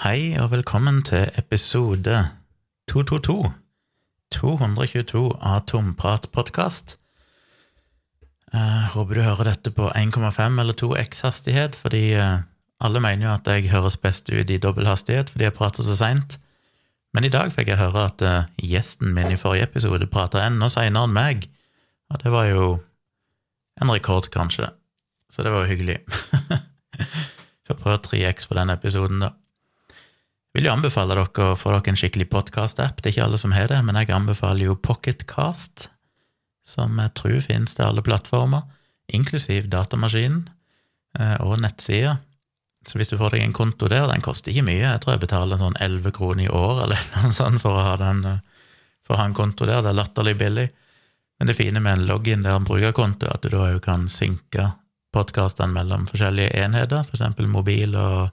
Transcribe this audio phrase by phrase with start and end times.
[0.00, 2.22] Hei og velkommen til episode
[2.88, 3.50] 222.
[4.32, 6.94] 222 av Tompratpodkast.
[8.94, 12.38] Håper du hører dette på 1,5 eller 2x hastighet, fordi eh,
[12.80, 15.98] alle mener jo at jeg høres best ut i dobbel hastighet fordi jeg prater så
[16.00, 16.38] seint.
[17.12, 20.70] Men i dag fikk jeg høre at eh, gjesten min i forrige episode prata enda
[20.72, 21.44] seinere enn meg,
[22.08, 22.70] og det var jo
[23.84, 24.72] en rekord, kanskje.
[25.28, 26.00] Så det var jo hyggelig.
[27.68, 29.34] Får prøve 3x på den episoden, da
[30.54, 32.98] vil jo anbefale dere å få dere en skikkelig podkast-app.
[32.98, 35.90] Det er ikke alle som har det, men jeg anbefaler jo Pocketcast,
[36.66, 38.66] som jeg tror finnes til alle plattformer,
[39.10, 40.44] inklusiv datamaskinen
[41.18, 42.18] eh, og nettsida.
[42.86, 45.24] Så hvis du får deg en konto der, den koster ikke mye, jeg tror jeg
[45.26, 48.66] betaler sånn 11 kroner i år eller noe sånt for å ha, den, eh,
[49.06, 50.68] for å ha en konto der, det er latterlig billig.
[51.38, 54.10] Men det fine med en login der en brukerkonto, er at du da jo kan
[54.12, 54.72] synke
[55.14, 58.28] podkastene mellom forskjellige enheter, for eksempel mobil og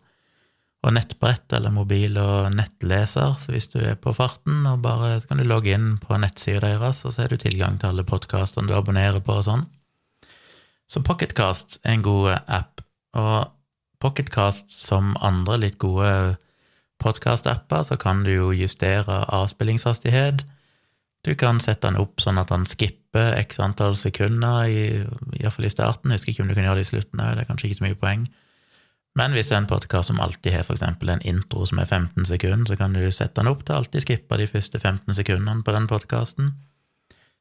[0.94, 5.41] nettbrett eller mobil og nettleser, så hvis du er på farten, og bare, så kan
[5.41, 8.76] du logge inn på nettsida deres, og så har du tilgang til alle podkastene du
[8.77, 9.66] abonnerer på og sånn.
[10.88, 12.84] Så Pocketcast er en god app,
[13.18, 13.54] og
[13.99, 16.38] Pocketcast som andre litt gode
[17.01, 20.46] podkast-apper, så kan du jo justere avspillingshastighet.
[21.26, 25.74] Du kan sette den opp sånn at den skipper x antall sekunder, iallfall i, i
[25.74, 26.13] starten.
[26.13, 27.79] Jeg husker ikke om du kan gjøre det i slutten òg, det er kanskje ikke
[27.79, 28.27] så mye poeng.
[29.18, 30.84] Men hvis det er en podkast som alltid har f.eks.
[30.85, 34.37] en intro som er 15 sekunder, så kan du sette den opp til alltid skippe
[34.37, 36.51] de første 15 sekundene på den podkasten.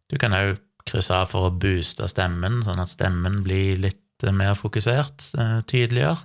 [0.09, 4.55] Du kan òg krysse av for å booste stemmen, sånn at stemmen blir litt mer
[4.57, 6.17] fokusert, eh, tydeligere,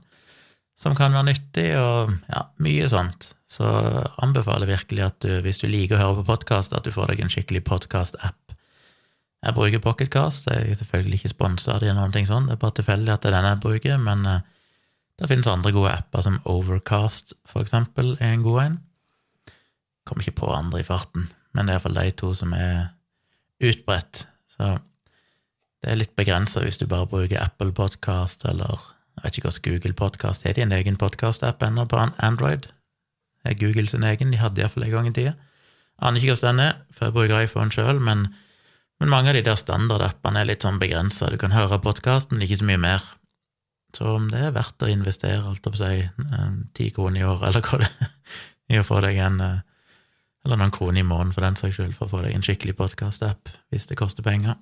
[0.79, 3.33] som kan være nyttig, og ja, mye sånt.
[3.52, 3.66] Så
[4.23, 7.25] anbefaler virkelig at du, hvis du liker å høre på podkast, at du får deg
[7.25, 8.55] en skikkelig podkast-app.
[9.41, 12.61] Jeg bruker Pocketcast, jeg er selvfølgelig ikke sponsa av det, eller noe sånt, det er
[12.61, 14.41] bare tilfeldig at det er den jeg bruker, men eh,
[15.19, 18.79] det finnes andre gode apper, som Overcast, for eksempel, er en god en.
[20.07, 22.89] Kommer ikke på andre i farten, men det er iallfall de to som er
[23.61, 24.25] utbredt.
[24.49, 24.71] Så
[25.81, 28.81] det er litt begrensa hvis du bare bruker Apple Podcast eller
[29.17, 30.53] jeg vet ikke hva Google Podcast er.
[30.55, 32.66] de en egen podkast-app ennå på Android?
[33.44, 35.33] Det er Google sin egen, de hadde iallfall en gang i tida.
[36.01, 38.27] Aner ikke hvordan den er, for jeg bruker iPhone sjøl, men,
[39.00, 41.29] men, mange av de der standardappene er litt sånn begrensa.
[41.29, 43.05] Du kan høre podkasten, ikke så mye mer.
[43.96, 46.00] Så om det er verdt å investere, alt opp si,
[46.78, 48.09] ti kroner i år, eller hva det er,
[48.72, 49.59] i å få deg en eh,
[50.41, 52.74] Eller noen kroner i måneden, for den saks skyld, for å få deg en skikkelig
[52.80, 54.56] podkast-app, hvis det koster penger.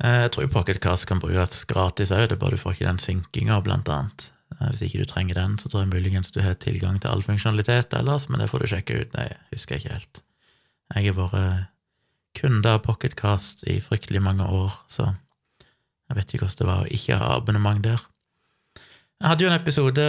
[0.00, 3.02] Eh, jeg tror Pocketcast kan brukes gratis òg, det er bare du får ikke den
[3.02, 4.30] synkinga, blant annet.
[4.56, 7.26] Eh, hvis ikke du trenger den, så tror jeg muligens du har tilgang til all
[7.26, 9.18] funksjonalitet ellers, men det får du sjekke ut.
[9.18, 10.22] Nei, husker jeg ikke helt.
[10.94, 11.68] Jeg har vært
[12.38, 15.10] kunde av Pocketcast i fryktelig mange år, så
[16.08, 18.04] jeg vet ikke hvordan det var å ikke ha abonnement der.
[19.18, 20.04] Jeg hadde jo en episode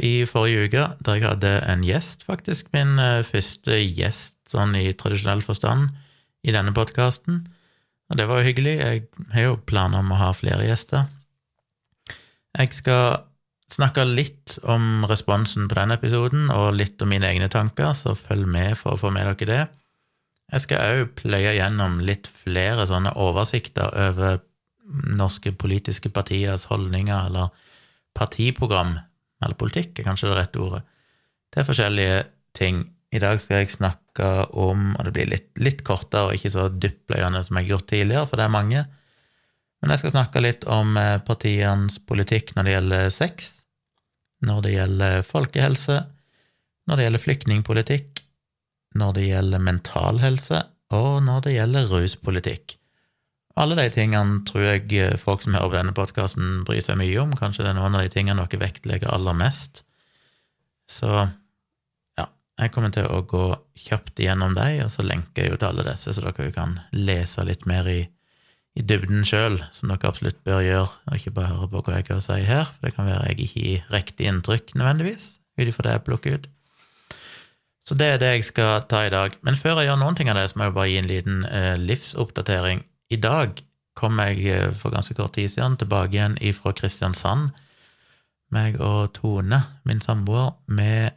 [0.00, 2.70] i forrige uke der jeg hadde en gjest, faktisk.
[2.72, 5.90] Min eh, første gjest sånn i tradisjonell forstand
[6.44, 7.42] i denne podkasten.
[8.08, 8.74] Og det var jo hyggelig.
[8.80, 9.04] Jeg
[9.34, 11.04] har jo planer om å ha flere gjester.
[12.54, 13.20] Jeg skal
[13.72, 18.48] snakke litt om responsen på denne episoden, og litt om mine egne tanker, så følg
[18.48, 19.62] med for å få med dere det.
[20.54, 24.42] Jeg skal òg pløye gjennom litt flere sånne oversikter over
[24.84, 27.52] norske politiske partiers holdninger eller
[28.14, 28.94] partiprogram,
[29.44, 30.82] eller politikk er kanskje det rette ordet,
[31.54, 32.20] til forskjellige
[32.56, 32.84] ting.
[33.14, 34.28] I dag skal jeg snakke
[34.58, 37.90] om, og det blir litt, litt kortere og ikke så dyptpløyende som jeg har gjort
[37.92, 38.84] tidligere, for det er mange,
[39.82, 43.50] men jeg skal snakke litt om eh, partienes politikk når det gjelder sex,
[44.44, 45.98] når det gjelder folkehelse,
[46.88, 48.22] når det gjelder flyktningpolitikk,
[48.98, 50.62] når det gjelder mental helse,
[50.94, 52.76] og når det gjelder ruspolitikk.
[53.54, 57.18] Alle de tingene tror jeg eh, folk som hører på denne podkasten, bryr seg mye
[57.22, 57.34] om.
[57.38, 59.84] Kanskje det er noen av de tingene dere vektlegger aller mest.
[60.90, 61.10] Så
[62.18, 62.26] ja,
[62.60, 63.44] jeg kommer til å gå
[63.84, 67.44] kjapt igjennom dem, og så lenker jeg jo til alle disse, så dere kan lese
[67.46, 68.00] litt mer i,
[68.74, 72.08] i dybden sjøl, som dere absolutt bør gjøre, og ikke bare høre på hva jeg
[72.10, 75.28] har å si her, for det kan være jeg ikke gir riktig inntrykk nødvendigvis,
[75.60, 76.50] ut ifra det jeg plukker ut.
[77.84, 79.34] Så det er det jeg skal ta i dag.
[79.44, 81.42] Men før jeg gjør noen ting av det, så må jeg bare gi en liten
[81.44, 82.80] eh, livsoppdatering
[83.14, 83.60] i dag
[83.98, 87.52] kom jeg eh, for ganske kort tid siden tilbake igjen ifra Kristiansand.
[88.54, 91.08] Meg og Tone, min samboer, vi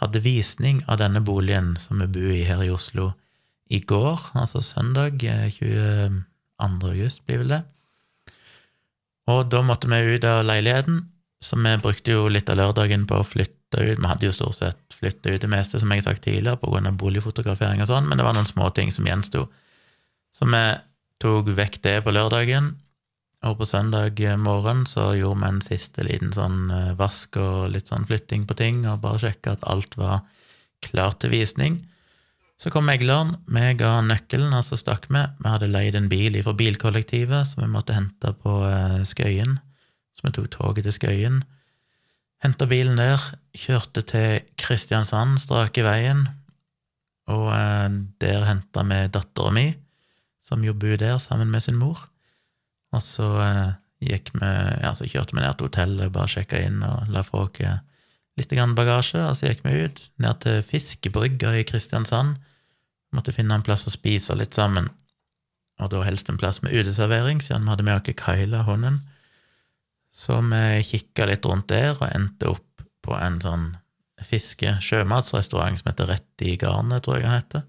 [0.00, 3.12] hadde visning av denne boligen som vi bor i her i Oslo,
[3.72, 5.70] i går, altså søndag 22.
[5.72, 6.22] Eh,
[6.62, 7.62] august, blir vel det.
[9.28, 11.02] Og da måtte vi ut av leiligheten,
[11.42, 13.98] så vi brukte jo litt av lørdagen på å flytte ut.
[13.98, 16.96] Vi hadde jo stort sett flytta ut det meste, som jeg har sagt tidligere, av
[16.96, 19.44] boligfotografering og sånn, men det var noen småting som gjensto.
[20.32, 20.62] Så vi
[21.26, 22.76] tok vekk det på lørdagen,
[23.46, 27.92] Og på søndag morgen så gjorde vi en siste liten sånn eh, vask og litt
[27.92, 30.24] sånn flytting på ting, og bare sjekka at alt var
[30.82, 31.76] klart til visning.
[32.58, 35.20] Så kom megleren, vi ga nøkkelen, og så stakk vi.
[35.20, 39.60] Vi hadde leid en bil fra bilkollektivet som vi måtte hente på eh, Skøyen,
[40.16, 41.40] så vi tok toget til Skøyen.
[42.42, 43.20] Henta bilen der,
[43.54, 46.26] kjørte til Kristiansand, strake veien,
[47.30, 47.90] og eh,
[48.24, 49.68] der henta vi dattera mi,
[50.46, 51.98] som jo bor der sammen med sin mor.
[52.94, 53.74] Og så eh,
[54.06, 54.52] gikk vi,
[54.82, 57.80] ja, så kjørte vi ned til hotellet, bare sjekka inn og la fra oss
[58.36, 62.36] litt bagasje, og så gikk vi ut, ned til Fiskebrygga i Kristiansand.
[63.16, 64.90] Måtte finne en plass å spise litt sammen,
[65.80, 69.00] og da helst en plass med uteservering, siden vi hadde med oss Kaila hunden.
[70.12, 73.66] Så vi kikka litt rundt der, og endte opp på en sånn
[74.24, 77.64] fiske-sjømatsrestaurant som heter Rett i garnet, tror jeg den heter.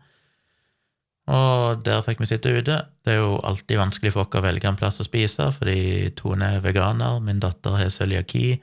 [1.28, 2.78] Og der fikk vi sitte ute.
[3.04, 6.54] Det er jo alltid vanskelig for oss å velge en plass å spise, fordi Tone
[6.56, 8.62] er veganer, min datter har cøliaki.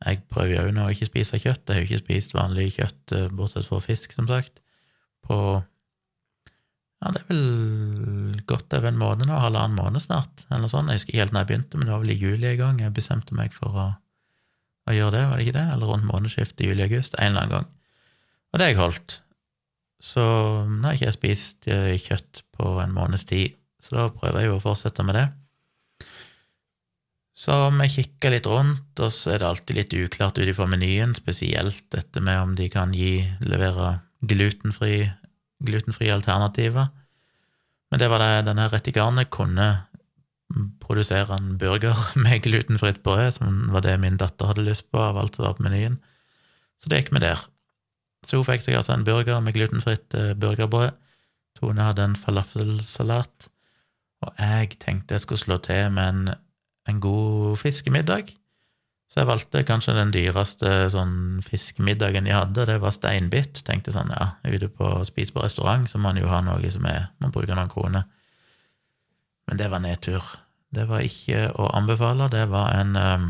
[0.00, 1.68] Jeg prøver jo nå å ikke spise kjøtt.
[1.68, 4.58] Jeg har jo ikke spist vanlig kjøtt, eh, bortsett fra fisk, som sagt,
[5.28, 5.36] på
[7.00, 10.90] ja, det er vel godt over en måned nå, halvannen måned snart, eller sånn.
[10.92, 12.82] Jeg husker ikke helt når jeg begynte, men det var vel i juli en gang
[12.82, 13.86] jeg bestemte meg for å,
[14.84, 15.66] å gjøre det, var det ikke det?
[15.76, 17.70] Eller rundt månedsskiftet juli-august, en eller annen gang.
[18.50, 19.16] Og det har jeg holdt.
[20.00, 20.22] Så
[20.64, 24.50] nå har ikke jeg spist eh, kjøtt på en måneds tid, så da prøver jeg
[24.50, 25.26] jo å fortsette med det.
[27.40, 31.14] Så vi kikker litt rundt, og så er det alltid litt uklart ut ifra menyen,
[31.16, 35.06] spesielt dette med om de kan gi, levere glutenfri,
[36.12, 36.90] alternativer.
[37.90, 39.70] Men det var det denne Rettigarnet kunne
[40.82, 45.20] produsere en burger med glutenfritt brød, som var det min datter hadde lyst på av
[45.20, 46.00] alt som var på menyen.
[46.80, 47.40] Så det gikk vi der.
[48.26, 50.92] Så hun fikk seg altså en burger med glutenfritt eh, burgerbrød.
[51.60, 53.48] Tone hadde en falafelsalat.
[54.20, 56.36] Og jeg tenkte jeg skulle slå til med en,
[56.88, 58.34] en god fiskemiddag.
[59.10, 63.64] Så jeg valgte kanskje den dyreste sånn fiskemiddagen jeg hadde, det var steinbitt.
[63.66, 66.86] Tenkte sånn, ja, ute på spise på restaurant, så må man jo ha noe som
[66.86, 68.06] er Man bruker noen kroner.
[69.50, 70.22] Men det var nedtur.
[70.70, 72.28] Det var ikke å anbefale.
[72.30, 73.26] Det var en um,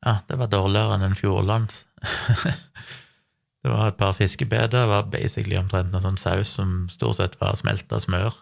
[0.00, 1.82] Ja, det var dårligere enn en Fjordlands.
[3.62, 4.72] det var et par fiskebeder.
[4.72, 8.38] Det var basically omtrent en sånn saus som stort sett var smelta smør.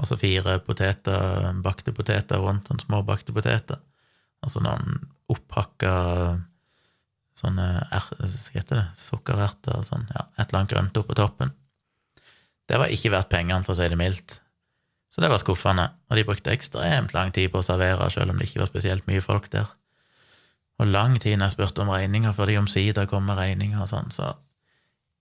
[0.00, 3.82] Og så fire poteter, bakte poteter rundt, sånn små bakte poteter.
[4.42, 5.92] Og så noen opphakka
[7.36, 11.52] sånne er, hva heter det, sukkererter og sånn, ja, et eller annet grønt oppå toppen.
[12.68, 14.38] Det var ikke verdt pengene, for å si det mildt.
[15.12, 18.40] Så det var skuffende, og de brukte ekstremt lang tid på å servere, selv om
[18.40, 19.68] det ikke var spesielt mye folk der
[20.80, 24.10] og lang tid jeg spurte om regninger, før de omsider kom med regninger og sånn,
[24.14, 24.32] så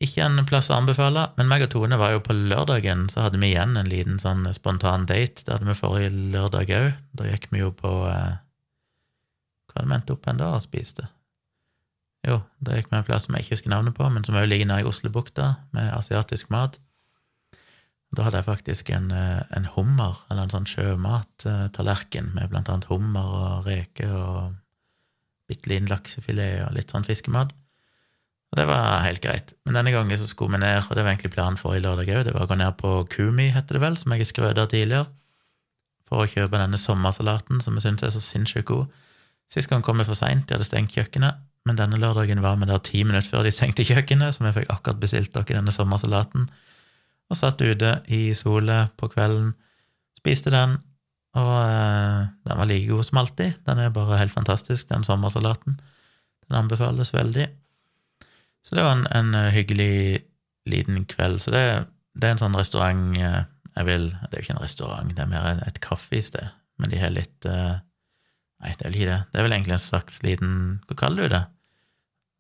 [0.02, 1.28] ikke en plass å anbefale.
[1.38, 4.48] Men meg og Tone var jo på lørdagen, så hadde vi igjen en liten sånn
[4.58, 5.44] spontan date.
[5.46, 6.88] Det hadde vi forrige lørdag òg.
[7.18, 8.40] Da gikk vi jo på eh,
[9.70, 11.06] Hva hadde vi endt opp en da og spiste?
[12.26, 14.50] Jo, da gikk vi en plass som jeg ikke husker navnet på, men som òg
[14.50, 16.80] ligger nede i Oslobukta, med asiatisk mat.
[18.12, 22.90] Da hadde jeg faktisk en, eh, en hummer, eller en sånn sjømattallerken med blant annet
[22.90, 24.58] hummer og reker og
[25.52, 27.52] bitte liten laksefilet og litt sånn fiskemat.
[28.52, 29.54] Og det var helt greit.
[29.64, 32.10] Men denne gangen så skulle vi ned, og det var egentlig planen for i lørdag
[32.12, 34.60] òg, det var å gå ned på Kumi, heter det vel, som jeg har skrøt
[34.60, 35.08] av tidligere,
[36.10, 38.92] for å kjøpe denne sommersalaten som vi syns er så sinnssykt god.
[39.52, 42.68] Sist gang kom vi for seint, de hadde stengt kjøkkenet, men denne lørdagen var vi
[42.68, 46.50] der ti minutter før de stengte kjøkkenet, så vi fikk akkurat bestilt dere denne sommersalaten,
[47.32, 49.54] og satt ute i solet på kvelden,
[50.20, 50.76] spiste den,
[51.40, 53.54] og eh, den var like god som alltid.
[53.68, 55.80] Den er bare helt fantastisk, den sommersalaten.
[56.48, 57.48] Den anbefales veldig.
[58.64, 60.26] Så det var en, en eh, hyggelig
[60.68, 61.40] liten kveld.
[61.42, 61.64] Så det,
[62.14, 65.24] det, er en sånn restaurant eh, jeg vil Det er jo ikke en restaurant, det
[65.24, 67.80] er mer et kaffested, men de har litt eh,
[68.62, 69.22] Nei, det er vel ikke det.
[69.32, 70.52] Det er vel egentlig en slags liten
[70.86, 71.46] Hva kaller du det?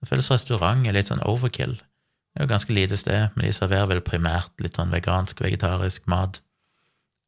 [0.01, 1.73] Det føles restaurant er litt sånn overkill.
[1.79, 6.05] Det er jo ganske lite sted, men de serverer vel primært litt sånn vegansk, vegetarisk
[6.11, 6.41] mat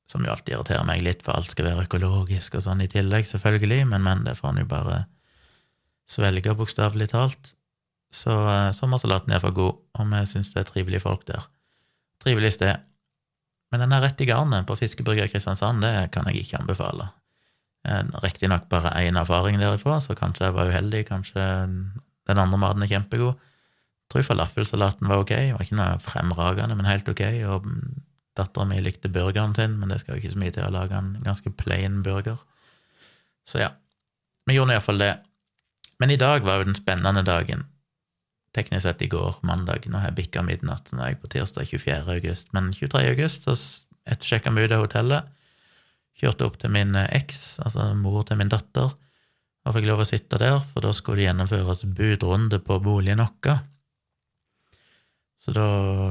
[0.09, 3.27] som jo alltid irriterer meg litt, for alt skal være økologisk og sånn i tillegg,
[3.29, 5.03] selvfølgelig, men, men det får en jo bare
[6.09, 7.53] svelge, bokstavelig talt.
[8.13, 11.47] Så eh, sommersalaten er for god, og vi syns det er trivelige folk der.
[12.23, 12.83] Trivelig sted.
[13.73, 17.09] Men den er rett i garnet på Fiskebrygga i Kristiansand, det kan jeg ikke anbefale.
[18.23, 21.41] Riktignok bare én erfaring derifra, så kanskje jeg var uheldig, kanskje
[22.29, 23.33] den andre maten er kjempegod.
[23.33, 27.67] Jeg tror falafelsalaten var ok, det var ikke noe fremragende, men helt ok, og
[28.37, 30.97] Dattera mi likte burgeren sin, men det skal jo ikke så mye til å lage
[30.97, 32.39] en ganske plain burger.
[33.45, 33.69] Så ja,
[34.47, 35.13] vi gjorde iallfall det.
[36.01, 37.67] Men i dag var jo den spennende dagen.
[38.53, 40.91] Teknisk sett i går, mandag, nå har jeg bikka midnatt.
[40.93, 42.01] Nå er jeg på tirsdag 24.
[42.17, 42.51] august.
[42.53, 43.05] Men 23.
[43.13, 43.55] august så
[44.19, 45.29] sjekka vi ut av hotellet.
[46.13, 48.91] kjørte opp til min eks, altså mor til min datter,
[49.65, 53.63] og fikk lov å sitte der, for da skulle det gjennomføres budrunde på boligen vår.
[55.43, 55.65] Så da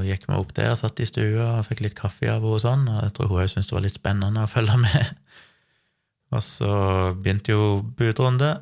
[0.05, 2.85] gikk vi opp der, satt i stua og fikk litt kaffe av henne og sånn,
[2.91, 5.15] og jeg tror hun òg syntes det var litt spennende å følge med.
[6.33, 6.69] Og så
[7.13, 7.65] begynte jo
[7.99, 8.55] budrunde,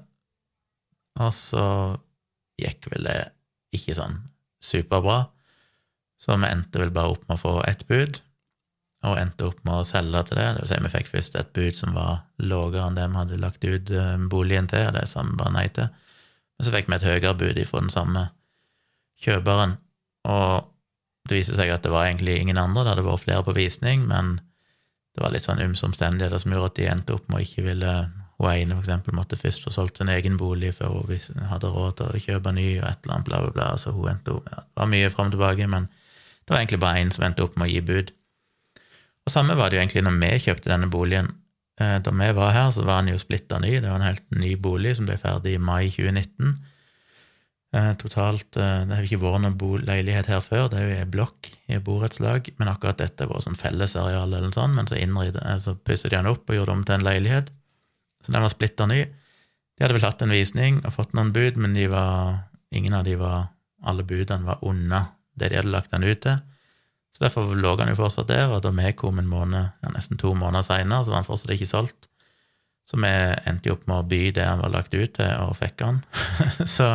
[1.22, 1.64] og så
[2.58, 3.18] gikk vel det
[3.76, 4.16] ikke sånn
[4.58, 5.20] superbra,
[6.18, 8.18] så vi endte vel bare opp med å få ett bud,
[9.06, 10.48] og endte opp med å selge til det.
[10.56, 13.38] Det vil si, vi fikk først et bud som var lavere enn det vi hadde
[13.40, 15.88] lagt ut eh, boligen til, og det sa vi bare nei til.
[16.58, 18.26] Men så fikk vi et høyere bud ifra den samme
[19.22, 19.78] kjøperen,
[20.28, 20.70] og
[21.28, 24.06] det viser seg at det var egentlig ingen andre, det hadde vært flere på visning,
[24.08, 24.38] men
[25.14, 27.66] det var litt sånn ymse omstendigheter som gjorde at de endte opp med å ikke
[27.66, 27.94] ville
[28.40, 31.96] Hun ene, for eksempel, måtte først få solgt en egen bolig før hun hadde råd
[31.98, 33.66] til å kjøpe ny, og et eller annet, bla, bla, bla.
[33.76, 36.80] Så hun endte opp ja, Det var mye fram og tilbake, men det var egentlig
[36.80, 38.14] bare én som endte opp med å gi bud.
[39.28, 41.28] Og samme var det jo egentlig når vi kjøpte denne boligen.
[41.80, 43.74] Eh, da vi var her, så var den jo splitta ny.
[43.76, 46.56] Det var en helt ny bolig som ble ferdig i mai 2019.
[47.70, 51.06] Eh, totalt eh, Det har ikke vært noen leilighet her før, det er jo ei
[51.06, 54.98] blokk i et borettslag, men akkurat dette var sånn fellesareal eller noe sånt, men så,
[55.62, 57.52] så pusset de den opp og gjorde om til en leilighet.
[58.24, 59.04] Så den var splitter ny.
[59.06, 62.42] De hadde vel hatt en visning og fått noen bud, men de var,
[62.74, 63.48] ingen av de var
[63.80, 64.98] Alle budene var unna
[65.40, 66.36] det de hadde lagt den ut til.
[67.16, 70.20] Så derfor lå han jo fortsatt der, og da vi kom en måned, ja, nesten
[70.20, 72.10] to måneder seinere, så var han fortsatt ikke solgt.
[72.84, 73.08] Så vi
[73.48, 76.02] endte jo opp med å by det han var lagt ut til, og fikk han.
[76.76, 76.90] så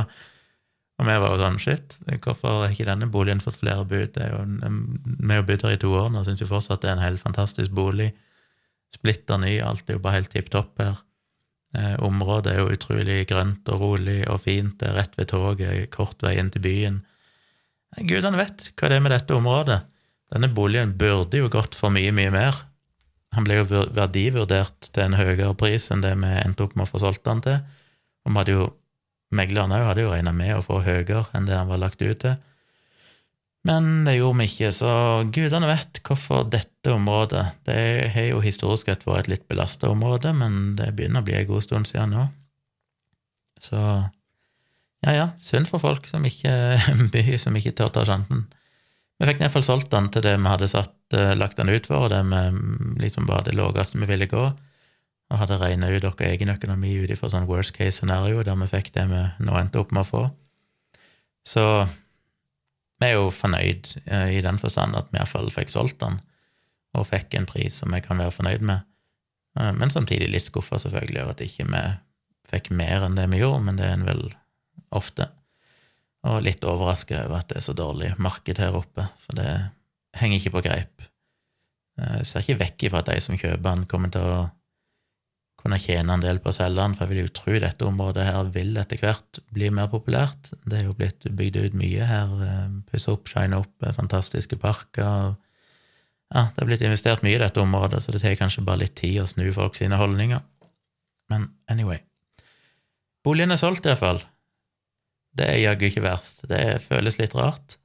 [0.96, 4.16] og vi var jo sånn shit, hvorfor har ikke denne boligen fått flere bud?
[4.16, 7.04] Jo, vi har bodd her i to år nå syns jo fortsatt det er en
[7.04, 8.14] helt fantastisk bolig.
[8.96, 11.02] Splitter ny, alt er jo bare helt tipp topp her.
[11.76, 15.90] Eh, området er jo utrolig grønt og rolig og fint, det er rett ved toget,
[15.92, 17.02] kort vei inn til byen.
[18.08, 19.82] Gudene vet hva det er med dette området.
[20.32, 22.64] Denne boligen burde jo gått for mye, mye mer.
[23.36, 26.92] Han ble jo verdivurdert til en høyere pris enn det vi endte opp med å
[26.94, 27.60] få solgt den til.
[28.26, 28.68] Og vi hadde jo,
[29.36, 32.22] meglerne òg hadde jo regna med å få høyere enn det han var lagt ut
[32.24, 32.36] til.
[33.66, 34.90] Men det gjorde vi ikke, så
[35.34, 37.78] gudene vet hvorfor dette området Det
[38.14, 41.48] har jo historisk sett vært et litt belasta område, men det begynner å bli en
[41.50, 42.28] god stund siden nå.
[43.66, 43.80] Så
[45.06, 46.78] ja, ja, synd for folk som ikke,
[47.44, 48.46] som ikke tør ta sjansen.
[49.16, 52.06] Vi fikk iallfall solgt den til det vi hadde satt, eh, lagt den ut for,
[52.06, 54.50] og det vi liksom bare det laveste vi ville gå,
[55.32, 58.70] og hadde regna ut vår egen økonomi ut ifra sånn worst case scenario, der vi
[58.70, 60.24] fikk det vi nå endte opp med å få.
[61.46, 61.64] Så
[63.02, 66.20] vi er jo fornøyd eh, i den forstand at vi iallfall fikk solgt den,
[66.96, 68.86] og fikk en pris som vi kan være fornøyd med,
[69.60, 71.84] eh, men samtidig litt skuffa, selvfølgelig, over at ikke vi
[72.52, 74.28] fikk mer enn det vi gjorde, men det er en vel
[74.96, 75.28] ofte.
[76.26, 79.50] Og litt overraska over at det er så dårlig marked her oppe, for det
[80.18, 81.10] henger ikke på greip.
[81.96, 84.38] Jeg ser ikke vekk ifra at de som kjøper den, kommer til å
[85.66, 88.28] kunne tjene en del på å selge den, for jeg vil jo tro dette området
[88.28, 90.52] her vil etter hvert bli mer populært.
[90.62, 92.36] Det er jo blitt bygd ut mye her,
[92.92, 95.34] Pusse opp, shine opp, eh, fantastiske parker.
[96.30, 98.94] Ja, det er blitt investert mye i dette området, så det tar kanskje bare litt
[99.00, 100.44] tid å snu folk sine holdninger.
[101.34, 102.04] Men anyway.
[103.26, 104.22] Boligen er solgt, iallfall.
[105.34, 106.46] Det er jaggu ikke verst.
[106.48, 107.80] Det føles litt rart.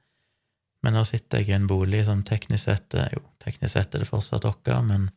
[0.85, 4.09] Men nå sitter jeg i en bolig som teknisk sett Jo, teknisk sett er det
[4.09, 5.09] fortsatt vår, men,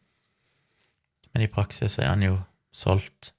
[1.33, 2.41] men i praksis er han jo
[2.75, 3.33] solgt.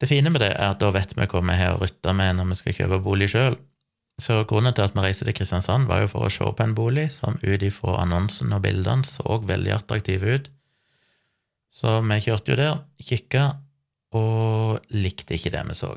[0.00, 2.36] Det fine med det er at da vet vi hva vi har å rutte med
[2.36, 3.56] når vi skal kjøpe bolig sjøl.
[4.20, 6.74] Så grunnen til at vi reiste til Kristiansand, var jo for å se på en
[6.76, 10.50] bolig som ut ifra annonsen og bildene så veldig attraktiv ut.
[11.76, 13.44] Så vi kjørte jo der, kikka,
[14.16, 15.92] og likte ikke det vi så.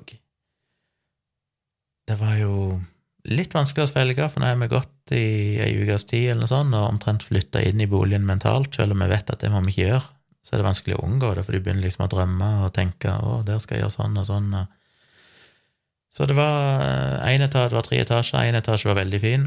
[2.09, 2.53] Det var jo
[3.31, 6.51] litt vanskelig å svelge, for nå har vi gått i ei ukes tid eller noe
[6.51, 9.63] sånt, og omtrent flytta inn i boligen mentalt, selv om vi vet at det må
[9.63, 10.07] vi ikke gjøre.
[10.49, 13.11] Så er det vanskelig å unngå det, for du begynner liksom å drømme og tenke
[13.13, 14.67] 'Å, der skal jeg gjøre sånn og sånn'.
[16.09, 18.49] Så det var én etasje, det var tre etasjer.
[18.49, 19.45] Én etasje var veldig fin.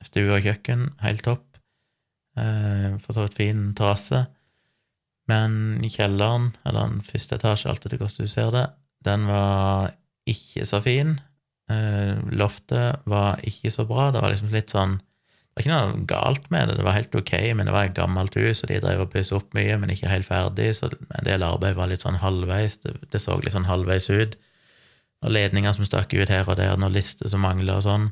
[0.00, 1.44] Stue og kjøkken, helt topp.
[2.40, 4.22] Eh, for så vidt fin terrasse.
[5.28, 8.66] Men kjelleren, eller den første etasje, alt etter hvordan du ser det,
[9.04, 9.92] den var
[10.24, 11.20] ikke så fin.
[11.68, 14.08] Eh, loftet var ikke så bra.
[14.10, 15.02] Det var liksom litt sånn
[15.50, 17.96] Det var ikke noe galt med det, det var helt ok, men det var et
[17.96, 21.26] gammelt hus, og de drev og pussa opp mye, men ikke helt ferdig, så en
[21.26, 22.78] del arbeid var litt sånn halvveis.
[22.84, 24.38] Det, det så litt sånn halvveis ut.
[25.26, 28.08] Og ledninger som stakk ut her og der, noen lister som mangla og sånn.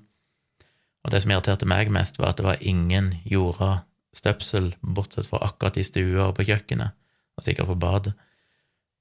[1.07, 3.85] Og det som irriterte meg mest, var at det var ingen jorda
[4.19, 6.97] støpsel, bortsett fra akkurat i stua og på kjøkkenet,
[7.39, 8.17] og sikkert på badet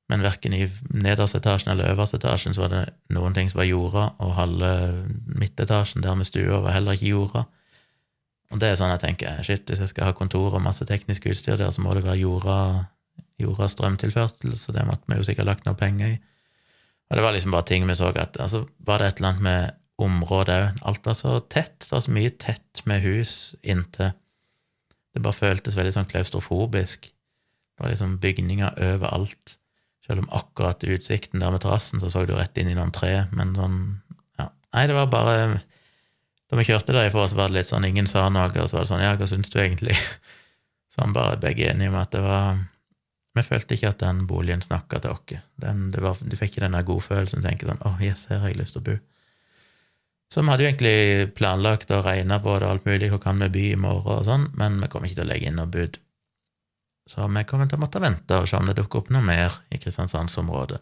[0.08, 0.66] men verken i
[0.96, 2.84] nederste etasjen eller øverste etasjen så var det
[3.16, 4.72] noen ting som var jorda, og halve
[5.28, 7.44] midtetasjen der med stua var heller ikke jorda.
[8.52, 11.26] Og det er sånn jeg tenker shit, hvis jeg skal ha kontor og masse teknisk
[11.28, 12.60] utstyr der, så må det være jorda
[13.42, 16.18] jorda strømtilførsel, så det måtte vi jo sikkert lagt noe penger i.
[17.08, 19.46] Og det var liksom bare ting vi så at altså, Var det et eller annet
[19.46, 20.82] med området òg?
[20.90, 21.78] Alt var så tett.
[21.86, 24.12] Det var så mye tett med hus inntil
[25.16, 27.08] Det bare føltes veldig sånn klaustrofobisk.
[27.08, 29.56] Det var liksom bygninger overalt.
[30.06, 33.28] Selv om akkurat utsikten der med terrassen, så så du rett inn i noen tre,
[33.32, 33.80] men sånn
[34.38, 34.52] Ja.
[34.76, 35.62] Nei, det var bare
[36.48, 38.86] Da vi kjørte derifra, så var det litt sånn ingen sa noe, og så var
[38.86, 39.98] det sånn Ja, hva syns du egentlig?
[40.92, 42.62] Så han bare begge enige om at det var
[43.38, 46.24] Vi følte ikke at den boligen snakka til oss.
[46.24, 48.82] du fikk ikke den godfølelsen, tenker sånn Å, oh, yes, her har jeg lyst til
[48.82, 48.96] å bo.
[50.34, 53.40] Så vi hadde jo egentlig planlagt å regne på det og alt mulig, hvor kan
[53.40, 55.72] vi by i morgen og sånn, men vi kom ikke til å legge inn noe
[55.72, 56.00] bud.
[57.08, 59.56] Så vi kommer til å måtte vente og se om det dukker opp noe mer
[59.72, 60.82] i Kristiansandsområdet,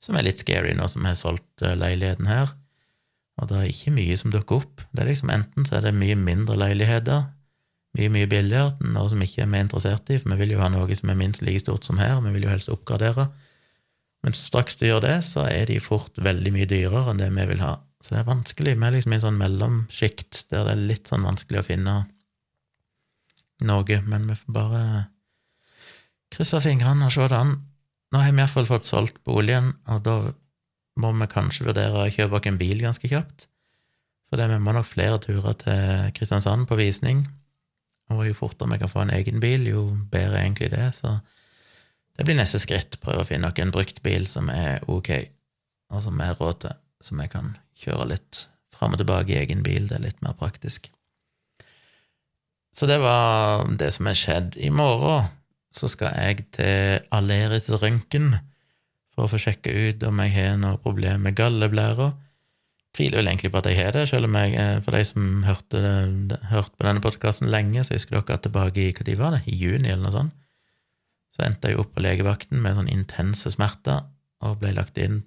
[0.00, 2.54] som er litt scary nå som vi har solgt eh, leiligheten her.
[3.40, 4.82] Og det er ikke mye som dukker opp.
[4.92, 7.24] Det er liksom Enten så er det mye mindre leiligheter,
[7.96, 10.68] mye, mye billigere, noe som ikke er vi interessert i, for vi vil jo ha
[10.72, 13.28] noe som er minst like stort som her, vi vil jo helst oppgradere.
[14.22, 17.48] Men straks du gjør det, så er de fort veldig mye dyrere enn det vi
[17.50, 17.74] vil ha.
[18.02, 18.76] Så det er vanskelig.
[18.78, 21.96] Vi er liksom i en sånn mellomsjikt der det er litt sånn vanskelig å finne
[23.62, 24.82] noe, men vi får bare
[26.32, 27.58] krysse fingrene og se det an.
[28.12, 30.16] Nå har vi iallfall fått solgt boligen, og da
[31.00, 33.46] må vi kanskje vurdere å kjøpe oss en bil ganske kjapt.
[34.28, 37.26] For det, vi må nok flere turer til Kristiansand på visning,
[38.12, 39.82] og jo fortere vi kan få en egen bil, jo
[40.12, 40.86] bedre er egentlig det.
[40.96, 41.14] Så
[42.16, 42.98] det blir neste skritt.
[43.00, 45.10] Prøve å finne nok en brukt bil som er ok,
[45.92, 48.46] og som har råd til, som jeg kan kjøre litt
[48.76, 49.88] fram og tilbake i egen bil.
[49.88, 50.90] Det er litt mer praktisk.
[52.72, 54.56] Så det var det som er skjedd.
[54.56, 55.28] I morgen
[55.72, 58.34] så skal jeg til Aleris røntgen
[59.12, 62.12] for å få sjekka ut om jeg har noe problem med galleblæra
[62.96, 65.28] tviler vel egentlig på at jeg har det, selv om jeg, eh, for de som
[65.46, 65.80] hørte,
[66.50, 69.42] hørte på denne podkasten lenge, så husker dere at tilbake i hva de var det,
[69.48, 70.34] i juni eller noe sånt,
[71.32, 74.02] så endte jeg opp på legevakten med sånn intense smerter
[74.44, 75.22] og ble lagt inn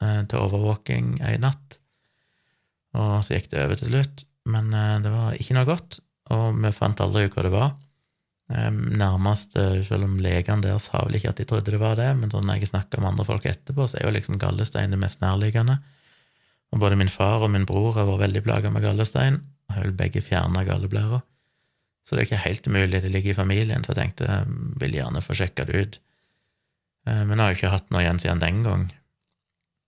[0.00, 1.76] eh, til overvåking ei natt.
[2.96, 6.00] Og så gikk det over til slutt, men eh, det var ikke noe godt,
[6.32, 7.76] og vi fant aldri ut hva det var.
[8.50, 9.54] Eh, nærmest,
[9.86, 12.48] selv om legene der sa vel ikke at de trodde det var det, men sånn
[12.48, 15.78] når jeg snakka med andre folk etterpå, så er jo liksom gallestein det mest nærliggende.
[16.70, 19.86] Og både min far og min bror har vært veldig plaga med gallestein, og har
[19.86, 21.20] vel begge fjerna galleblæra.
[22.06, 24.96] Så det er ikke helt umulig, det ligger i familien, så jeg tenkte jeg vil
[24.98, 26.00] gjerne få sjekka det ut.
[27.06, 28.88] Eh, men jeg har jo ikke hatt noe igjen siden den gang,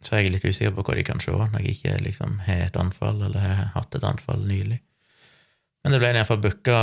[0.03, 2.65] så jeg er litt usikker på hva de kan se når jeg ikke liksom har
[2.67, 4.81] et anfall, eller har hatt et anfall nylig.
[5.83, 6.79] Men det ble iallfall booka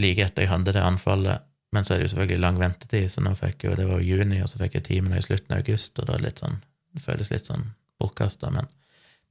[0.00, 3.22] like etter jeg hadde det anfallet, men så er det jo selvfølgelig lang ventetid, så
[3.24, 5.62] nå fikk jo, det var jo juni, og så fikk jeg timen i slutten av
[5.64, 6.60] august, og da er det litt sånn,
[6.94, 7.66] det føles litt sånn
[8.02, 8.68] bortkasta, men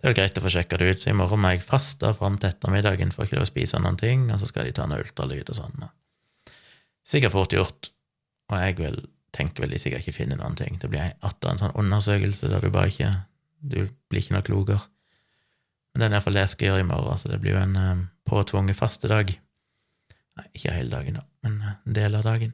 [0.03, 0.99] det er jo greit å få sjekka det ut.
[0.99, 4.25] Så i morgen må jeg faste fram til ettermiddagen for ikke å spise noen ting,
[4.35, 5.85] og så skal de ta noe ultralyd og sånn.
[7.07, 7.87] Sikkert fort gjort,
[8.51, 8.97] og jeg vil,
[9.31, 10.75] tenker vel de sikkert ikke finner noen ting.
[10.81, 13.13] Det blir atter en sånn undersøkelse der du bare ikke
[13.63, 13.77] Du
[14.11, 14.83] blir ikke noe klokere.
[15.93, 17.77] Men det er iallfall det jeg skal gjøre i morgen, så det blir jo en
[17.79, 19.37] um, påtvunget fastedag.
[20.39, 22.53] Nei, ikke hele dagen, da, men eh, en del av dagen.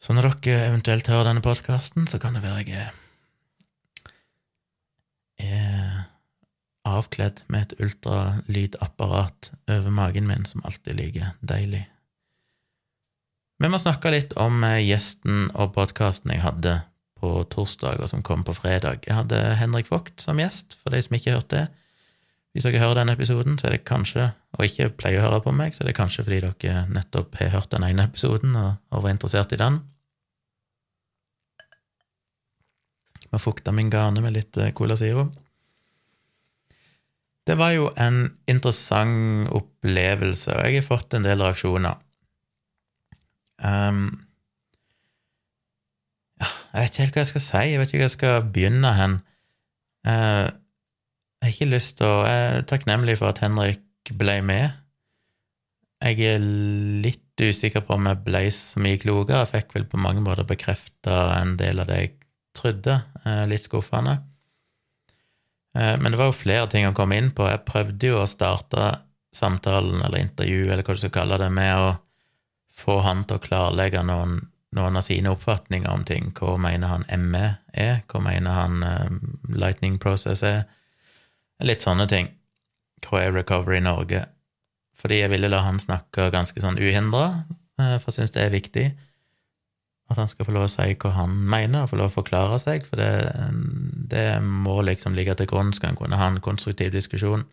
[0.00, 2.92] Så når dere eventuelt hører denne podkasten, så kan det være jeg
[5.52, 6.06] er
[6.86, 11.84] avkledd med et ultralydapparat over magen min, som alltid ligger deilig.
[13.56, 16.78] Vi må snakke litt om eh, gjesten og podkasten jeg hadde
[17.16, 19.06] på torsdag, og som kom på fredag.
[19.08, 21.66] Jeg hadde Henrik Vogt som gjest, for de som ikke hørte det.
[22.56, 25.52] Hvis dere hører denne episoden, så er det kanskje, og ikke pleier å høre på
[25.52, 29.02] meg, så er det kanskje fordi dere nettopp har hørt den ene episoden og, og
[29.04, 29.76] var interessert i den.
[33.28, 35.26] Må fukte min gane med litt eh, Cola Zero.
[37.44, 42.00] Det var jo en interessant opplevelse, og jeg har fått en del reaksjoner.
[43.60, 44.06] Um,
[46.40, 48.96] jeg vet ikke helt hva jeg skal si, jeg vet ikke hva jeg skal begynne
[48.96, 49.24] hen.
[50.08, 50.48] Uh,
[51.46, 54.74] jeg har ikke lyst til å Jeg er takknemlig for at Henrik ble med.
[56.02, 59.44] Jeg er litt usikker på om jeg ble så mye klokere.
[59.44, 62.10] Jeg fikk vel på mange måter bekrefta en del av det jeg
[62.56, 62.98] trodde.
[63.22, 64.16] Eh, litt skuffende.
[65.78, 67.46] Eh, men det var jo flere ting å komme inn på.
[67.46, 68.90] Jeg prøvde jo å starte
[69.36, 71.90] samtalen, eller intervju, eller hva du skal kalle det, med å
[72.74, 74.40] få han til å klarlegge noen,
[74.74, 76.32] noen av sine oppfatninger om ting.
[76.34, 78.00] Hva mener han ME er?
[78.10, 79.20] Hva mener han um,
[79.54, 80.64] Lightning Process er?
[81.64, 82.28] Litt sånne ting.
[83.06, 84.26] Hva er Recovery Norge?
[84.96, 87.44] Fordi jeg ville la han snakke ganske sånn uhindra,
[87.76, 88.86] for jeg syns det er viktig.
[90.10, 92.58] At han skal få lov å si hva han mener, og få lov å forklare
[92.62, 93.10] seg, for det,
[94.12, 97.44] det må liksom ligge til grunn skal han kunne ha en konstruktiv diskusjon.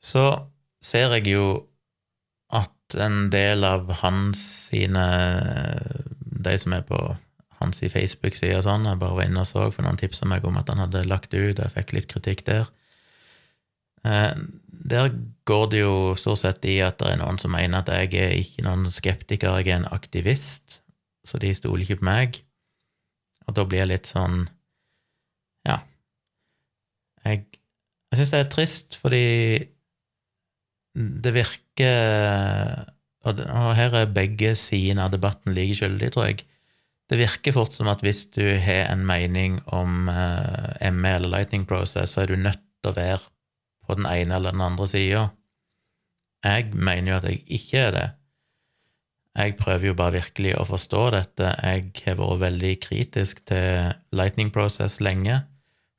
[0.00, 0.24] Så
[0.84, 1.46] ser jeg jo
[2.56, 5.04] at en del av hans sine
[6.40, 6.98] De som er på
[7.60, 10.58] hans Facebook-side og sånn, jeg bare var inne og så, for noen tipsa meg om
[10.60, 12.68] at han hadde lagt ut, og jeg fikk litt kritikk der.
[14.08, 14.32] Eh,
[14.90, 15.10] der
[15.48, 18.38] går det jo stort sett i at det er noen som mener at jeg er
[18.38, 20.80] ikke noen skeptiker, jeg er en aktivist,
[21.26, 22.40] så de stoler ikke på meg.
[23.48, 24.46] Og da blir jeg litt sånn
[25.68, 25.82] Ja.
[27.26, 27.44] Jeg,
[28.08, 29.26] jeg syns det er trist, fordi
[30.96, 32.88] det virker
[33.28, 33.40] og,
[33.76, 36.46] her er begge sidene av debatten like skyldige, tror jeg.
[37.10, 41.66] Det virker fort som at hvis du har en mening om eh, ME eller Lightning
[41.66, 43.24] Process, så er du nødt til å være
[43.86, 45.24] på den ene eller den andre sida.
[46.46, 48.08] Jeg mener jo at jeg ikke er det.
[49.40, 51.50] Jeg prøver jo bare virkelig å forstå dette.
[51.62, 55.40] Jeg har vært veldig kritisk til Lightning Process lenge,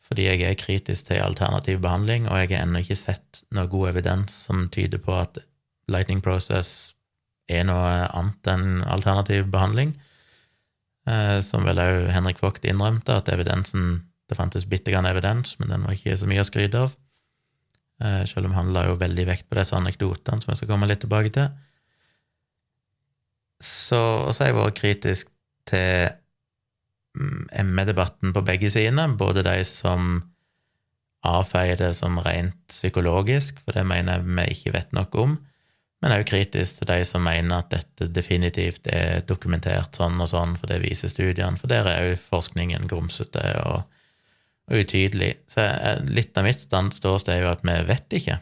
[0.07, 3.93] fordi jeg er kritisk til alternativ behandling, og jeg har ennå ikke sett noe god
[3.93, 5.39] evidens som tyder på at
[5.91, 6.93] Lightning Process
[7.51, 9.93] er noe annet enn alternativ behandling.
[11.11, 15.67] Eh, som vel òg Henrik Vogt innrømte, at evidensen Det fantes bitte grann evidens, men
[15.67, 16.93] den var ikke så mye å skryte av.
[17.99, 20.87] Eh, selv om han la jo veldig vekt på disse anekdotene, som jeg skal komme
[20.87, 21.49] litt tilbake til.
[23.59, 23.99] Så,
[24.31, 25.33] har jeg vært kritisk
[25.67, 26.15] til
[27.19, 30.21] ME-debatten på begge sidene, både de som
[31.27, 35.35] avfeier det som rent psykologisk, for det mener jeg vi ikke vet noe om,
[36.01, 40.55] men òg kritisk til de som mener at dette definitivt er dokumentert sånn og sånn,
[40.57, 43.83] for det viser studiene, for der er òg forskningen grumsete og,
[44.65, 45.35] og utydelig.
[45.51, 45.67] Så
[46.09, 48.39] litt av mitt ståsted er jo at vi vet ikke.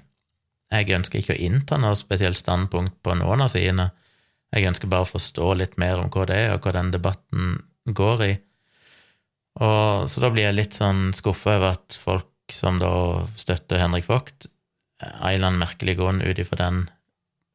[0.69, 3.89] Jeg ønsker ikke å innta noe spesielt standpunkt på noen av sidene.
[4.53, 7.57] Jeg ønsker bare å forstå litt mer om hva det er, og hva den debatten
[7.85, 8.33] går i.
[9.59, 14.07] Og Så da blir jeg litt sånn skuffa over at folk som da støtter Henrik
[14.07, 14.47] Vogt,
[15.03, 16.79] av en eller annen merkelig grunn ut ifra den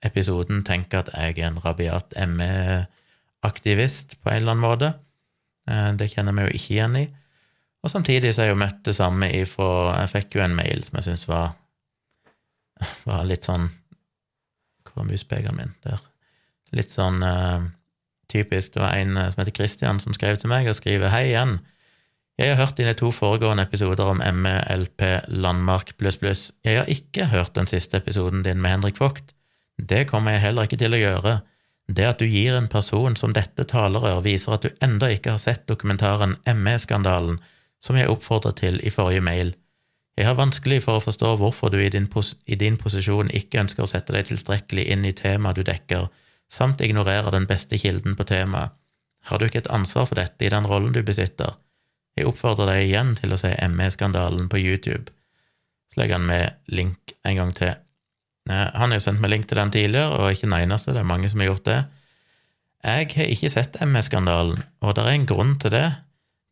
[0.05, 4.95] episoden, tenker at jeg er en rabiat ME-aktivist på en eller annen måte.
[5.71, 7.05] Eh, det kjenner vi jo ikke igjen i.
[7.85, 10.87] Og samtidig så har jeg jo møtt det samme ifra Jeg fikk jo en mail
[10.87, 11.51] som jeg syns var,
[13.05, 13.67] var litt sånn
[14.89, 15.75] Hvor er muspekeren min?
[15.85, 16.01] Der
[16.75, 17.63] litt sånn uh,
[18.31, 18.75] typisk.
[18.75, 21.59] Det var en uh, som heter Christian, som skrev til meg og skriver Hei igjen.
[22.41, 26.49] Jeg har hørt dine to foregående episoder om ME, LP, Landmark pluss pluss.
[26.67, 29.34] Jeg har ikke hørt den siste episoden din med Henrik Vogt.
[29.79, 31.35] Det kommer jeg heller ikke til å gjøre.
[31.89, 35.43] Det at du gir en person som dette talerør, viser at du enda ikke har
[35.43, 37.41] sett dokumentaren ME-skandalen,
[37.83, 39.53] som jeg oppfordret til i forrige mail.
[40.17, 42.07] Jeg har vanskelig for å forstå hvorfor du i din,
[42.47, 46.07] i din posisjon ikke ønsker å sette deg tilstrekkelig inn i temaet du dekker,
[46.49, 48.73] samt ignorere den beste kilden på temaet.
[49.25, 51.57] Har du ikke et ansvar for dette i den rollen du besitter?
[52.15, 55.11] Jeg oppfordrer deg igjen til å se ME-skandalen på YouTube.
[55.91, 57.75] Så legger han med link en gang til.
[58.51, 61.01] Eh, han har jo sendt meg link til den tidligere, og ikke den eneste, det
[61.03, 61.81] er mange som har gjort det.
[62.85, 65.87] Jeg har ikke sett ME-skandalen, og det er en grunn til det.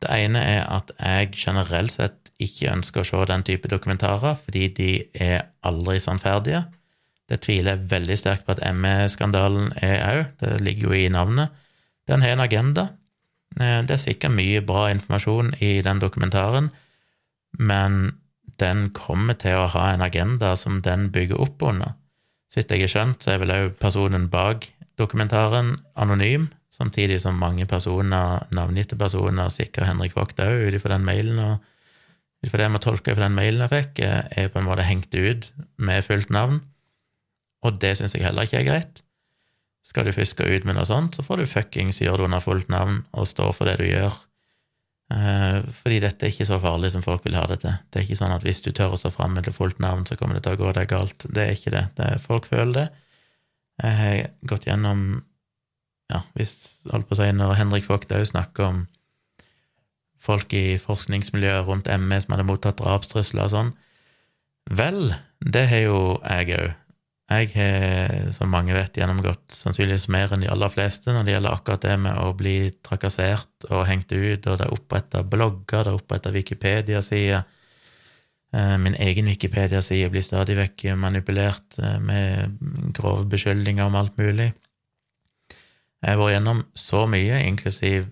[0.01, 4.67] Det ene er at jeg generelt sett ikke ønsker å se den type dokumentarer, fordi
[4.75, 6.63] de er aldri sannferdige.
[7.29, 11.53] Det tviler jeg veldig sterkt på at ME-skandalen er òg, det ligger jo i navnet.
[12.09, 12.89] Den har en agenda.
[13.59, 16.71] Eh, det er sikkert mye bra informasjon i den dokumentaren,
[17.61, 18.17] men
[18.63, 21.93] den kommer til å ha en agenda som den bygger opp under.
[22.49, 27.37] Så vidt jeg har skjønt, så er vel òg personen bak dokumentaren anonym, samtidig som
[27.37, 32.61] mange personer, navngitte personer, sikkert Henrik Vogt òg, ut ifra den mailen og ut ifra
[32.61, 35.51] det jeg må tolke fra den mailen jeg fikk, er på en måte hengt ut
[35.77, 36.63] med fullt navn
[37.63, 39.01] og det syns jeg heller ikke er greit.
[39.83, 42.69] Skal du gå ut med noe sånt, så får du fuckings gjøre det under fullt
[42.71, 44.15] navn og stå for det du gjør.
[45.11, 47.75] Eh, fordi dette er ikke så farlig som folk vil ha det til.
[47.91, 50.05] Det er ikke sånn at hvis du tør å stå fram med det fullt navn,
[50.07, 51.27] så kommer det til å gå deg galt.
[51.27, 51.85] Det er ikke det.
[51.97, 52.87] det er, folk føler det.
[53.83, 55.23] Jeg har gått gjennom
[56.11, 58.83] ja, hvis, holdt på å si, Når Henrik Vogt òg snakker om
[60.23, 63.71] folk i forskningsmiljøet rundt ME som hadde mottatt drapstrusler og sånn
[64.71, 66.69] Vel, det har jo jeg òg.
[67.33, 71.55] Jeg har, som mange vet, gjennomgått sannsynligvis mer enn de aller fleste når det gjelder
[71.55, 75.93] akkurat det med å bli trakassert og hengt ut, og det er oppretta blogger, det
[75.93, 77.45] er oppretta Wikipedia-sider.
[78.53, 82.59] Eh, min egen Wikipedia-side blir stadig vekk manipulert eh, med
[82.93, 84.51] grove beskyldninger om alt mulig.
[86.03, 88.11] Jeg har vært gjennom så mye, inklusiv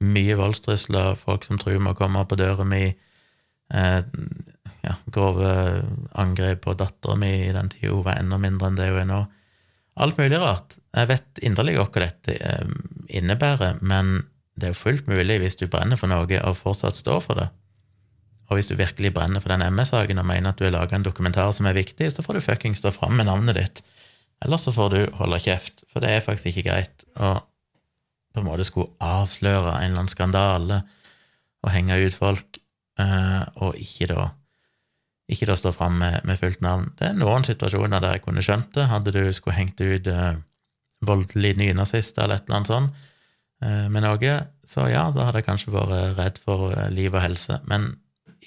[0.00, 2.84] mye voldstrusler, folk som truer med å komme på døra mi,
[3.72, 4.00] eh,
[4.86, 5.50] ja, grove
[6.18, 9.08] angrep på dattera mi i den tida hun var enda mindre enn det hun er
[9.10, 9.20] nå.
[10.00, 10.78] Alt mulig rart.
[10.96, 12.74] Jeg vet inderlig hva dette eh,
[13.20, 14.22] innebærer, men
[14.56, 17.48] det er jo fullt mulig, hvis du brenner for noe, å fortsatt stå for det.
[18.50, 21.06] Og hvis du virkelig brenner for den MS-saken og mener at du har laga en
[21.06, 23.82] dokumentar som er viktig, så får du fuckings stå fram med navnet ditt.
[24.42, 27.36] Eller så får du holde kjeft, for det er faktisk ikke greit å
[28.30, 30.76] på en måte skulle avsløre en eller annen skandale
[31.64, 32.60] og henge ut folk,
[33.02, 34.28] eh, og ikke da
[35.30, 36.90] ikke da stå fram med, med, fullt navn.
[36.98, 38.88] Det er noen situasjoner der jeg kunne skjønt det.
[38.90, 40.40] Hadde du skulle hengt ut eh,
[41.06, 43.06] voldelig nynazist eller et eller annet sånt
[43.64, 44.36] eh, med noe,
[44.68, 47.60] så ja, da hadde jeg kanskje vært redd for eh, liv og helse.
[47.70, 47.92] Men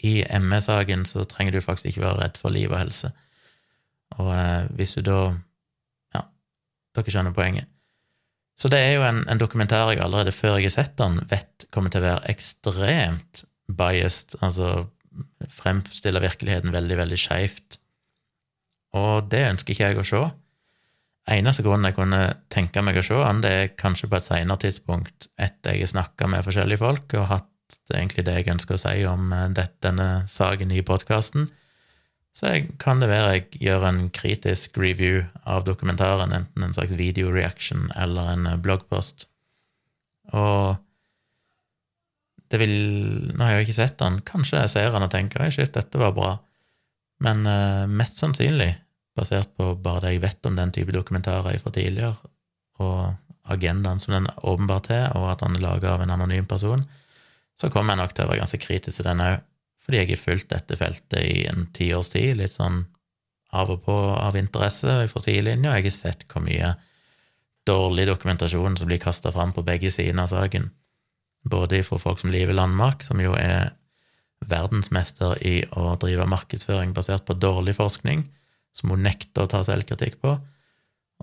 [0.03, 3.13] i ME-saken så trenger du faktisk ikke være redd for liv og helse.
[4.19, 5.19] Og eh, hvis du da
[6.13, 6.27] Ja,
[6.93, 7.69] dere skjønner poenget.
[8.59, 11.65] Så det er jo en, en, dokumentar jeg allerede før jeg har sett den, vet
[11.73, 14.91] kommer til å være ekstremt biased, altså
[15.51, 17.79] fremstiller virkeligheten veldig, veldig skeivt.
[18.97, 20.23] Og det ønsker ikke jeg å se.
[21.33, 22.21] Eneste grunnen jeg kunne
[22.51, 25.93] tenke meg å se han, det er kanskje på et senere tidspunkt, etter jeg har
[25.93, 30.25] snakka med forskjellige folk og hatt egentlig det jeg ønsker å si om dette, denne
[30.29, 31.47] saken i podkasten.
[32.33, 36.95] Så jeg, kan det være jeg gjør en kritisk review av dokumentaren, enten en slags
[36.97, 39.27] videoreaction eller en eh, bloggpost.
[40.33, 40.81] Og
[42.53, 42.73] det vil
[43.33, 45.73] Nå har jeg jo ikke sett den, kanskje jeg ser den og tenker 'oi, shit,
[45.73, 46.33] dette var bra,
[47.25, 48.75] men uh, mest sannsynlig,
[49.17, 52.29] basert på bare det jeg vet om den type dokumentarer fra tidligere,
[52.81, 53.15] og
[53.53, 56.85] agendaen som den åpenbart har, og at han er laga av en anonym person,
[57.59, 59.41] så kommer jeg nok til å være ganske kritisk til den òg,
[59.83, 62.85] fordi jeg har fulgt dette feltet i en tiårs tid, litt sånn
[63.53, 66.73] av og på av interesse fra sidelinja, og jeg har sett hvor mye
[67.67, 70.71] dårlig dokumentasjon som blir kasta fram på begge sider av saken
[71.43, 73.73] både fra folk som Live Landmark, som jo er
[74.43, 78.25] verdensmester i å drive markedsføring basert på dårlig forskning,
[78.75, 80.37] som hun nekter å ta selvkritikk på,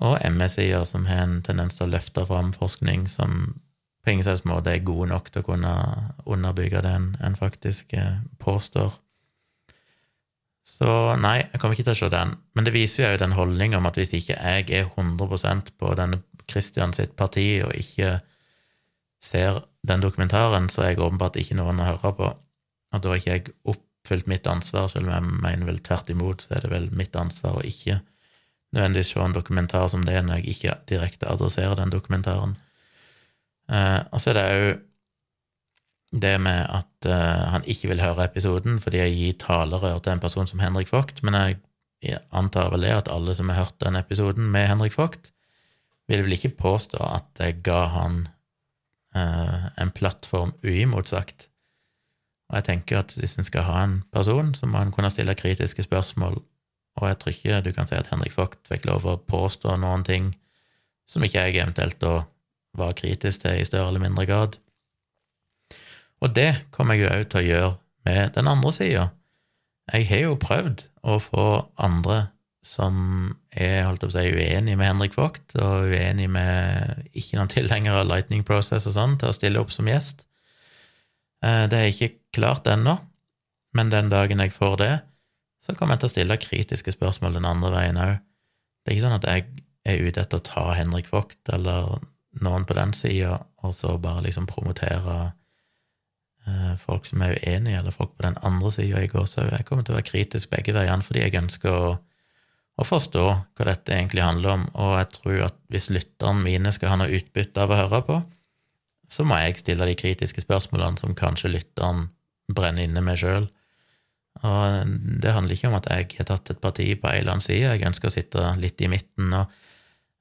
[0.01, 3.53] og MSI-er, som har en tendens til å løfte fram forskning som
[4.01, 5.73] på ingen selvs måte er god nok til å kunne
[6.25, 8.95] underbygge det en, faktisk eh, påstår.
[10.65, 10.89] Så
[11.21, 12.33] nei, jeg kommer ikke til å se den.
[12.57, 16.23] Men det viser jo den holdninga om at hvis ikke jeg er 100% på denne
[16.49, 18.21] Christian sitt parti, og ikke
[19.21, 22.31] ser den dokumentaren, så er jeg åpenbart ikke noen å høre på.
[22.91, 26.45] Og da har ikke jeg oppfylt mitt ansvar, selv om jeg mener vel tvert imot,
[26.45, 28.01] så er det vel mitt ansvar å ikke
[28.75, 32.55] nødvendigvis se en dokumentar som det når jeg ikke direkte adresserer den dokumentaren.
[33.71, 34.71] Eh, og så er det òg
[36.21, 40.23] det med at eh, han ikke vil høre episoden fordi jeg gir talerør til en
[40.23, 41.61] person som Henrik Vogt, men jeg,
[42.33, 45.35] antar vel det at alle som har hørt den episoden med Henrik Vogt,
[46.09, 48.23] vil vel ikke påstå at jeg ga han
[49.15, 51.49] en plattform uimotsagt.
[52.51, 55.35] Og jeg tenker at hvis en skal ha en person, så må en kunne stille
[55.39, 56.41] kritiske spørsmål,
[56.97, 60.03] og jeg tror ikke du kan si at Henrik Vogt fikk lov å påstå noen
[60.07, 60.33] ting
[61.11, 62.25] som ikke jeg eventuelt da
[62.79, 64.59] var kritisk til i større eller mindre grad.
[66.21, 67.73] Og det kommer jeg jo òg til å gjøre
[68.07, 69.07] med den andre sida.
[69.91, 71.47] Jeg har jo prøvd å få
[71.81, 72.21] andre
[72.61, 72.97] som
[73.57, 78.03] er holdt opp å si, uenig med Henrik Vogt, og uenig med ikke noen tilhengere
[78.03, 80.27] av Lightning Process og sånn, til å stille opp som gjest.
[81.45, 82.99] Eh, det er ikke klart ennå,
[83.77, 84.93] men den dagen jeg får det,
[85.65, 88.15] så kommer jeg til å stille kritiske spørsmål den andre veien òg.
[88.81, 89.49] Det er ikke sånn at jeg
[89.89, 92.01] er ute etter å ta Henrik Vogt eller
[92.45, 95.17] noen på den sida, og så bare liksom promotere
[96.45, 99.53] eh, folk som er uenige, eller folk på den andre sida i gåsehud.
[99.57, 101.99] Jeg kommer til å være kritisk begge veiene fordi jeg ønsker å
[102.79, 106.93] og forstå hva dette egentlig handler om, og jeg tror at hvis lytterne mine skal
[106.93, 108.19] ha noe utbytte av å høre på,
[109.11, 112.07] så må jeg stille de kritiske spørsmålene som kanskje lytteren
[112.55, 113.49] brenner inne med sjøl.
[114.47, 117.45] Og det handler ikke om at jeg har tatt et parti på en eller annen
[117.45, 119.35] side, jeg ønsker å sitte litt i midten.
[119.35, 119.51] og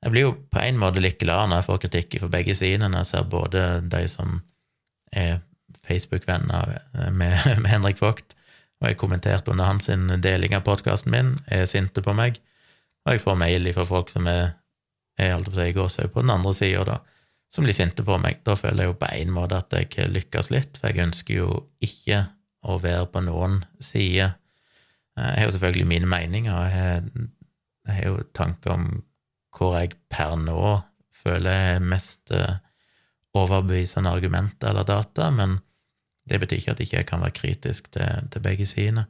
[0.03, 2.89] Jeg blir jo på en måte litt glad når jeg får kritikk fra begge sider,
[2.89, 4.41] når jeg ser både de som
[5.13, 5.39] er
[5.85, 6.75] Facebook-venner
[7.13, 8.35] med, med Henrik Vogt,
[8.79, 9.89] og jeg kommenterte under hans
[10.23, 12.39] deling av podkasten min, er sinte på meg,
[13.05, 14.53] og jeg får mail fra folk som er,
[15.19, 16.99] jeg holdt på å si, gåsehud på den andre sida, da,
[17.51, 18.43] som blir sinte på meg.
[18.45, 21.49] Da føler jeg jo på en måte at jeg lykkes litt, for jeg ønsker jo
[21.83, 22.21] ikke
[22.69, 24.29] å være på noen side.
[25.19, 27.29] Jeg har jo selvfølgelig mine meninger, og jeg
[27.89, 28.87] jeg har jo tanker om
[29.55, 30.61] hvor jeg per nå
[31.19, 32.59] føler jeg er mest eh,
[33.37, 35.57] overbevisende argumenter eller data, men
[36.29, 39.05] det betyr ikke at jeg ikke kan være kritisk til, til begge sidene.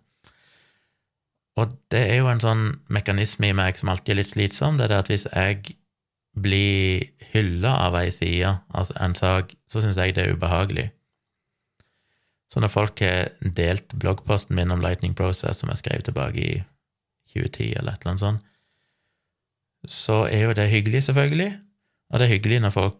[1.59, 4.87] Og det er jo en sånn mekanisme i meg som alltid er litt slitsom, det
[4.87, 5.75] er det at hvis jeg
[6.39, 10.87] blir hylla av ei side, altså en sak, så syns jeg det er ubehagelig.
[12.49, 16.53] Så når folk har delt bloggposten min om Lightning Process, som jeg skrev tilbake i
[17.33, 18.45] 2010 eller et eller annet sånt,
[19.87, 21.51] så er jo det hyggelig, selvfølgelig.
[22.09, 22.97] Og det er hyggelig når folk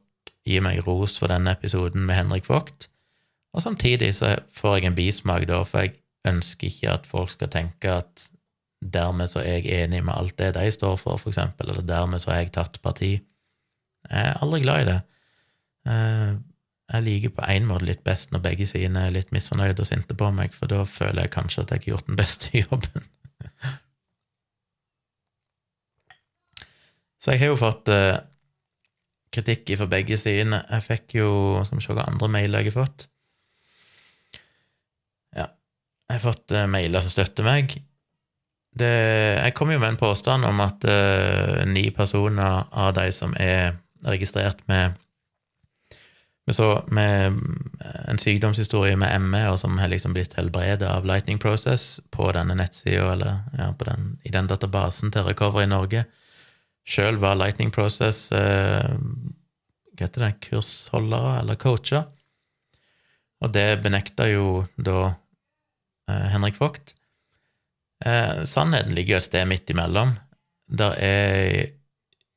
[0.48, 2.88] gir meg ros for denne episoden med Henrik Vogt.
[3.54, 5.96] Og samtidig så får jeg en bismak da, for jeg
[6.30, 8.30] ønsker ikke at folk skal tenke at
[8.80, 12.22] dermed så er jeg enig med alt det de står for, for eksempel, eller dermed
[12.24, 13.18] så har jeg tatt parti.
[14.10, 15.00] Jeg er aldri glad i det.
[15.90, 16.32] Eh,
[16.90, 20.16] jeg liker på en måte litt best når begge sidene er litt misfornøyde og sinte
[20.18, 23.06] på meg, for da føler jeg kanskje at jeg har gjort den beste jobben.
[27.20, 28.16] Så jeg har jo fått uh,
[29.36, 30.56] kritikk fra begge sider.
[30.56, 31.32] Jeg fikk jo
[31.68, 33.10] Skal vi se hva andre mailer jeg har fått.
[36.10, 37.76] Jeg har fått uh, mailer som støtter meg.
[38.80, 38.90] Det,
[39.40, 43.78] jeg kom jo med en påstand om at uh, ni personer av de som er
[44.06, 44.98] registrert med
[46.50, 47.38] med, så, med
[48.10, 52.56] en sykdomshistorie med ME, og som har liksom blitt helbredet av Lightning Process på denne
[52.58, 56.08] nettsida, eller ja, den, i den databasen til Recovery Norge,
[56.90, 58.98] sjøl var Lightning Process uh,
[59.94, 60.32] Hva heter det?
[60.48, 62.08] Kursholdere eller coacher.
[63.46, 65.18] Og det benekta jo da eh,
[66.34, 66.96] Henrik Vogt.
[68.06, 70.16] Eh, sannheten ligger jo et sted midt imellom.
[70.70, 71.74] Der er,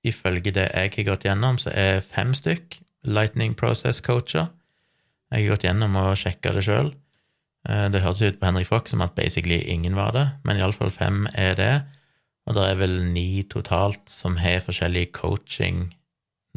[0.05, 4.51] ifølge det jeg har gått gjennom, så er fem stykk Lightning Process-coacher.
[5.33, 6.93] Jeg har gått gjennom og sjekka det sjøl.
[7.69, 10.91] Eh, det hørtes ut på Henrik Fox som at basically ingen var det, men iallfall
[10.91, 11.75] fem er det.
[12.47, 15.93] Og det er vel ni totalt som har forskjellig coaching,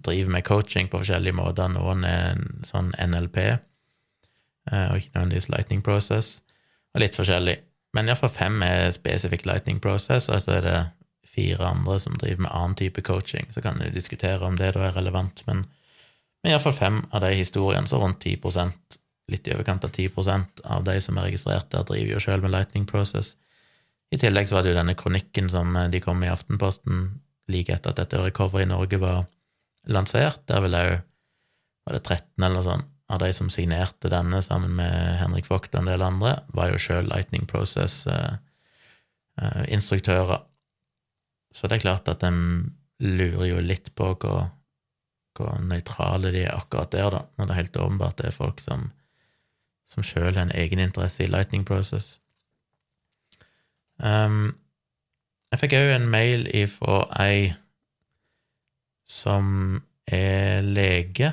[0.01, 1.69] driver med coaching på forskjellige måter.
[1.69, 6.39] Noen er sånn NLP, eh, og ikke nødvendigvis Lightning Process,
[6.95, 7.57] og litt forskjellig.
[7.95, 10.77] Men iallfall fem er specific Lightning Process, og så er det
[11.35, 13.47] fire andre som driver med annen type coaching.
[13.51, 15.65] Så kan du diskutere om det da er relevant, men
[16.45, 18.37] men iallfall fem av de historiene, så rundt 10
[19.33, 22.53] litt i overkant av 10% av de som er registrert der, driver jo sjøl med
[22.53, 23.31] Lightning Process.
[24.13, 27.07] I tillegg så var det jo denne kronikken som eh, de kom i Aftenposten
[27.49, 29.23] like etter at dette Recovery i Norge var
[29.89, 30.43] lansert.
[30.45, 34.73] Der vel òg var det 13 eller noe sånt av de som signerte denne sammen
[34.79, 40.33] med Henrik Vogt og en del andre, var jo sjøl Lightning Process-instruktører.
[40.33, 40.45] Eh, eh,
[41.55, 42.31] så det er klart at de
[43.05, 44.41] lurer jo litt på hvor,
[45.37, 48.57] hvor nøytrale de er akkurat der, da, når det er helt åpenbart det er folk
[48.63, 48.81] som,
[49.87, 52.07] som sjøl har en egeninteresse i Lightning Process.
[54.01, 54.57] Um,
[55.53, 57.53] jeg fikk òg en mail ifra ei
[59.07, 59.45] som
[60.11, 61.31] er lege,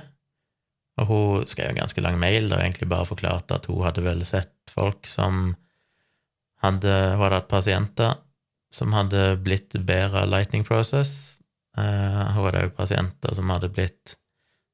[1.00, 4.24] og hun skrev en ganske lang mail der egentlig bare forklarte at hun hadde vel
[4.28, 5.55] sett folk som
[6.62, 8.18] hadde Hun hadde hatt pasienter
[8.72, 14.18] som hadde blitt bedre av Lightning Process, Uh, hun hadde òg pasienter som hadde blitt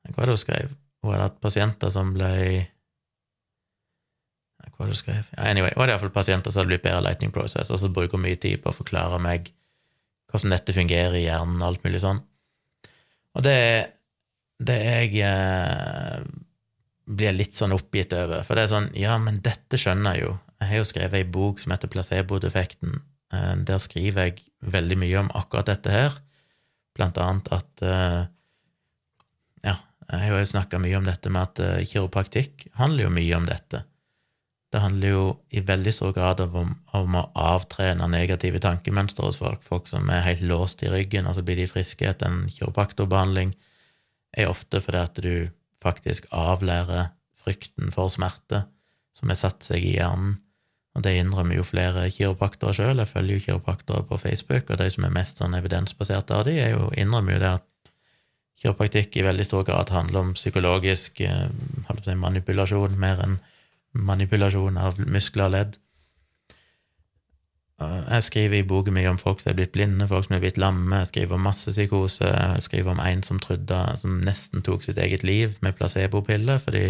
[0.08, 0.72] Hva var det hun skrev?
[0.98, 2.30] Hun hadde hatt pasienter som ble
[4.64, 5.28] Hva var det hun skrev?
[5.38, 8.24] Anyway, hun hadde iallfall pasienter som hadde blitt bedre lightning process, og så bruker hun
[8.24, 9.52] mye tid på å forklare meg
[10.28, 12.18] hvordan dette fungerer i hjernen, alt mulig sånn.
[13.38, 13.54] Og det,
[14.58, 16.22] det jeg eh,
[17.08, 20.32] blir litt sånn oppgitt over, for det er sånn Ja, men dette skjønner jeg jo.
[20.58, 22.98] Jeg har jo skrevet ei bok som heter Placeboeffekten.
[23.32, 26.18] Eh, der skriver jeg veldig mye om akkurat dette her
[26.98, 28.24] blant annet at eh,
[29.66, 29.76] Ja,
[30.10, 33.46] jeg har jo snakka mye om dette med at eh, kiropraktikk handler jo mye om
[33.48, 33.84] dette.
[34.68, 39.62] Det handler jo i veldig stor grad om, om å avtrene negative tankemønstre hos folk.
[39.64, 43.54] Folk som er helt låst i ryggen, og så blir de friske etter en kiropraktorbehandling,
[44.36, 45.32] er ofte fordi at du
[45.82, 48.64] faktisk avlærer frykten for smerte
[49.16, 50.38] som har satt seg i hjernen.
[50.96, 53.02] Og det innrømmer jo flere kiropraktorer sjøl.
[53.02, 56.56] Jeg følger jo kiropraktorer på Facebook, og de som er mest sånn evidensbaserte av de,
[56.58, 57.92] er jo, innrømmer jo det at
[58.58, 61.46] kiropraktikk i veldig stor grad handler om psykologisk eh,
[62.18, 63.38] manipulasjon mer enn
[63.94, 65.78] manipulasjon av muskler og ledd.
[67.78, 70.58] Jeg skriver i boken mye om folk som er blitt blinde, folk som er blitt
[70.58, 71.04] lamme.
[71.04, 72.26] Jeg skriver om massepsykose.
[72.26, 76.88] Jeg skriver om en som trodde, som nesten tok sitt eget liv med placebopiller fordi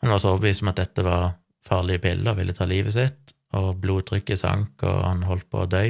[0.00, 1.34] han var så overbevist om at dette var
[1.66, 5.82] farlige piller, ville ta livet sitt, og blodtrykket sank, og han holdt på å dø.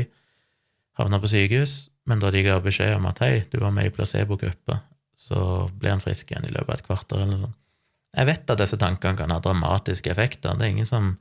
[0.99, 1.77] Havna på sykehus,
[2.11, 4.81] men da de ga beskjed om at hei, du var med i placebogruppa,
[5.15, 7.57] så ble han frisk igjen i løpet av et kvarter eller noe sånt.
[8.19, 11.13] Jeg vet at disse tankene kan ha dramatiske effekter, det er ingen som,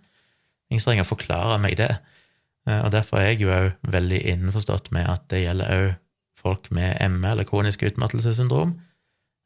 [0.72, 1.92] ingen som trenger å forklare meg det,
[2.84, 5.90] og derfor er jeg jo òg veldig innforstått med at det gjelder òg
[6.40, 8.78] folk med ME, eller kronisk utmattelsessyndrom.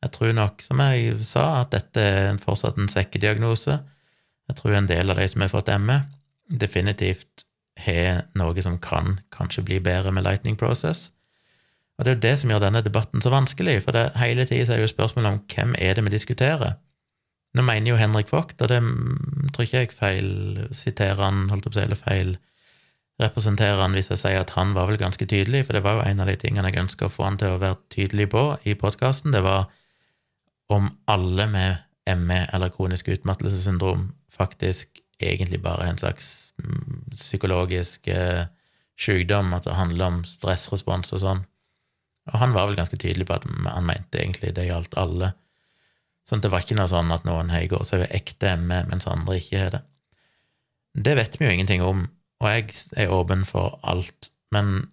[0.04, 3.80] Jeg tror nok, som jeg sa, at dette er fortsatt en sekkediagnose.
[4.50, 6.02] Jeg tror en del av de som har fått ME,
[6.52, 7.46] definitivt
[7.80, 11.12] har noe som kan kanskje bli bedre med Lightning Process.
[11.98, 14.74] Og det er jo det som gjør denne debatten så vanskelig, for det, hele tida
[14.74, 16.76] er det jo spørsmål om hvem er det vi diskuterer.
[17.54, 18.82] Nå mener jo Henrik Vogt, og det
[19.54, 20.30] tror ikke jeg feil
[20.74, 22.34] siterer han, holdt opp å si, eller feil
[23.22, 26.06] representerer han hvis jeg sier at han var vel ganske tydelig, for det var jo
[26.08, 28.76] en av de tingene jeg ønska å få han til å være tydelig på i
[28.80, 29.34] podkasten.
[29.36, 29.70] Det var
[30.74, 38.46] om alle med ME eller kronisk utmattelsessyndrom faktisk egentlig bare en slags mm, psykologisk eh,
[39.00, 41.46] sykdom, at det handler om stressrespons og sånn.
[42.32, 45.34] Og han var vel ganske tydelig på at han mente egentlig det gjaldt alle.
[46.28, 48.84] Sånn at det var ikke noe sånn at noen har gått seg ved ekte ME,
[48.92, 49.82] mens andre ikke har det.
[50.94, 52.06] Det vet vi jo ingenting om,
[52.44, 52.69] og jeg
[53.00, 54.89] er åpen for alt, men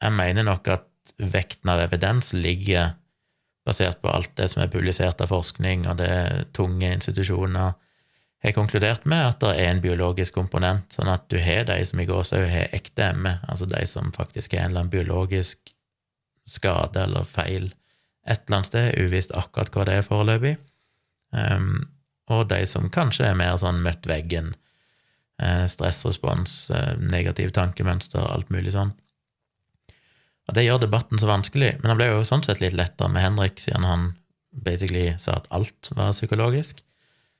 [0.00, 2.94] jeg mener nok at vekten av evidens ligger
[3.64, 7.76] basert på alt det som er publisert av forskning, og det tunge institusjoner
[8.44, 12.00] har konkludert med at det er en biologisk komponent, sånn at du har de som
[12.02, 15.72] i gåsehud har ekte ME, altså de som faktisk har en eller annen biologisk
[16.44, 17.70] skade eller feil
[18.28, 20.54] et eller annet sted, uvisst akkurat hva det er foreløpig,
[21.36, 21.86] um,
[22.32, 24.54] og de som kanskje er mer sånn møtt veggen,
[25.68, 28.92] stressrespons, uh, negativ tankemønster, alt mulig sånn.
[30.48, 33.24] Og det gjør debatten så vanskelig, men det ble jo sånn sett litt lettere med
[33.24, 34.10] Henrik, siden han
[34.54, 36.82] basically sa at alt var psykologisk.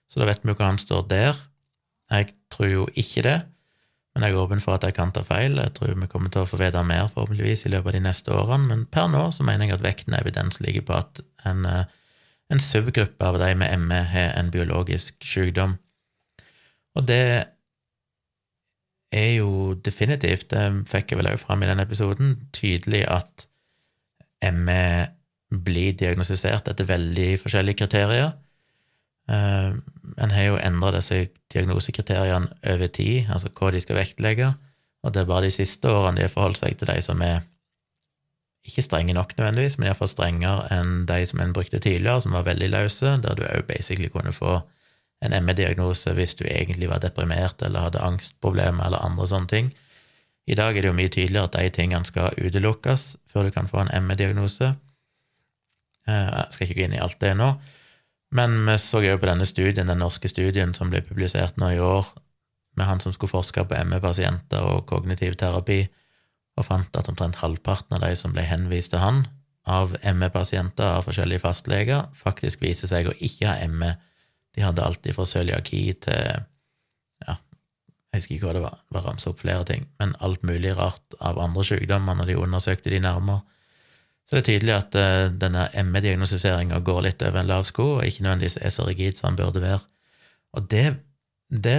[0.08, 1.36] Så da vet vi jo hva han står der.
[2.12, 3.36] Jeg tror jo ikke det,
[4.14, 5.58] men jeg er åpen for at jeg kan ta feil.
[5.60, 8.34] Jeg tror vi kommer til å få vite mer, forhåpentligvis, i løpet av de neste
[8.34, 11.84] årene, men per nå så mener jeg at vekten evidens ligger på at en, eh,
[12.52, 15.78] en subgruppe av de med ME har en biologisk sykdom.
[16.94, 17.48] Og det
[19.14, 23.46] er jo definitivt, det fikk jeg vel også fram i den episoden, tydelig at
[24.52, 25.06] ME
[25.64, 28.34] blir diagnostisert etter veldig forskjellige kriterier.
[29.30, 29.78] Uh,
[30.20, 34.50] en har jo endra disse diagnosekriteriene over tid, altså hva de skal vektlegge,
[35.04, 37.44] og det er bare de siste årene de har forholdt seg til de som er
[38.64, 42.46] ikke strenge nok nødvendigvis, men iallfall strengere enn de som en brukte tidligere, som var
[42.48, 44.62] veldig løse, der du òg basically kunne få
[45.24, 49.70] en ME-diagnose hvis du egentlig var deprimert eller hadde angstproblemer eller andre sånne ting.
[50.46, 53.70] I dag er det jo mye tydeligere at de tingene skal utelukkes før du kan
[53.70, 54.74] få en ME-diagnose.
[56.08, 57.54] Eh, jeg skal ikke gå inn i alt det nå,
[58.34, 61.80] men vi så jo på denne studien, den norske studien som ble publisert nå i
[61.80, 62.10] år,
[62.74, 65.84] med han som skulle forske på ME-pasienter og kognitiv terapi,
[66.58, 69.24] og fant at omtrent halvparten av de som ble henvist til han
[69.64, 73.94] av ME-pasienter av forskjellige fastleger, faktisk viser seg å ikke ha ME
[74.54, 76.44] de hadde alltid fra cøliaki til
[77.24, 77.36] ja,
[78.14, 80.76] jeg husker ikke hva det var, det var ramsa opp flere ting, men alt mulig
[80.78, 83.42] rart av andre sykdommer når de undersøkte de nærmere.
[84.24, 88.06] Så det er tydelig at uh, denne ME-diagnostiseringa går litt over en lav sko, og
[88.06, 89.82] ikke nødvendigvis er så rigid som den burde være.
[90.56, 90.86] Og det,
[91.50, 91.76] det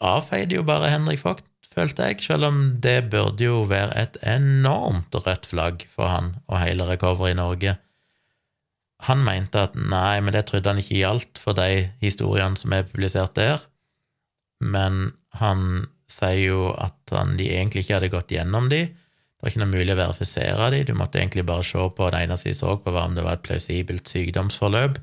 [0.00, 5.14] avfeide jo bare Henrik Vogt, følte jeg, selv om det burde jo være et enormt
[5.14, 7.76] rødt flagg for han og hele Recovery i Norge
[9.06, 12.88] han mente at nei, men det trodde han ikke gjaldt for de historiene som er
[12.88, 13.62] publisert der,
[14.60, 18.82] men han sier jo at han, de egentlig ikke hadde gått gjennom de.
[18.90, 22.26] Det var ikke noe mulig å verifisere de, du måtte egentlig bare se på det
[22.26, 24.98] eneste de så på, var om det var et plausibelt sykdomsforløp.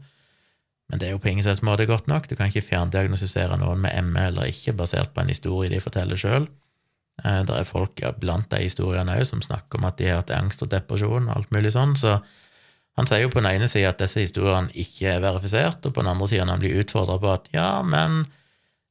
[0.87, 2.29] Men det er jo på ingen slags måte godt nok.
[2.29, 6.19] Du kan ikke fjerndiagnostisere noen med ME eller ikke, basert på en historie de forteller
[6.19, 6.47] sjøl.
[7.25, 10.21] Eh, det er folk ja, blant de historiene òg som snakker om at de har
[10.21, 12.19] hatt angst og depresjon og alt mulig sånn, så
[12.97, 16.01] han sier jo på den ene sida at disse historiene ikke er verifisert, og på
[16.01, 18.23] den andre sida han blir utfordra på at ja, men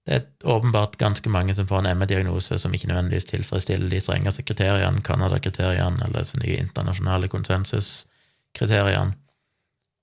[0.07, 4.44] det er åpenbart ganske mange som får en ME-diagnose som ikke nødvendigvis tilfredsstiller de strengeste
[4.46, 9.16] kriteriene, Canada-kriteriene eller disse nye internasjonale konsensuskriteriene.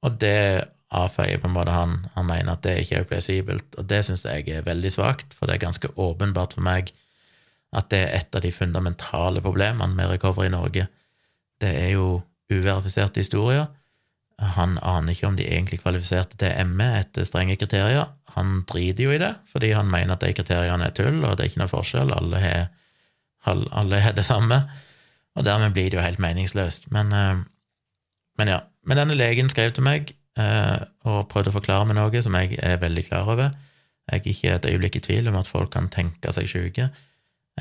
[0.03, 1.93] Og det avfeier på en måte han.
[2.17, 5.47] Han mener at det ikke er plausibelt, og det syns jeg er veldig svakt, for
[5.47, 6.91] det er ganske åpenbart for meg
[7.73, 10.83] at det er et av de fundamentale problemene med recovery i Norge.
[11.63, 12.19] Det er jo
[12.51, 13.71] uverifiserte historier
[14.41, 18.09] han aner ikke om de egentlig kvalifiserte til ME etter strenge kriterier.
[18.35, 21.45] Han driter jo i det, fordi han mener at de kriteriene er tull, og det
[21.45, 22.13] er ikke noe forskjell.
[22.15, 22.65] Alle har,
[23.45, 24.63] alle har det samme.
[25.37, 26.89] Og dermed blir det jo helt meningsløst.
[26.91, 27.43] Men, eh,
[28.37, 28.59] men ja.
[28.83, 32.57] Men denne legen skrev til meg eh, og prøvde å forklare meg noe som jeg
[32.59, 33.53] er veldig klar over.
[34.11, 36.89] Jeg er ikke et øyeblikk i tvil om at folk kan tenke seg syke.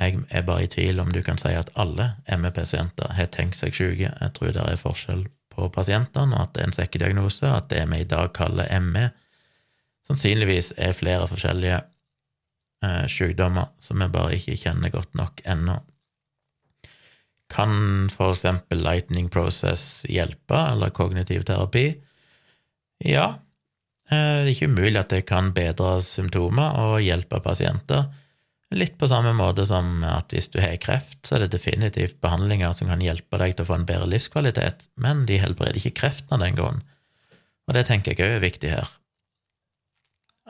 [0.00, 3.76] Jeg er bare i tvil om du kan si at alle ME-pasienter har tenkt seg
[3.76, 4.10] syke.
[4.10, 7.84] Jeg tror det er forskjell på pasientene, og at det er en sekkediagnose, at det
[7.90, 9.08] vi i dag kaller ME,
[10.06, 11.78] sannsynligvis er flere forskjellige
[12.84, 15.78] eh, sykdommer som vi bare ikke kjenner godt nok ennå.
[17.52, 21.86] Kan for eksempel lightning process hjelpe, eller kognitiv terapi?
[23.04, 23.28] Ja,
[24.10, 28.08] eh, det er ikke umulig at det kan bedre symptomer og hjelpe pasienter.
[28.72, 32.72] Litt på samme måte som at hvis du har kreft, så er det definitivt behandlinger
[32.76, 36.32] som kan hjelpe deg til å få en bedre livskvalitet, men de helbreder ikke kreften
[36.36, 36.80] av den grunn.
[37.68, 38.94] Og det tenker jeg òg er viktig her.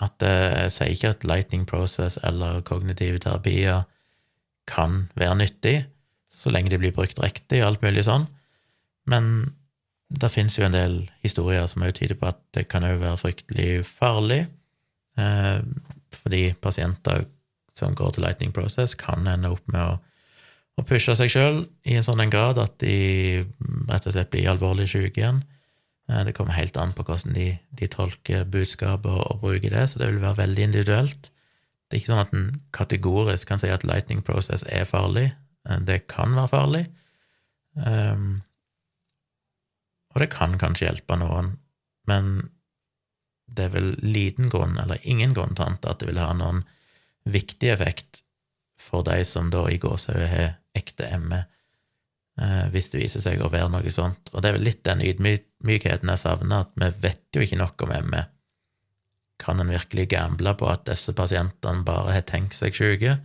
[0.03, 3.83] At eh, jeg sier ikke at lightning process eller kognitive terapier
[4.71, 5.77] kan være nyttig,
[6.33, 8.25] så lenge de blir brukt riktig og alt mulig sånn,
[9.11, 9.53] men
[10.13, 13.21] det finnes jo en del historier som også tyder på at det kan òg være
[13.21, 14.45] fryktelig farlig,
[15.19, 15.59] eh,
[16.23, 17.27] fordi pasienter
[17.77, 19.97] som går til Lightning Process, kan ende opp med å,
[20.79, 23.43] å pushe seg sjøl i en sånn en grad at de
[23.89, 25.43] rett og slett blir alvorlig syke igjen.
[26.11, 27.49] Eh, det kommer helt an på hvordan de,
[27.79, 31.31] de tolker budskapet og, og, bruker det, så det vil være veldig individuelt.
[31.89, 35.31] Det er ikke sånn at en kategorisk kan si at lightning process er farlig.
[35.69, 36.87] Eh, det kan være farlig.
[37.73, 38.43] Um,
[40.13, 41.55] og det kan kanskje hjelpe noen,
[42.11, 42.27] men
[43.49, 46.63] det er vel liten grunn, eller ingen grunn til at det vil ha noen
[47.25, 48.23] viktig effekt
[48.83, 51.43] for de som da i gåsehud har ekte ME,
[52.41, 54.33] eh, hvis det viser seg å være noe sånt.
[54.33, 57.87] Og det er vel litt den ydmykheten jeg savner, at vi vet jo ikke nok
[57.87, 58.25] om ME.
[59.43, 63.19] Kan en virkelig gamble på at disse pasientene bare har tenkt seg syke?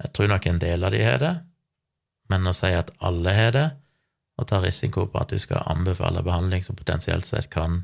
[0.00, 1.34] Jeg tror nok en del av de har det,
[2.30, 3.68] men å si at alle har det,
[4.40, 7.82] og ta risiko på at du skal anbefale behandling som potensielt sett kan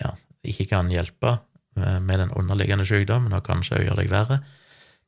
[0.00, 1.34] ja, ikke kan hjelpe
[1.76, 4.38] med den underliggende sykdommen, og kanskje gjøre deg verre,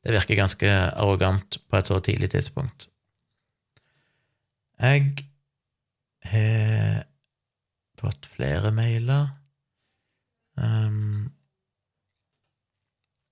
[0.03, 2.87] det virker ganske arrogant på et så tidlig tidspunkt.
[4.79, 5.25] Jeg
[6.23, 7.03] har
[7.99, 9.27] fått flere mailer.
[10.57, 11.31] Um,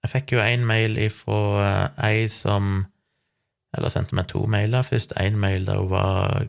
[0.03, 2.85] jeg fikk jo én mail ifra uh, ei som
[3.75, 4.85] Eller sendte meg to mailer.
[4.87, 6.45] Først én mail der hun var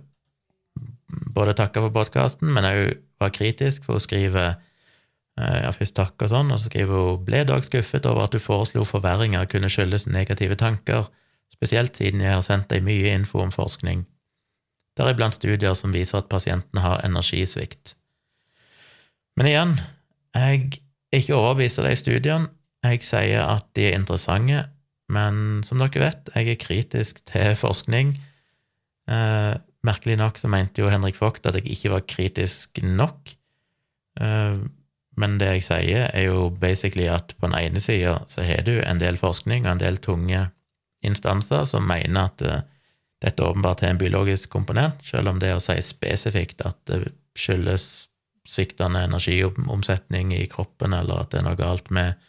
[1.34, 4.65] både takka for podkasten, men òg var kritisk, for hun skriver Eh,
[5.36, 8.40] ja, først takk og sånn, og så skriver hun ble dog skuffet over at du
[8.40, 11.10] foreslo forverringer kunne skyldes negative tanker,
[11.52, 14.06] spesielt siden jeg har sendt deg mye info om forskning,
[14.96, 17.94] deriblant studier som viser at pasientene har energisvikt.
[19.36, 19.74] Men igjen,
[20.36, 20.62] jeg
[21.12, 22.48] er ikke overbevist av de studiene.
[22.86, 24.62] Jeg sier at de er interessante,
[25.12, 28.14] men som dere vet, jeg er kritisk til forskning.
[29.10, 29.54] Eh,
[29.86, 33.34] merkelig nok så mente jo Henrik Vogt at jeg ikke var kritisk nok.
[34.20, 34.64] Eh,
[35.16, 38.74] men det jeg sier, er jo basically at på den ene sida så har du
[38.82, 40.46] en del forskning og en del tunge
[41.06, 42.58] instanser som mener at uh,
[43.24, 48.08] dette åpenbart har en biologisk komponent, selv om det å si spesifikt at det skyldes
[48.46, 52.20] sviktende energiomsetning i kroppen, eller at det er noe galt med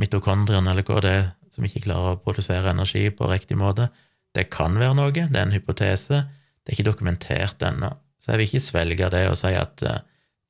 [0.00, 3.88] mitokondrien, eller hva det er, som ikke klarer å produsere energi på riktig måte,
[4.36, 6.22] det kan være noe, det er en hypotese,
[6.62, 7.90] det er ikke dokumentert ennå.
[8.22, 9.98] Så jeg vil ikke svelge det og si at uh,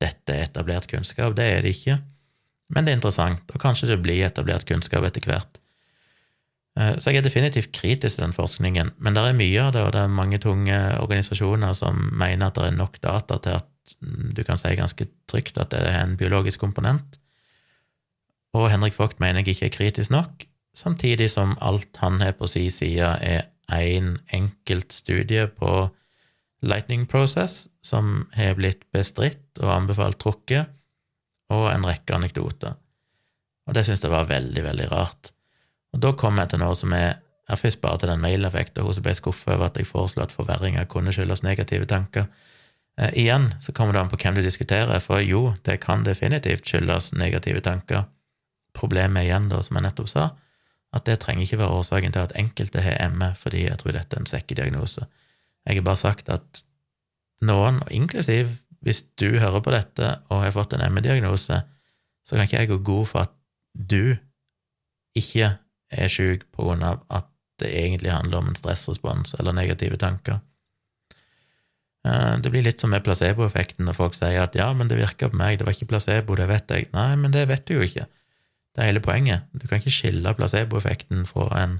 [0.03, 1.35] dette er etablert kunnskap.
[1.37, 1.97] Det er det ikke,
[2.73, 5.59] men det er interessant, og kanskje det blir etablert kunnskap etter hvert.
[6.79, 9.83] Eh, så jeg er definitivt kritisk til den forskningen, men det er mye av det,
[9.85, 13.69] og det er mange tunge organisasjoner som mener at det er nok data til at
[14.33, 17.19] du kan si ganske trygt at det er en biologisk komponent.
[18.57, 20.45] Og Henrik Vogt mener jeg ikke er kritisk nok,
[20.77, 25.89] samtidig som alt han har på si side, er én en enkelt studie på
[26.63, 30.71] Lightning Process, som har blitt bestridt og anbefalt trukket,
[31.53, 32.77] og en rekke anekdoter.
[33.67, 35.33] Og det syns jeg var veldig, veldig rart.
[35.93, 38.95] Og da kom jeg til noe som er jeg først bare til den maileffekten, hun
[38.95, 42.29] som ble skuffa over at jeg foreslo at forverringer kunne skyldes negative tanker.
[42.99, 46.67] Eh, igjen så kommer det an på hvem du diskuterer, for jo, det kan definitivt
[46.67, 48.05] skyldes negative tanker.
[48.73, 50.29] Problemet igjen, da, som jeg nettopp sa,
[50.93, 54.15] at det trenger ikke være årsaken til at enkelte har ME, fordi jeg tror dette
[54.15, 55.07] er en sekkediagnose.
[55.63, 56.63] Jeg har bare sagt at
[57.43, 58.51] noen, inklusiv
[58.83, 61.61] hvis du hører på dette og har fått en ME-diagnose,
[62.23, 63.35] så kan ikke jeg gå god for at
[63.73, 64.15] du
[65.17, 65.53] ikke
[65.93, 67.29] er sjuk på grunn av at
[67.61, 70.41] det egentlig handler om en stressrespons eller negative tanker.
[72.07, 75.29] Eh, det blir litt som med placeboeffekten når folk sier at ja, men det virka
[75.31, 76.89] på meg, det var ikke placebo, det vet jeg.
[76.95, 78.09] Nei, men det vet du jo ikke.
[78.73, 79.47] Det er hele poenget.
[79.53, 81.79] Du kan ikke skille placeboeffekten fra en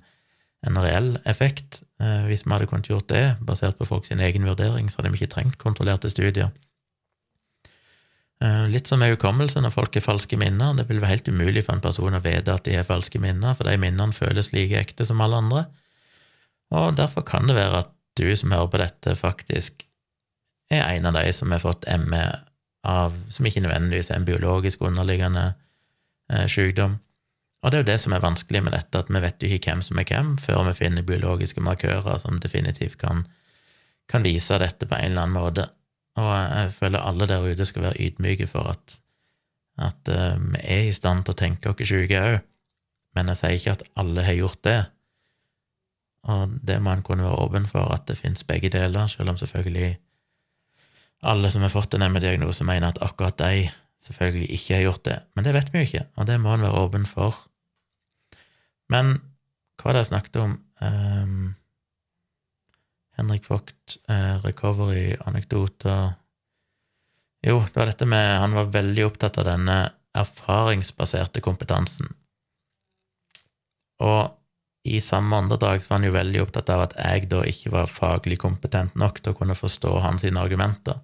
[0.68, 1.84] en reell effekt.
[2.02, 5.22] Eh, hvis vi hadde kunnet gjort det, basert på folks egen vurdering, så hadde vi
[5.22, 6.52] ikke trengt kontrollerte studier.
[8.44, 10.76] Eh, litt som med hukommelse når folk har falske minner.
[10.76, 13.56] Det vil være helt umulig for en person å vite at de har falske minner,
[13.56, 15.66] for de minnene føles like ekte som alle andre.
[16.74, 19.86] Og derfor kan det være at du som hører på dette, faktisk
[20.72, 22.24] er en av de som har fått ME
[22.84, 25.54] av, som ikke nødvendigvis er en biologisk underliggende
[26.32, 26.98] eh, sykdom.
[27.64, 29.72] Og det er jo det som er vanskelig med dette, at vi vet jo ikke
[29.72, 33.24] hvem som er hvem, før vi finner biologiske markører som definitivt kan,
[34.12, 35.70] kan vise dette på en eller annen måte.
[36.20, 38.98] Og jeg føler alle der ute skal være ydmyke for at,
[39.80, 42.42] at uh, vi er i stand til å tenke oss syke òg,
[43.16, 44.82] men jeg sier ikke at alle har gjort det.
[46.34, 49.40] Og det må en kunne være åpen for, at det finnes begge deler, selv om
[49.40, 49.96] selvfølgelig
[51.24, 53.70] alle som har fått en ME-diagnose, mener at akkurat de
[54.04, 55.18] selvfølgelig ikke har gjort det.
[55.36, 57.38] Men det vet vi jo ikke, og det må en være åpen for.
[58.92, 59.16] Men
[59.80, 60.58] hva var det jeg snakket om?
[60.84, 61.54] Um,
[63.18, 66.16] Henrik Vogt, uh, recovery, anekdoter
[67.44, 69.78] Jo, det var dette med Han var veldig opptatt av denne
[70.18, 72.10] erfaringsbaserte kompetansen.
[74.04, 74.34] Og
[74.84, 77.90] i samme åndedrag så var han jo veldig opptatt av at jeg da ikke var
[77.90, 81.00] faglig kompetent nok til å kunne forstå hans argumenter.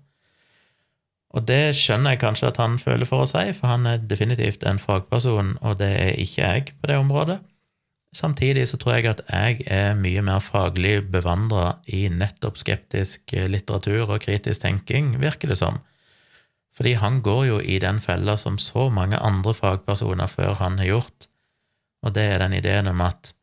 [1.30, 4.66] Og det skjønner jeg kanskje at han føler for å si, for han er definitivt
[4.68, 7.38] en fagperson, og det er ikke jeg på det området.
[8.16, 14.10] Samtidig så tror jeg at jeg er mye mer faglig bevandra i nettopp skeptisk litteratur
[14.10, 15.78] og kritisk tenking, virker det som.
[16.74, 20.90] Fordi han går jo i den fella som så mange andre fagpersoner før han har
[20.90, 21.28] gjort,
[22.02, 23.34] og det er den ideen om at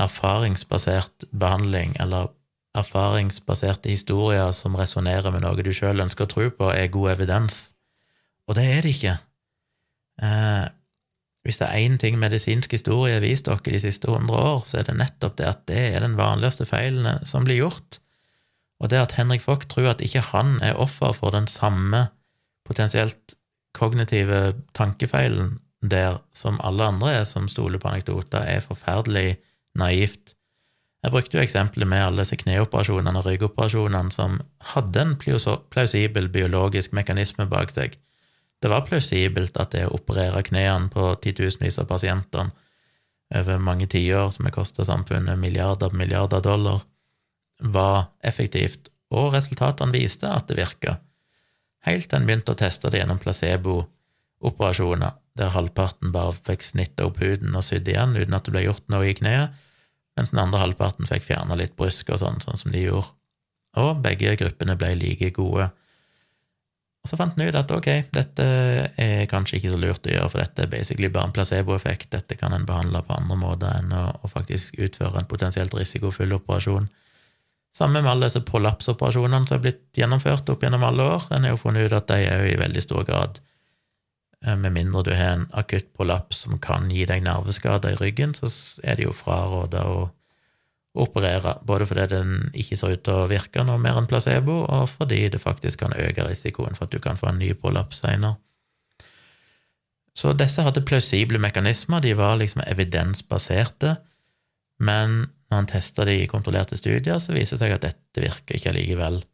[0.00, 2.32] erfaringsbasert behandling, eller
[2.74, 7.60] erfaringsbaserte historier som resonnerer med noe du sjøl ønsker å tro på, er god evidens.
[8.48, 9.14] Og det er det ikke.
[10.22, 10.64] Eh,
[11.44, 14.80] hvis det er én ting medisinsk historie har vist dere de siste hundre år, så
[14.80, 17.98] er det nettopp det at det er den vanligste feilen som blir gjort.
[18.80, 22.06] Og det at Henrik Vogt tror at ikke han er offer for den samme
[22.64, 23.36] potensielt
[23.76, 29.36] kognitive tankefeilen der som alle andre er som stoler på anekdoter, er forferdelig
[29.76, 30.32] naivt.
[31.04, 34.38] Jeg brukte jo eksempelet med alle disse kneoperasjonene og ryggoperasjonene som
[34.72, 37.98] hadde en plausibel biologisk mekanisme bak seg.
[38.64, 42.54] Det var plausibelt at det å operere knærne på titusenvis av pasientene
[43.36, 46.80] over mange tiår, som har kosta samfunnet milliarder på milliarder dollar,
[47.60, 50.96] var effektivt, og resultatene viste at det virka,
[51.84, 57.20] helt til en begynte å teste det gjennom placebo-operasjoner, der halvparten bare fikk snitta opp
[57.20, 59.52] huden og sydd igjen uten at det ble gjort noe i kneet,
[60.16, 63.12] mens den andre halvparten fikk fjerna litt brysk og sånn, sånn som de gjorde.
[63.76, 65.68] Og begge gruppene ble like gode.
[67.04, 68.44] Og så fant han ut at ok, dette
[68.96, 72.38] er kanskje ikke så lurt å gjøre, for dette er basically bare en placeboeffekt, dette
[72.40, 76.88] kan en behandle på andre måter enn å, å faktisk utføre en potensielt risikofull operasjon.
[77.74, 81.26] Samme med alle disse prolapsoperasjonene som er blitt gjennomført opp gjennom alle år.
[81.34, 83.42] En har jo funnet ut at de er jo i veldig stor grad
[84.46, 88.34] Eh, med mindre du har en akutt prolaps som kan gi deg nerveskader i ryggen,
[88.36, 88.50] så
[88.84, 90.08] er det jo fraråda å
[90.94, 94.88] operere, både fordi den ikke ser ut til å virke noe mer enn placebo, og
[94.92, 98.38] fordi det faktisk kan øke risikoen for at du kan få en ny prolaps senere.
[100.14, 103.96] Så disse hadde plausible mekanismer, de var liksom evidensbaserte,
[104.78, 108.58] men når en testa de i kontrollerte studier, så viser det seg at dette virker
[108.58, 109.24] ikke allikevel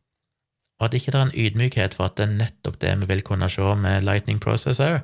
[0.81, 3.23] og at ikke det er en ydmykhet for at det er nettopp det vi vil
[3.25, 5.03] kunne se med Lightning Processor.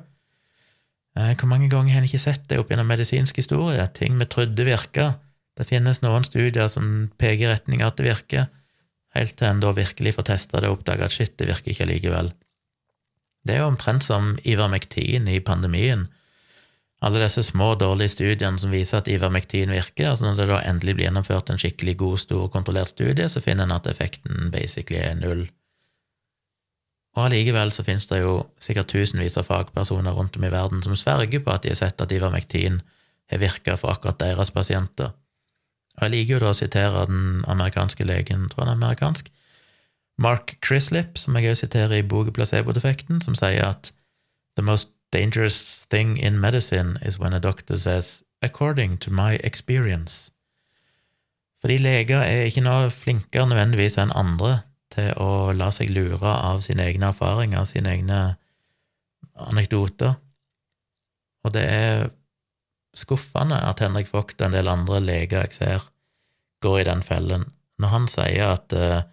[1.17, 3.85] Eh, hvor mange ganger har en ikke sett det opp gjennom medisinsk historie?
[3.93, 5.11] Ting vi trodde virka.
[5.57, 8.49] Det finnes noen studier som peker i retning av at det virker,
[9.17, 11.89] helt til en da virkelig får testa det og oppdaga at shit, det virker ikke
[11.89, 12.29] likevel.
[13.47, 16.07] Det er jo omtrent som Ivermektin i pandemien.
[17.01, 20.97] Alle disse små, dårlige studiene som viser at Ivermektin virker, altså når det da endelig
[20.97, 25.15] blir gjennomført en skikkelig god, stor, kontrollert studie, så finner en at effekten basically er
[25.19, 25.45] null.
[27.17, 30.97] Og allikevel så finnes det jo sikkert tusenvis av fagpersoner rundt om i verden som
[30.97, 32.81] sverger på at de har sett at Ivermektin
[33.31, 35.15] har virka for akkurat deres pasienter.
[35.97, 39.31] Og jeg liker jo da å sitere den amerikanske legen, tror jeg han er amerikansk,
[40.17, 43.91] Mark Crislip, som jeg også siterer i boka Placebo-defekten, som sier at
[44.57, 50.31] the most dangerous thing in medicine is when a doctor says according to my experience.
[51.61, 54.59] Fordi leger er ikke noe flinkere nødvendigvis enn andre
[54.93, 58.19] til å la seg lure av sine egne erfaringer, sine egne
[59.47, 60.15] anekdoter.
[61.45, 62.09] Og det er
[62.97, 65.85] skuffende at Henrik Vogt og en del andre leger jeg ser,
[66.65, 67.45] går i den fellen.
[67.77, 69.05] Når han sier at uh,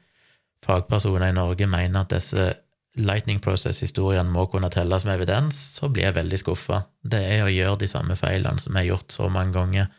[0.64, 2.55] fagpersoner i Norge mener at disse
[2.95, 6.85] Lightning Process-historiene må kunne telles med evidens, så blir jeg veldig skuffa.
[7.03, 9.91] Det er å gjøre de samme feilene som er gjort så mange ganger.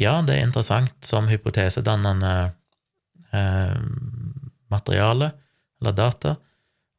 [0.00, 2.32] Ja, det er interessant som hypotesedannende
[3.34, 3.74] eh,
[4.72, 5.32] materiale
[5.82, 6.36] eller data,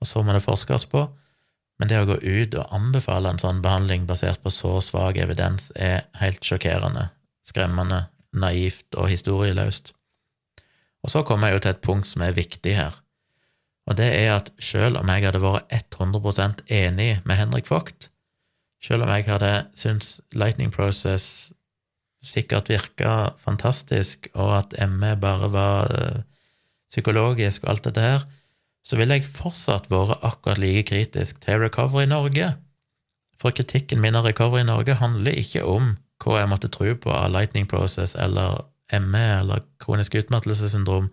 [0.04, 1.06] og så må det forskes på.
[1.84, 5.66] Men det å gå ut og anbefale en sånn behandling basert på så svak evidens
[5.76, 7.10] er helt sjokkerende,
[7.44, 9.92] skremmende, naivt og historieløst.
[11.04, 12.96] Og så kommer jeg jo til et punkt som er viktig her,
[13.84, 18.08] og det er at selv om jeg hadde vært 100% enig med Henrik Vogt,
[18.80, 21.52] selv om jeg hadde syntes Lightning Process
[22.24, 26.24] sikkert virka fantastisk, og at ME bare var eh,
[26.88, 28.24] psykologisk og alt dette her,
[28.84, 32.54] så ville jeg fortsatt vært akkurat like kritisk til Recovery Norge.
[33.40, 37.32] For kritikken min av Recovery Norge handler ikke om hva jeg måtte tro på av
[37.32, 38.62] Lightning Process eller
[39.00, 41.10] ME eller kronisk utmattelsessyndrom.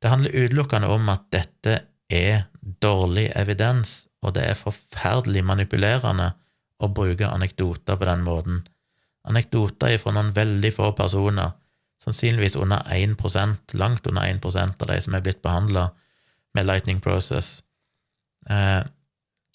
[0.00, 1.76] Det handler utelukkende om at dette
[2.10, 2.46] er
[2.82, 6.32] dårlig evidens, og det er forferdelig manipulerende
[6.80, 8.60] å bruke anekdoter på den måten.
[9.28, 11.52] Anekdoter fra noen veldig få personer
[12.00, 15.90] sannsynligvis under 1% langt under 1% av de som er blitt behandla
[16.54, 17.62] med Lightning Process.
[18.50, 18.82] Eh,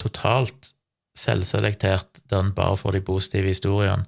[0.00, 0.72] totalt
[1.16, 4.04] selvselektert, der en bare får de positive historiene.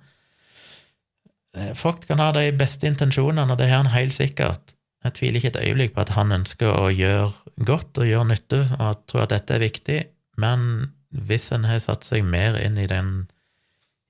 [1.56, 4.74] eh, Folk kan ha de beste intensjonene, og det har han helt sikkert.
[5.04, 7.32] Jeg tviler ikke et øyeblikk på at han ønsker å gjøre
[7.64, 9.98] godt og gjøre nytte, og jeg tror at dette er viktig,
[10.38, 13.28] men hvis en har satt seg mer inn i den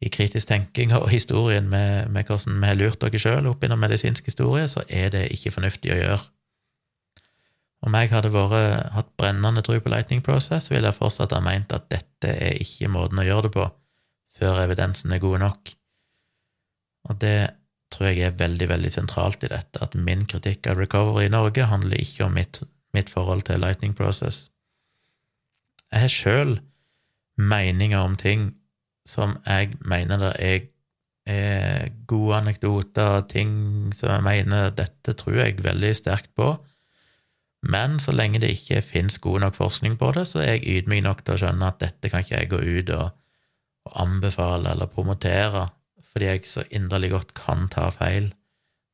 [0.01, 3.81] i kritisk tenking og historien med, med hvordan vi har lurt dere sjøl opp gjennom
[3.83, 6.21] medisinsk historie, så er det ikke fornuftig å gjøre.
[7.87, 11.73] Om jeg hadde vært, hatt brennende tro på Lightning Process, ville jeg fortsatt ha meint
[11.75, 13.67] at dette er ikke måten å gjøre det på,
[14.39, 15.75] før evidensen er god nok.
[17.09, 17.39] Og det
[17.95, 21.69] tror jeg er veldig, veldig sentralt i dette, at min kritikk av recovery i Norge
[21.71, 22.61] handler ikke om mitt,
[22.97, 24.49] mitt forhold til Lightning Process.
[25.89, 26.59] Jeg har sjøl
[27.39, 28.51] meninger om ting
[29.09, 30.67] som jeg mener det er,
[31.29, 33.53] er gode anekdoter, ting
[33.97, 36.57] som jeg mener dette tror jeg veldig sterkt på,
[37.69, 41.03] men så lenge det ikke finnes god nok forskning på det, så er jeg ydmyk
[41.05, 43.11] nok til å skjønne at dette kan ikke jeg gå ut og,
[43.89, 45.67] og anbefale eller promotere,
[46.09, 48.31] fordi jeg så inderlig godt kan ta feil,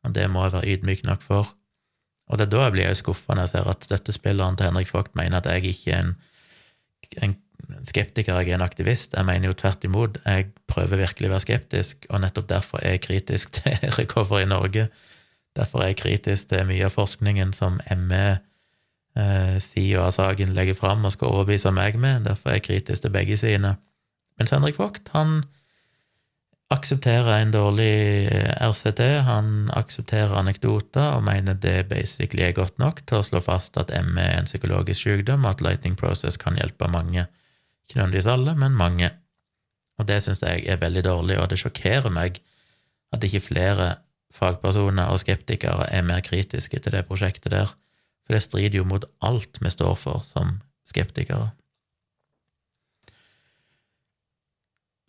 [0.04, 1.54] og det må jeg være ydmyk nok for.
[2.28, 5.14] Og det er da jeg blir skuffa når jeg ser at støttespilleren til Henrik Vogt
[5.16, 6.14] mener at jeg ikke er en,
[7.22, 7.34] en
[7.84, 9.14] skeptiker, jeg er en aktivist.
[9.16, 10.18] Jeg mener jo tvert imot.
[10.24, 14.50] Jeg prøver virkelig å være skeptisk, og nettopp derfor er jeg kritisk til recovery i
[14.50, 14.88] Norge.
[15.56, 18.24] Derfor er jeg kritisk til mye av forskningen som ME
[19.18, 22.26] eh, sida av saken legger fram og skal overbevise meg med.
[22.28, 23.76] Derfor er jeg kritisk til begge sidene.
[24.38, 25.42] Mens Henrik Vogt, han
[26.74, 33.04] aksepterer en dårlig eh, RCT, han aksepterer anekdoter og mener det basically er godt nok
[33.06, 36.58] til å slå fast at ME er en psykologisk sykdom, og at Lightning Process kan
[36.58, 37.28] hjelpe mange.
[37.84, 39.12] Ikke nødvendigvis alle, men mange.
[40.00, 42.40] Og det syns jeg er veldig dårlig, og det sjokkerer meg
[43.14, 43.92] at ikke flere
[44.34, 47.70] fagpersoner og skeptikere er mer kritiske til det prosjektet der,
[48.24, 50.58] for det strider jo mot alt vi står for som
[50.88, 51.52] skeptikere.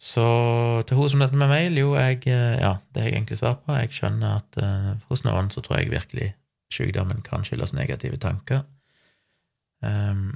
[0.05, 0.26] Så
[0.86, 3.74] til hun som dette med mail, jo, jeg, ja, det har jeg egentlig svar på.
[3.74, 6.34] Jeg skjønner at uh, hos noen så tror jeg virkelig
[6.74, 8.66] sykdommen kan skyldes negative tanker.
[9.82, 10.36] Um,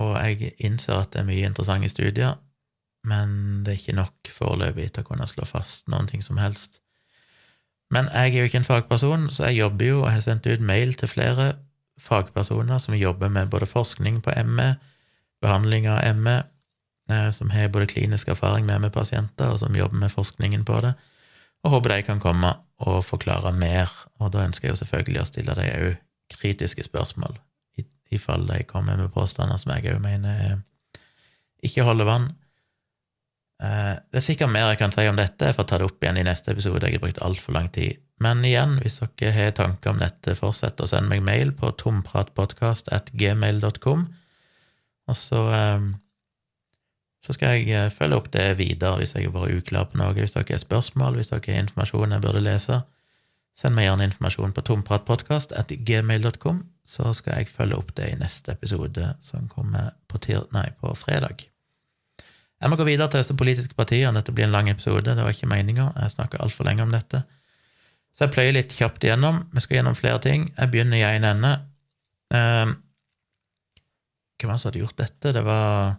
[0.00, 2.36] og jeg innser at det er mye interessante studier,
[3.06, 6.80] men det er ikke nok foreløpig til å kunne slå fast noen ting som helst.
[7.90, 10.60] Men jeg er jo ikke en fagperson, så jeg jobber jo og har sendt ut
[10.60, 11.52] mail til flere
[11.98, 14.74] fagpersoner som jobber med både forskning på ME,
[15.42, 16.36] behandling av ME,
[17.10, 20.94] eh, som har både klinisk erfaring med ME-pasienter, og som jobber med forskningen på det,
[21.64, 23.92] og håper de kan komme og forklare mer.
[24.18, 25.96] Og da ønsker jeg jo selvfølgelig å stille dem òg
[26.30, 27.38] kritiske spørsmål
[28.10, 30.60] i fall de kommer med påstander som jeg òg mener
[31.66, 32.28] ikke holder vann.
[33.62, 36.02] Eh, det er sikkert mer jeg kan si om dette, jeg får ta det opp
[36.02, 36.86] igjen i neste episode.
[36.86, 37.92] Jeg har brukt altfor lang tid.
[38.22, 44.00] Men igjen, hvis dere har tanker om dette, fortsett å sende meg mail på tompratpodkast.gmail.com,
[45.06, 45.82] og så, eh,
[47.22, 50.16] så skal jeg eh, følge opp det videre hvis jeg har vært uklar på noe.
[50.16, 52.76] Hvis dere har spørsmål, hvis dere har informasjon jeg burde lese,
[53.56, 59.16] Send meg gjerne informasjon på tompratpodkast.gmail.com, så skal jeg følge opp det i neste episode,
[59.24, 60.20] som kommer på,
[60.52, 61.55] nei, på fredag.
[62.62, 64.14] Jeg må gå videre til disse politiske partiene.
[64.16, 65.12] Dette blir en lang episode.
[65.12, 65.90] Det var ikke meninga.
[66.00, 67.22] Jeg snakker altfor lenge om dette.
[68.16, 69.42] Så jeg pløyer litt kjapt igjennom.
[69.52, 70.48] Vi skal gjennom flere ting.
[70.56, 71.52] Jeg begynner i én ende.
[72.32, 72.72] Eh,
[74.36, 75.34] hvem var det som hadde gjort dette?
[75.36, 75.96] Det var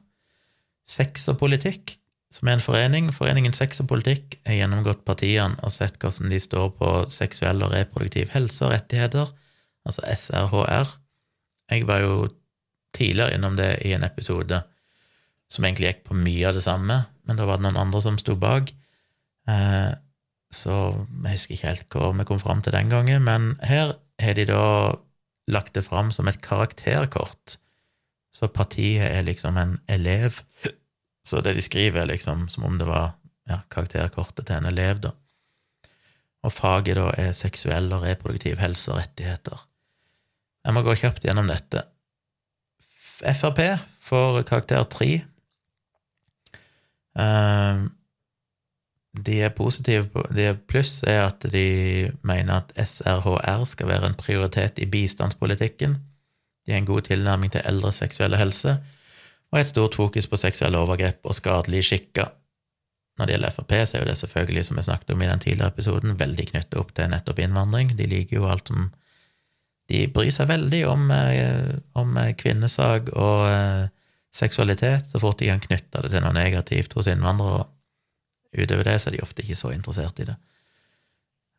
[0.88, 1.98] sex og politikk
[2.34, 3.12] som er en forening.
[3.16, 7.74] Foreningen Sex og politikk har gjennomgått partiene og sett hvordan de står på seksuell og
[7.76, 9.30] reproduktiv helse og rettigheter,
[9.88, 10.96] altså SRHR.
[11.72, 12.28] Jeg var jo
[12.96, 14.62] tidligere innom det i en episode
[15.52, 18.20] som egentlig gikk på mye av det samme, men da var det noen andre som
[18.20, 18.72] sto bak.
[19.48, 19.94] Eh,
[20.54, 24.38] så jeg husker ikke helt hva vi kom fram til den gangen, men her har
[24.38, 24.64] de da
[25.52, 27.58] lagt det fram som et karakterkort.
[28.36, 30.42] Så partiet er liksom en elev.
[31.28, 33.16] Så det de skriver, er liksom som om det var
[33.50, 35.14] ja, karakterkortet til en elev, da.
[36.46, 39.64] Og faget da er seksuell og reproduktiv helse og rettigheter.
[40.68, 41.82] Jeg må gå kjapt gjennom dette.
[43.18, 43.60] Frp
[44.04, 45.10] får karakter 3
[49.26, 54.80] de er positive De pluss er at de mener at SRHR skal være en prioritet
[54.80, 55.98] i bistandspolitikken.
[56.66, 58.78] De har en god tilnærming til eldres seksuelle helse
[59.52, 62.28] og et stort fokus på seksuelle overgrep og skadelige skikker.
[63.18, 65.40] Når det gjelder Frp, så er jo det selvfølgelig, som vi snakket om i den
[65.40, 67.94] tidligere episoden, veldig knyttet opp til nettopp innvandring.
[67.98, 68.92] De liker jo alt som
[69.88, 73.86] De bryr seg veldig om, eh, om kvinnesak og eh,
[74.36, 77.66] seksualitet så fort de kan knytte det til noe negativt hos innvandrere.
[78.58, 80.38] Utover det så er de ofte ikke så interessert i det.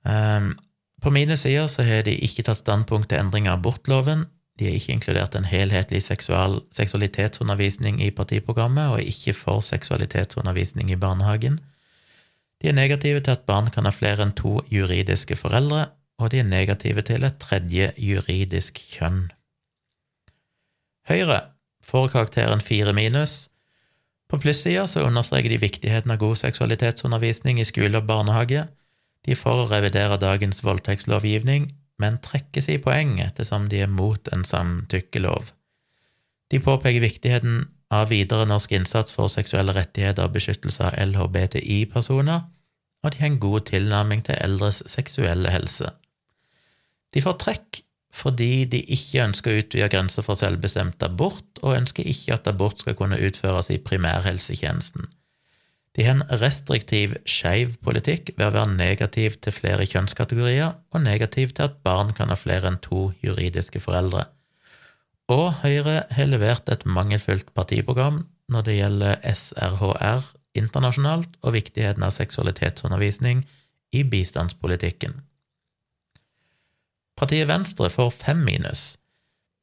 [0.09, 0.55] Um,
[1.03, 4.27] på mine sider så har de ikke tatt standpunkt til endring av abortloven,
[4.59, 10.99] de har ikke inkludert en helhetlig seksual, seksualitetsundervisning i partiprogrammet, og ikke for seksualitetsundervisning i
[10.99, 11.61] barnehagen.
[12.59, 16.43] De er negative til at barn kan ha flere enn to juridiske foreldre, og de
[16.43, 19.29] er negative til et tredje juridisk kjønn.
[21.07, 21.39] Høyre
[21.89, 23.49] får karakteren fire minus.
[24.29, 28.67] På plussida understreker de viktigheten av god seksualitetsundervisning i skole og barnehage.
[29.25, 34.45] De for å revidere dagens voldtektslovgivning, men trekkes i poeng ettersom de er mot en
[34.45, 35.55] samtykkelov.
[36.53, 42.45] De påpeker viktigheten av videre norsk innsats for seksuelle rettigheter og beskyttelse av LHBTI-personer,
[43.03, 45.91] og de har en god tilnærming til eldres seksuelle helse.
[47.15, 47.83] De får trekk
[48.15, 52.81] fordi de ikke ønsker å utvide grenser for selvbestemt abort, og ønsker ikke at abort
[52.83, 55.09] skal kunne utføres i primærhelsetjenesten.
[55.97, 61.57] De har en restriktiv, skeiv politikk ved å være negativ til flere kjønnskategorier og negativ
[61.57, 64.29] til at barn kan ha flere enn to juridiske foreldre.
[65.29, 70.23] Og Høyre har levert et mangelfullt partiprogram når det gjelder SRHR
[70.57, 73.43] internasjonalt og viktigheten av seksualitetsundervisning
[73.93, 75.19] i bistandspolitikken.
[77.19, 78.97] Partiet Venstre får fem minus.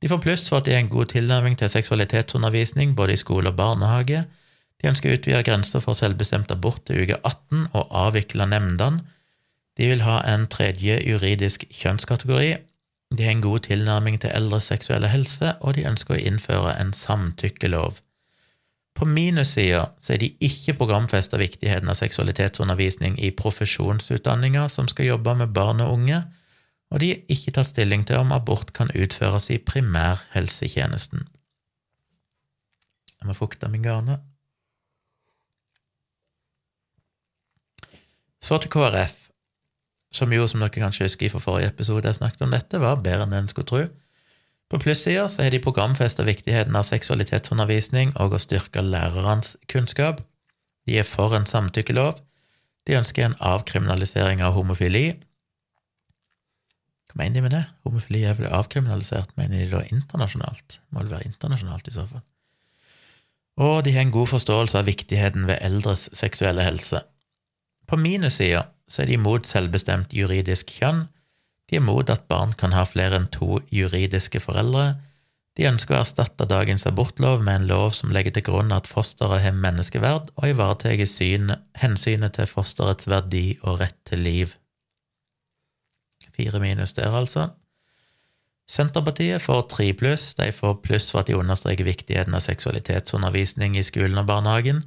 [0.02, 3.50] De får pluss for at de har en god tilnærming til seksualitetsundervisning både i skole
[3.50, 4.26] og barnehage.
[4.82, 9.06] De ønsker å utvide grenser for selvbestemt abort til uke 18 og avvikle nemndene.
[9.80, 12.54] De vil ha en tredje juridisk kjønnskategori,
[13.18, 16.94] de har en god tilnærming til eldres seksuelle helse, og de ønsker å innføre en
[16.94, 18.00] samtykkelov.
[18.96, 25.54] På minussida er de ikke programfesta viktigheten av seksualitetsundervisning i profesjonsutdanninger som skal jobbe med
[25.54, 26.22] barn og unge,
[26.94, 31.28] og de har ikke tatt stilling til om abort kan utføres i primærhelsetjenesten.
[33.20, 34.20] Jeg må fukte min garne.
[38.42, 39.26] Så til KrF
[40.16, 43.28] som jo, som dere kanskje husker fra forrige episode jeg snakket om dette, var bedre
[43.28, 43.84] enn en skulle tro.
[44.72, 50.24] På plussida så har de programfesta viktigheten av seksualitetsundervisning og å styrke lærernes kunnskap.
[50.88, 52.22] De er for en samtykkelov.
[52.88, 55.20] De ønsker en avkriminalisering av homofili.
[57.16, 57.64] Mener de med det?
[57.88, 59.32] Homofili er vel avkriminalisert?
[59.40, 60.80] Mener de da internasjonalt?
[60.92, 62.24] Må det være internasjonalt, i så fall.
[63.56, 67.00] Og de har en god forståelse av viktigheten ved eldres seksuelle helse.
[67.88, 71.06] På minussida så er de imot selvbestemt juridisk kjønn,
[71.66, 74.98] de er imot at barn kan ha flere enn to juridiske foreldre,
[75.56, 79.40] de ønsker å erstatte dagens abortlov med en lov som legger til grunn at fosteret
[79.46, 81.00] har menneskeverd og ivaretar
[81.80, 84.58] hensynet til fosterets verdi og rett til liv.
[86.36, 87.50] Fire minus der, altså.
[88.68, 90.34] Senterpartiet får tre pluss.
[90.36, 94.82] De får pluss for at de understreker viktigheten av seksualitetsundervisning i skolen og barnehagen.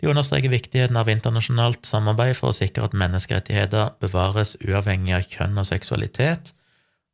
[0.00, 5.62] De understreker viktigheten av internasjonalt samarbeid for å sikre at menneskerettigheter bevares uavhengig av kjønn
[5.62, 6.52] og seksualitet,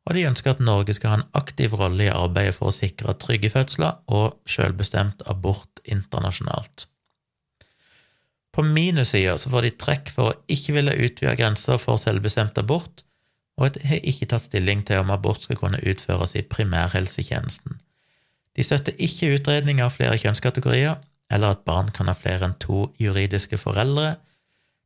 [0.03, 3.15] og de ønsker at Norge skal ha en aktiv rolle i arbeidet for å sikre
[3.21, 6.89] trygge fødsler og selvbestemt abort internasjonalt.
[8.53, 13.05] På minussida får de trekk for å ikke ville utvide grenser for selvbestemt abort,
[13.57, 17.79] og har ikke tatt stilling til om abort skal kunne utføres i primærhelsetjenesten.
[18.55, 20.95] De støtter ikke utredning av flere kjønnskategorier,
[21.31, 24.15] eller at barn kan ha flere enn to juridiske foreldre.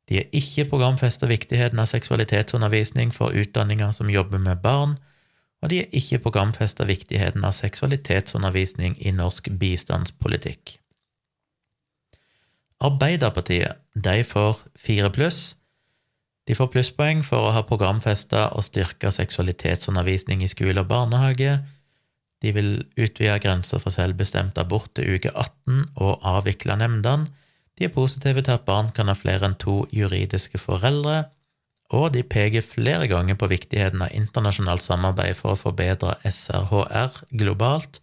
[0.07, 4.95] De har ikke programfesta viktigheten av seksualitetsundervisning for utdanninger som jobber med barn,
[5.61, 10.77] og de har ikke programfesta viktigheten av seksualitetsundervisning i norsk bistandspolitikk.
[12.77, 15.56] Arbeiderpartiet de får fire pluss.
[16.47, 21.57] De får plusspoeng for å ha programfesta og styrka seksualitetsundervisning i skole og barnehage,
[22.41, 27.31] de vil utvide grenser for selvbestemt abort til uke 18 og avvikle nemndene.
[27.77, 31.27] De er positive til at barn kan ha flere enn to juridiske foreldre,
[31.93, 38.01] og de peker flere ganger på viktigheten av internasjonalt samarbeid for å forbedre SRHR globalt,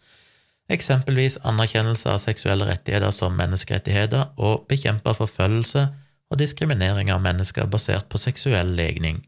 [0.72, 5.88] eksempelvis anerkjennelse av seksuelle rettigheter som menneskerettigheter og bekjempe forfølgelse
[6.34, 9.22] og diskriminering av mennesker basert på seksuell legning.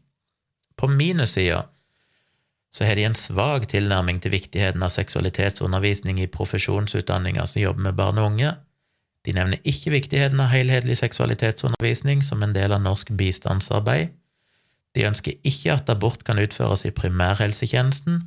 [0.77, 1.65] På mine sider
[2.75, 7.97] så har de en svak tilnærming til viktigheten av seksualitetsundervisning i profesjonsutdanninger som jobber med
[7.97, 8.53] barn og unge.
[9.25, 14.11] De nevner ikke viktigheten av helhetlig seksualitetsundervisning som en del av norsk bistandsarbeid.
[14.95, 18.21] De ønsker ikke at abort kan utføres i primærhelsetjenesten,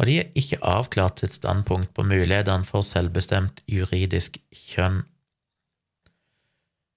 [0.00, 5.04] og de er ikke avklart sitt standpunkt på mulighetene for selvbestemt juridisk kjønn.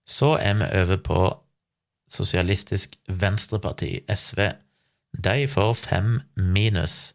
[0.08, 1.20] Så er vi over på
[2.08, 4.40] Sosialistisk Venstreparti, SV
[5.24, 7.14] de får fem minus.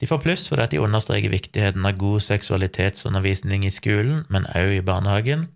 [0.00, 4.84] De får pluss fordi de understreker viktigheten av god seksualitetsundervisning i skolen, men også i
[4.84, 5.46] barnehagen.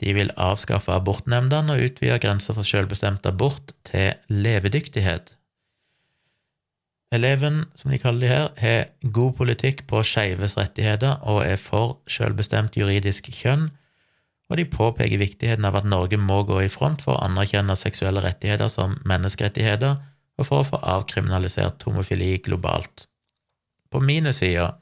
[0.00, 5.34] De vil avskaffe abortnemndene og utvide grenser for selvbestemt abort til levedyktighet.
[7.12, 11.98] Eleven, som de kaller de her, har god politikk på skeives rettigheter og er for
[12.08, 13.68] selvbestemt juridisk kjønn,
[14.50, 18.22] og de påpeker viktigheten av at Norge må gå i front for å anerkjenne seksuelle
[18.24, 20.00] rettigheter som menneskerettigheter,
[20.40, 23.06] og for å få avkriminalisert homofili globalt.
[23.90, 24.74] På mine sider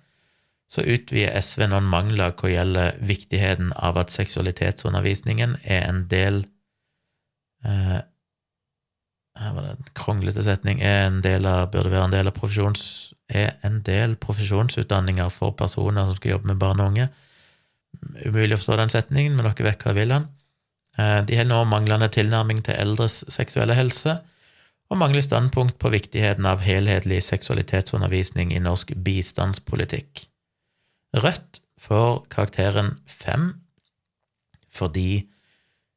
[0.69, 6.43] så utvider SV noen mangler hva gjelder viktigheten av at seksualitetsundervisningen er en del
[7.65, 8.01] eh,
[9.39, 12.35] Her var det en kronglete setning er en del av, burde være en del av
[12.37, 12.83] profesjons,
[13.31, 17.07] er en del profesjonsutdanninger for personer som skal jobbe med barn og unge.
[18.25, 20.27] Umulig å forstå den setningen, men dere vet hva vil den.
[20.99, 24.19] Eh, de har nå manglende tilnærming til eldres seksuelle helse,
[24.89, 30.25] og mangler standpunkt på viktigheten av helhetlig seksualitetsundervisning i norsk bistandspolitikk.
[31.17, 33.53] Rødt får karakteren fem
[34.79, 35.27] fordi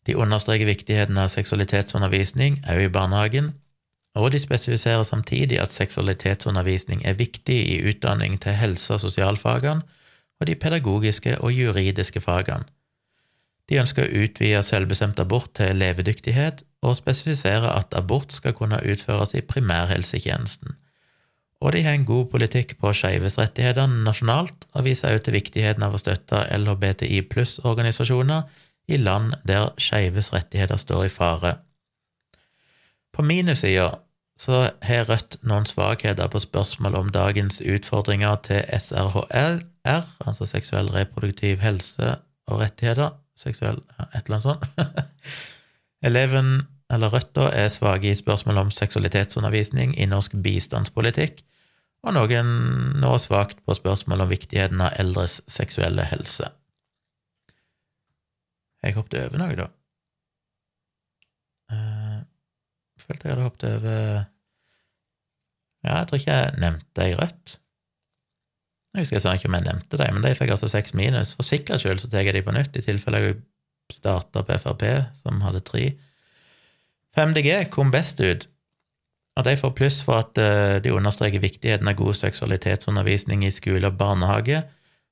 [0.08, 3.52] de understreker viktigheten av seksualitetsundervisning òg i barnehagen,
[4.18, 9.86] og de spesifiserer samtidig at seksualitetsundervisning er viktig i utdanning til helse- og sosialfagene
[10.42, 12.66] og de pedagogiske og juridiske fagene.
[13.70, 19.36] De ønsker å utvide selvbestemt abort til levedyktighet og spesifisere at abort skal kunne utføres
[19.38, 20.74] i primærhelsetjenesten
[21.62, 25.86] og de har en god politikk på skeives rettigheter nasjonalt, og viser også til viktigheten
[25.86, 28.48] av å støtte LHBTI pluss-organisasjoner
[28.90, 31.54] i land der skeives rettigheter står i fare.
[33.14, 33.94] På mine sider
[34.40, 39.62] så har Rødt noen svakheter på spørsmål om dagens utfordringer til SRHR,
[40.26, 42.16] altså seksuell reproduktiv helse
[42.48, 43.82] og rettigheter, seksuell
[44.14, 44.66] et eller annet sånt.
[46.08, 46.54] Eleven,
[46.92, 51.44] eller Rødt, da, er svake i spørsmål om seksualitetsundervisning i norsk bistandspolitikk,
[52.02, 52.50] og noen
[52.98, 56.50] nå svakt på spørsmål om viktigheten av eldres seksuelle helse.
[58.82, 59.68] Jeg hoppet over noe, da.
[61.72, 62.22] Jeg uh,
[63.08, 63.98] følte jeg hadde hoppet over
[65.82, 67.56] Ja, jeg tror ikke jeg nevnte i Rødt.
[68.92, 71.32] Jeg husker jeg sa ikke om jeg nevnte dem, men de fikk altså seks minus.
[71.38, 73.38] For sikkerhets skyld så tar jeg de på nytt, i tilfelle jeg
[73.92, 74.84] starta på Frp,
[75.24, 75.86] som hadde tre.
[77.18, 78.48] 5DG kom best ut.
[79.40, 83.88] Og de får pluss for at eh, de understreker viktigheten av god seksualitetsundervisning i skole
[83.88, 84.60] og barnehage,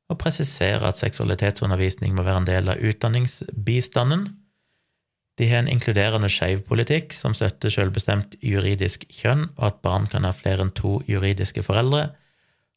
[0.09, 4.25] og presiserer at seksualitetsundervisning må være en del av utdanningsbistanden.
[5.39, 10.27] De har en inkluderende skeiv politikk som støtter selvbestemt juridisk kjønn, og at barn kan
[10.27, 12.09] ha flere enn to juridiske foreldre.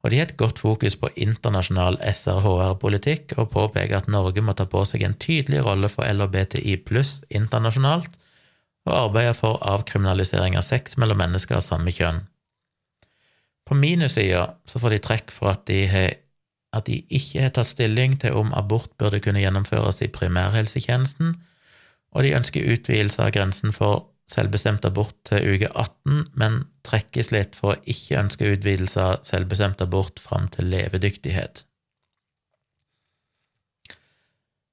[0.02, 4.68] Og de har et godt fokus på internasjonal SRHR-politikk, og påpeker at Norge må ta
[4.70, 8.14] på seg en tydelig rolle for LHBTI pluss internasjonalt,
[8.86, 12.24] og arbeide for avkriminalisering av sex mellom mennesker av samme kjønn.
[13.66, 16.14] På minussida så får de trekk for at de, har,
[16.74, 21.36] at de ikke har tatt stilling til om abort burde kunne gjennomføres i primærhelsetjenesten,
[22.12, 27.58] og de ønsker utvidelse av grensen for selvbestemt abort til uke 18, men trekkes litt
[27.58, 31.64] for å ikke ønske utvidelse av selvbestemt abort fram til levedyktighet.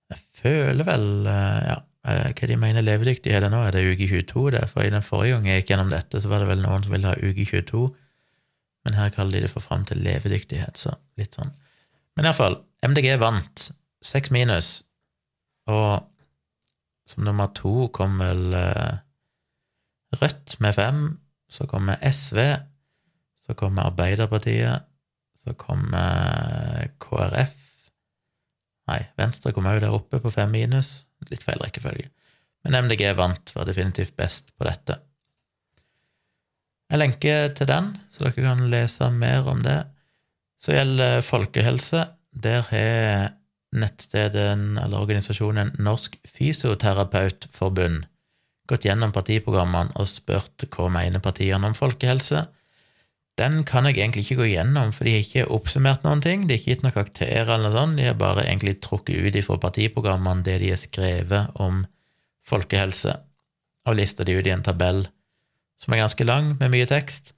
[0.10, 3.60] Jeg føler vel, eh, ja Eh, hva de mener levedyktighet er nå?
[3.66, 4.46] Er det uke 22?
[4.56, 4.64] Det?
[4.72, 6.96] For i den forrige gang jeg gikk gjennom dette, så var det vel noen som
[6.96, 7.90] ville ha uke 22,
[8.88, 11.52] men her kaller de det for fram til levedyktighet, så litt sånn.
[12.16, 12.56] Men iallfall,
[12.88, 13.68] MDG vant,
[14.06, 14.72] seks minus,
[15.70, 16.08] og
[17.10, 19.00] som nummer to kom vel uh,
[20.20, 21.02] Rødt med fem,
[21.50, 22.40] så kommer SV,
[23.46, 24.88] så kommer Arbeiderpartiet,
[25.38, 27.60] så kommer KrF
[28.90, 31.04] Nei, Venstre kom òg der oppe på fem minus.
[31.30, 32.10] Litt feil rekkefølge.
[32.66, 34.98] Men MDG vant, var definitivt best på dette.
[36.90, 39.78] Jeg lenker til den, så dere kan lese mer om det.
[40.60, 42.08] Så gjelder folkehelse.
[42.34, 43.36] Der har
[43.76, 48.08] nettstedet, eller organisasjonen Norsk Fysioterapeutforbund
[48.70, 52.46] gått gjennom partiprogrammene og spurt hva mener partiene om folkehelse.
[53.40, 56.44] Den kan jeg egentlig ikke gå gjennom, for de har ikke oppsummert noen ting.
[56.44, 57.98] De har ikke gitt noen karakterer eller noe sånt.
[57.98, 61.86] De har bare egentlig trukket ut ifra partiprogrammene det de har skrevet om
[62.50, 63.16] folkehelse,
[63.88, 65.06] og lista de ut i en tabell
[65.80, 67.32] som er ganske lang, med mye tekst.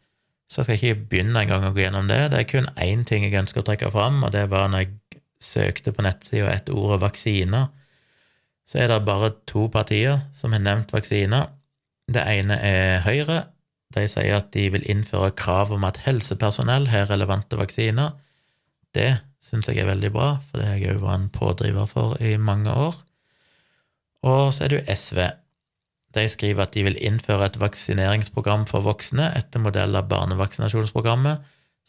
[0.49, 2.31] Så jeg skal ikke begynne engang å gå gjennom det.
[2.33, 4.95] Det er kun én ting jeg ønsker å trekke fram, og det var når jeg
[5.43, 7.69] søkte på nettsida etter ordet vaksiner,
[8.67, 11.49] så er det bare to partier som har nevnt vaksiner.
[12.11, 13.41] Det ene er Høyre,
[13.91, 18.13] de sier at de vil innføre krav om at helsepersonell har relevante vaksiner.
[18.95, 19.11] Det
[19.43, 22.37] syns jeg er veldig bra, for det har jeg òg vært en pådriver for i
[22.39, 22.95] mange år.
[24.27, 25.21] Og så er det jo SV.
[26.15, 31.41] De skriver at de vil innføre et vaksineringsprogram for voksne etter modell av barnevaksinasjonsprogrammet,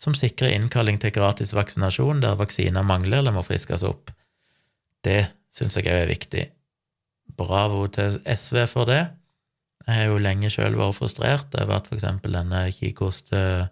[0.02, 4.10] som sikrer innkalling til gratis vaksinasjon der vaksiner mangler eller må friskes opp.
[5.02, 5.24] Det
[5.54, 6.46] syns jeg òg er viktig.
[7.38, 9.02] Bravo til SV for det.
[9.86, 13.70] Jeg har jo lenge sjøl vært frustrert over at eksempel denne kikoste,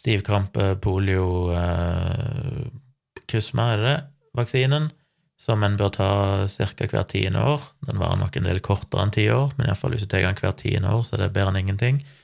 [0.00, 2.70] stivkrampe, polio, eh,
[3.28, 3.96] kusma, er det,
[4.36, 4.88] vaksinen,
[5.40, 6.12] som en bør ta
[6.48, 6.86] ca.
[6.86, 7.60] hvert tiende år.
[7.88, 10.40] Den varer nok en del kortere enn ti år, men iallfall hvis du tar den
[10.40, 12.00] hvert tiende år, så er det bedre enn ingenting.
[12.00, 12.19] Eh,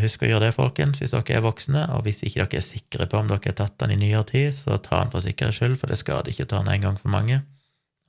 [0.00, 3.08] husk å gjøre det, folkens, hvis dere er voksne, og hvis ikke dere er sikre
[3.10, 5.76] på om dere har tatt den i nyere tid, så ta den for sikkerhets skyld,
[5.80, 7.42] for det skader ikke å ta den en gang for mange.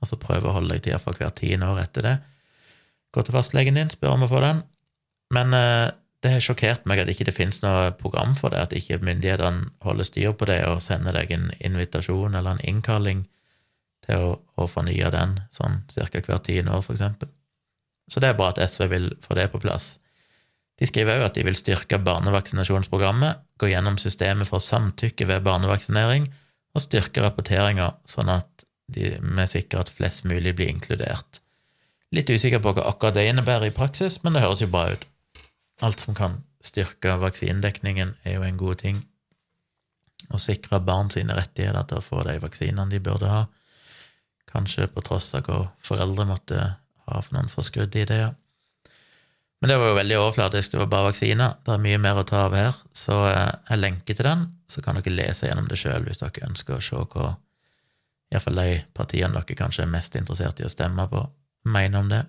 [0.00, 2.16] Og så prøv å holde deg til iallfall hvert tiende år etter det.
[3.16, 4.64] Gå til fastlegen din, spør om å få den.
[5.34, 5.92] Men eh,
[6.24, 9.70] det har sjokkert meg at ikke det finnes noe program for det, at ikke myndighetene
[9.84, 13.24] holder styr på det og sender deg en invitasjon eller en innkalling
[14.06, 16.08] til å, å fornye den sånn ca.
[16.12, 17.30] hvert tiende år, for eksempel.
[18.10, 19.96] Så det er bra at SV vil få det på plass.
[20.76, 26.28] De skriver òg at de vil styrke barnevaksinasjonsprogrammet, gå gjennom systemet for samtykke ved barnevaksinering
[26.76, 29.14] og styrke rapporteringa, sånn at vi
[29.48, 31.40] sikrer at flest mulig blir inkludert.
[32.14, 35.06] Litt usikker på hva akkurat det innebærer i praksis, men det høres jo bra ut.
[35.82, 39.02] Alt som kan styrke vaksinedekningen, er jo en god ting.
[40.32, 43.44] Å sikre barn sine rettigheter til å få de vaksinene de burde ha,
[44.50, 46.60] kanskje på tross av hva foreldre måtte
[47.06, 48.34] ha for noen forskrudde ideer.
[49.66, 51.54] Men det var jo veldig overflatisk, det var bare vaksiner.
[51.66, 54.78] Det er mye mer å ta av her, så eh, jeg lenker til den, så
[54.84, 57.32] kan dere lese gjennom det sjøl hvis dere ønsker å se hva
[58.30, 61.24] iallfall de partiene dere kanskje er mest interessert i å stemme på,
[61.66, 62.20] mener om det.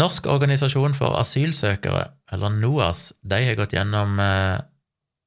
[0.00, 4.64] Norsk organisasjon for asylsøkere, eller NOAS, de har gått gjennom eh,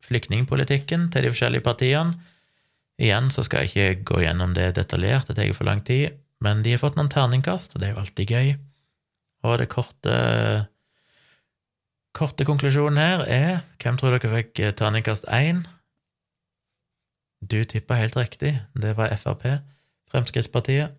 [0.09, 2.17] flyktningpolitikken til de forskjellige partiene.
[2.97, 6.65] Igjen så skal jeg ikke gå gjennom det detaljert, det tar for lang tid, men
[6.65, 8.57] de har fått noen terningkast, og det er jo alltid gøy.
[9.47, 10.17] Og det korte
[12.17, 15.63] korte konklusjonen her er Hvem tror dere fikk eh, terningkast én?
[17.39, 19.43] Du tippa helt riktig, det var Frp,
[20.09, 20.95] Fremskrittspartiet.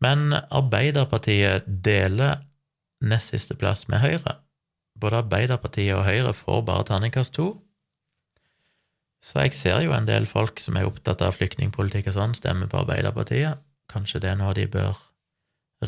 [0.00, 2.40] Men Arbeiderpartiet deler
[3.04, 4.38] nest siste plass med Høyre.
[4.96, 7.50] Både Arbeiderpartiet og Høyre får bare terningkast to.
[9.20, 12.72] Så jeg ser jo en del folk som er opptatt av flyktningpolitikk og sånn, stemmer
[12.72, 13.60] på Arbeiderpartiet.
[13.92, 14.96] Kanskje det er noe de bør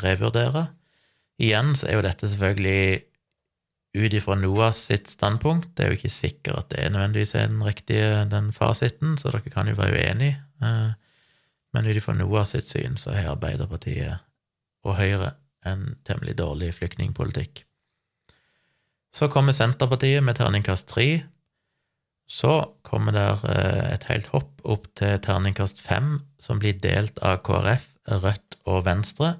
[0.05, 0.66] revurdere.
[1.43, 3.03] Igjen så er jo dette selvfølgelig
[3.93, 5.72] ut ifra NOAS sitt standpunkt.
[5.76, 9.53] Det er jo ikke sikkert at det er nødvendigvis den riktige den fasiten, så dere
[9.53, 10.38] kan jo være uenige.
[10.62, 10.93] Eh,
[11.72, 14.22] men ut ifra NOAS sitt syn så har Arbeiderpartiet
[14.86, 15.34] og Høyre
[15.68, 17.64] en temmelig dårlig flyktningpolitikk.
[19.12, 21.22] Så kommer Senterpartiet med terningkast tre.
[22.28, 22.55] Så
[22.86, 27.88] kommer der eh, et helt hopp opp til terningkast fem, som blir delt av KrF,
[28.22, 29.34] Rødt og Venstre.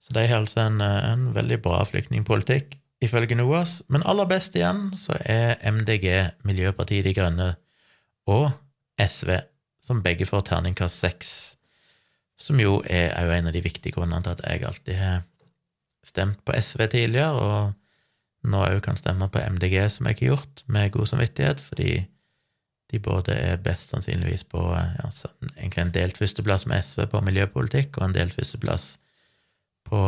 [0.00, 3.82] Så de har altså en, eh, en veldig bra flyktningpolitikk, ifølge NOAS.
[3.88, 7.54] Men aller best igjen så er MDG, Miljøpartiet De Grønne,
[8.26, 8.50] og
[8.98, 9.38] SV,
[9.80, 11.32] som begge får terningkast seks.
[12.38, 15.22] Som jo er òg en av de viktige grunnene til at jeg alltid har
[16.06, 20.62] stemt på SV tidligere, og nå òg kan stemme på MDG, som jeg har gjort,
[20.66, 22.06] med god samvittighet, fordi
[22.88, 25.10] de både er best sannsynligvis på ja,
[25.58, 28.96] egentlig en delt førsteplass med SV på miljøpolitikk, og en delt førsteplass
[29.90, 30.02] på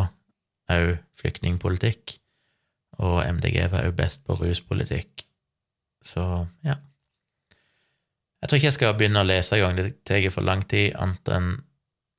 [0.70, 2.18] òg flyktningpolitikk,
[3.01, 5.24] og MDG var òg best på ruspolitikk.
[6.05, 6.22] Så
[6.66, 6.78] ja.
[8.41, 11.33] Jeg tror ikke jeg skal begynne å lese engang, det tar for lang tid, annet
[11.37, 11.51] enn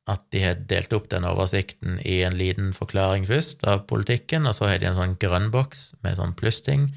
[0.10, 4.58] at de har delt opp den oversikten i en liten forklaring først av politikken, og
[4.58, 6.90] så har de en sånn grønn boks med sånn plussting,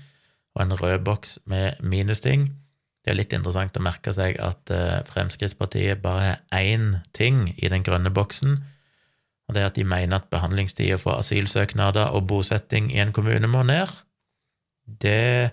[0.54, 2.48] og en rød boks med minusting.
[3.04, 7.68] Det er litt interessant å merke seg at eh, Fremskrittspartiet bare har én ting i
[7.68, 8.56] den grønne boksen,
[9.44, 13.48] og det er at de mener at behandlingstida for asylsøknader og bosetting i en kommune
[13.50, 13.92] må ned.
[14.86, 15.50] Det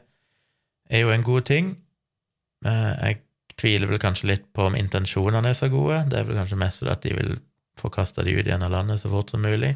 [0.89, 1.74] er jo en god ting.
[2.66, 3.22] Eh, jeg
[3.60, 6.06] tviler vel kanskje litt på om intensjonene er så gode.
[6.11, 7.34] Det er vel kanskje mest fordi at de vil
[7.80, 9.74] få kasta de ut igjen av landet så fort som mulig.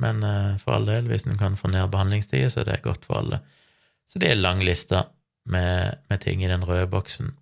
[0.00, 3.04] Men eh, for all del, hvis en kan få ned behandlingstida, så er det godt
[3.08, 3.42] for alle.
[4.08, 5.04] Så det er lang liste
[5.44, 7.34] med, med ting i den røde boksen.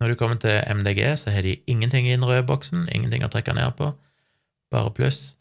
[0.00, 3.32] Når du kommer til MDG, så har de ingenting i den røde boksen, ingenting å
[3.32, 3.92] trekke ned på
[4.70, 5.36] bare pluss.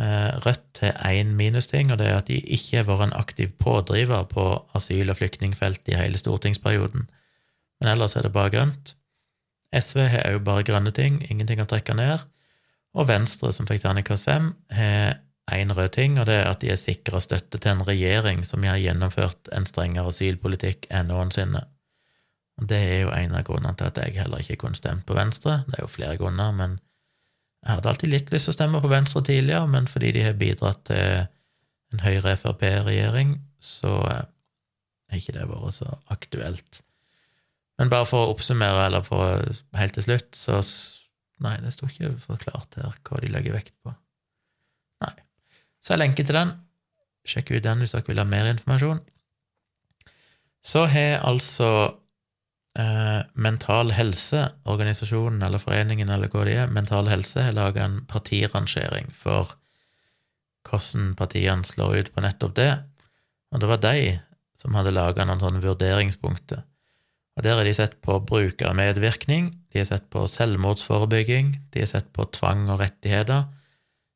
[0.00, 3.52] Eh, Rødt har én minusting, og det er at de ikke har vært en aktiv
[3.58, 7.08] pådriver på asyl- og flyktningfeltet i hele stortingsperioden.
[7.80, 8.94] Men ellers er det bare grønt.
[9.74, 12.24] SV har òg bare grønne ting, ingenting å trekke ned.
[12.94, 15.20] Og Venstre, som fikk terningkast fem, har
[15.52, 18.64] én rød ting, og det er at de er sikra støtte til en regjering som
[18.66, 21.62] har gjennomført en strengere asylpolitikk enn noensinne.
[22.60, 25.62] Det er jo en av grunnene til at jeg heller ikke kunne stemt på Venstre.
[25.68, 26.78] Det er jo flere grunner, men
[27.60, 30.38] jeg hadde alltid litt lyst til å stemme på Venstre tidligere, men fordi de har
[30.40, 31.26] bidratt til
[31.90, 36.80] en Høyre-Frp-regjering, så er ikke det vært så aktuelt.
[37.80, 39.44] Men bare for å oppsummere, eller for
[39.76, 40.62] helt til slutt, så
[41.40, 43.94] Nei, det sto ikke forklart her hva de legger vekt på.
[45.00, 45.14] Nei.
[45.80, 46.50] Så jeg lenker til den.
[47.24, 49.00] Sjekk ut den hvis dere vil ha mer informasjon.
[50.60, 51.70] Så har altså
[52.80, 58.00] eh, Mental Helse, organisasjonen eller foreningen eller hva det er, Mental Helse har laga en
[58.10, 59.54] partirangering for
[60.66, 62.72] hvordan partiene slår ut på nettopp det,
[63.50, 64.02] og det var de
[64.60, 66.64] som hadde laga noen sånne vurderingspunkter.
[67.36, 72.10] Og Der har de sett på brukermedvirkning, de har sett på selvmordsforebygging, de har sett
[72.12, 73.46] på tvang og rettigheter,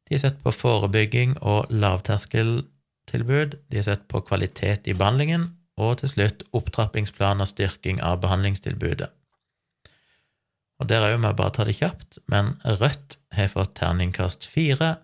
[0.05, 5.99] de har sett på forebygging og lavterskeltilbud, de har sett på kvalitet i behandlingen, og
[6.01, 9.11] til slutt opptrappingsplan og styrking av behandlingstilbudet.
[10.83, 14.97] Og Der òg må jeg bare ta det kjapt, men Rødt har fått terningkast fire.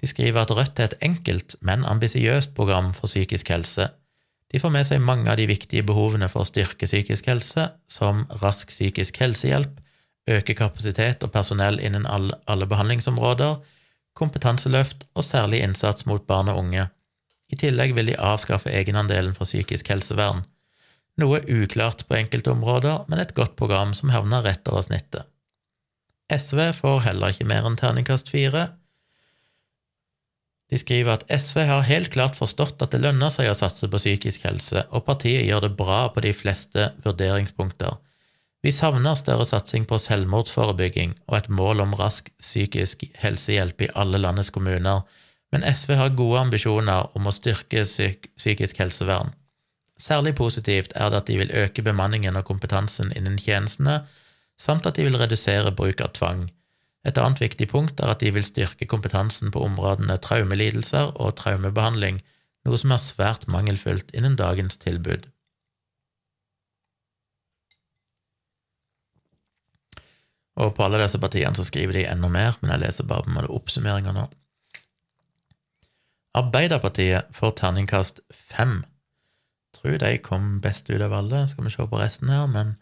[0.00, 3.90] De skriver at Rødt er et enkelt, men ambisiøst program for psykisk helse.
[4.52, 8.26] De får med seg mange av de viktige behovene for å styrke psykisk helse, som
[8.42, 9.78] rask psykisk helsehjelp,
[10.28, 13.56] øke kapasitet og personell innen alle, alle behandlingsområder,
[14.18, 16.88] kompetanseløft og særlig innsats mot barn og unge.
[17.52, 20.46] I tillegg vil de avskaffe egenandelen for psykisk helsevern.
[21.20, 25.28] Noe uklart på enkelte områder, men et godt program som havner rett over snittet.
[26.32, 28.70] SV får heller ikke mer enn terningkast fire.
[30.72, 34.00] De skriver at SV har helt klart forstått at det lønner seg å satse på
[34.00, 37.98] psykisk helse, og partiet gjør det bra på de fleste vurderingspunkter.
[38.64, 44.22] Vi savner større satsing på selvmordsforebygging og et mål om rask psykisk helsehjelp i alle
[44.22, 45.02] landets kommuner,
[45.52, 49.34] men SV har gode ambisjoner om å styrke psyk psykisk helsevern.
[50.00, 54.00] Særlig positivt er det at de vil øke bemanningen og kompetansen innen tjenestene,
[54.58, 56.48] samt at de vil redusere bruk av tvang.
[57.04, 62.22] Et annet viktig punkt er at de vil styrke kompetansen på områdene traumelidelser og traumebehandling,
[62.66, 65.26] noe som er svært mangelfullt innen dagens tilbud.
[70.62, 73.32] Og på alle disse partiene så skriver de enda mer, men jeg leser bare på
[73.32, 74.28] en måte oppsummeringa nå.
[76.38, 78.82] Arbeiderpartiet får terningkast fem.
[79.76, 82.76] Tror de kom best ut av alle, skal vi se på resten her, men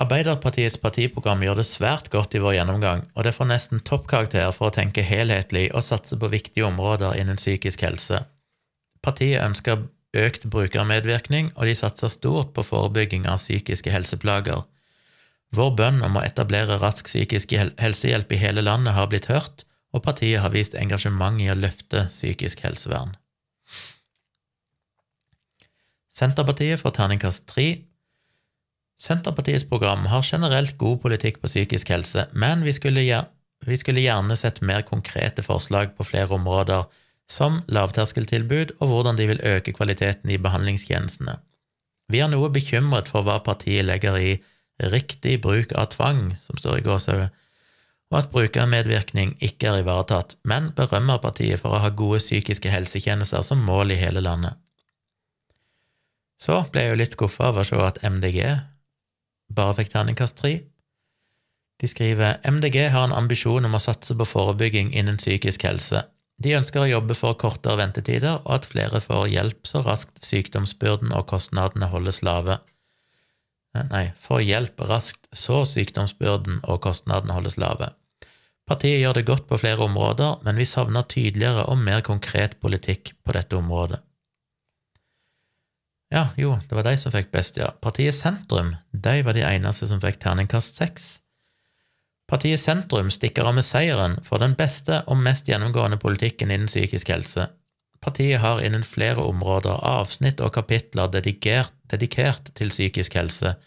[0.00, 4.70] Arbeiderpartiets partiprogram gjør det svært godt i vår gjennomgang, og det får nesten toppkarakter for
[4.70, 8.22] å tenke helhetlig og satse på viktige områder innen psykisk helse.
[9.04, 9.84] Partiet ønsker
[10.16, 14.64] økt brukermedvirkning, og de satser stort på forebygging av psykiske helseplager.
[15.52, 20.02] Vår bønn om å etablere rask psykisk helsehjelp i hele landet har blitt hørt, og
[20.04, 23.14] partiet har vist engasjement i å løfte psykisk helsevern.
[26.12, 27.66] Senterpartiet får terningkast tre.
[29.00, 33.04] Senterpartiets program har generelt god politikk på psykisk helse, men vi skulle,
[33.66, 36.84] vi skulle gjerne sett mer konkrete forslag på flere områder,
[37.30, 41.38] som lavterskeltilbud og hvordan de vil øke kvaliteten i behandlingstjenestene.
[42.12, 44.32] Vi er noe bekymret for hva partiet legger i
[44.92, 47.30] riktig bruk av tvang, som står i gåsehudet,
[48.12, 53.40] og at brukermedvirkning ikke er ivaretatt, men berømmer partiet for å ha gode psykiske helsetjenester
[53.46, 54.58] som mål i hele landet.
[56.36, 58.42] Så ble jeg jo litt skuffa over å se at MDG
[59.56, 60.58] bare fikk terningkast tre.
[61.80, 66.04] De skriver MDG har en ambisjon om å satse på forebygging innen psykisk helse.
[66.42, 71.14] De ønsker å jobbe for kortere ventetider og at flere får hjelp så raskt sykdomsbyrden
[71.16, 72.58] og kostnadene holdes lave.
[73.72, 77.92] Nei, får hjelp raskt så sykdomsbyrden og kostnadene holdes lave.
[78.72, 83.10] Partiet gjør det godt på flere områder, men vi savner tydeligere og mer konkret politikk
[83.20, 83.98] på dette området.
[86.12, 87.68] Ja, jo, det var de som fikk best, ja.
[87.84, 91.10] Partiet Sentrum, de var de eneste som fikk terningkast seks.
[92.32, 97.12] Partiet Sentrum stikker av med seieren for den beste og mest gjennomgående politikken innen psykisk
[97.12, 97.50] helse.
[98.00, 103.58] Partiet har innen flere områder avsnitt og kapitler dedikert, dedikert til psykisk helse,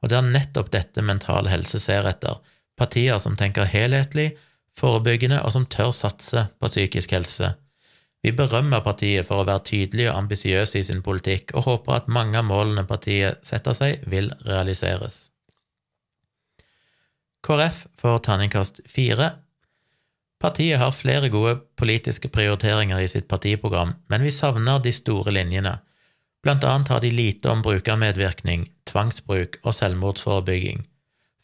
[0.00, 2.40] og det er nettopp dette Mental Helse ser etter–
[2.76, 4.34] partier som tenker helhetlig,
[4.76, 7.54] forebyggende og som tør satse på psykisk helse.
[8.24, 12.08] Vi berømmer partiet for å være tydelig og ambisiøs i sin politikk, og håper at
[12.10, 15.28] mange av målene partiet setter seg, vil realiseres.
[17.46, 19.36] KrF får terningkast fire.
[20.42, 25.76] Partiet har flere gode politiske prioriteringer i sitt partiprogram, men vi savner de store linjene.
[26.42, 30.82] Blant annet har de lite om brukermedvirkning, tvangsbruk og selvmordsforebygging.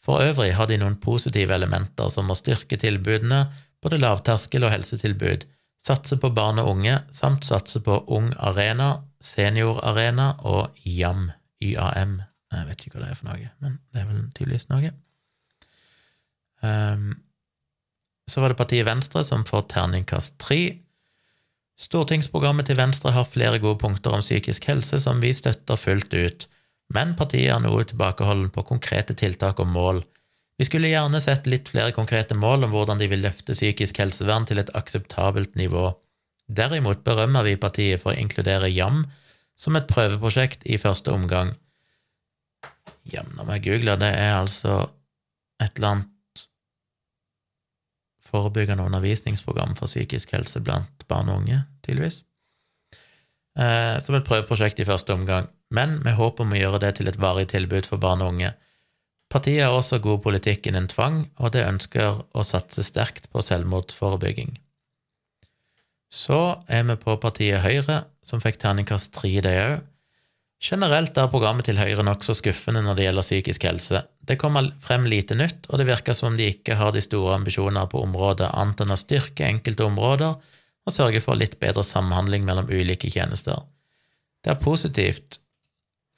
[0.03, 3.45] For øvrig har de noen positive elementer som å styrke tilbudene,
[3.83, 5.45] både lavterskel- og helsetilbud,
[5.83, 11.29] satse på barn og unge, samt satse på Ung Arena, Seniorarena og YAM.
[11.63, 12.21] YAM.
[12.53, 14.91] Jeg vet ikke hva det er for noe, men det er vel tydeligvis noe.
[16.63, 17.13] Um,
[18.29, 20.61] så var det partiet Venstre som får terningkast tre.
[21.79, 26.47] Stortingsprogrammet til Venstre har flere gode punkter om psykisk helse som vi støtter fullt ut
[26.93, 30.03] men partiet er noe tilbakeholden på konkrete tiltak og mål.
[30.61, 34.45] Vi skulle gjerne sett litt flere konkrete mål om hvordan de vil løfte psykisk helsevern
[34.49, 35.89] til et akseptabelt nivå.
[36.47, 39.03] Derimot berømmer vi partiet for å inkludere JAM
[39.59, 41.55] som et prøveprosjekt i første omgang.
[43.09, 44.83] JAM, når jeg googler, det er altså
[45.61, 46.45] et eller annet
[48.33, 52.21] forebyggende undervisningsprogram for psykisk helse blant barn og unge, tydeligvis.
[53.53, 57.09] Eh, som et prøveprosjekt i første omgang, men med håp om å gjøre det til
[57.09, 58.53] et varig tilbud for barn og unge.
[59.33, 64.53] Partiet har også god politikk innen tvang, og det ønsker å satse sterkt på selvmordsforebygging.
[66.13, 66.39] Så
[66.69, 69.81] er vi på partiet Høyre, som fikk terningkast tre, det òg.
[70.63, 74.03] Generelt er programmet til Høyre nokså skuffende når det gjelder psykisk helse.
[74.21, 77.33] Det kommer frem lite nytt, og det virker som om de ikke har de store
[77.35, 80.37] ambisjoner på området, annet enn å styrke enkelte områder
[80.83, 83.65] og sørge for litt bedre samhandling mellom ulike tjenester.
[84.43, 85.39] Det er positivt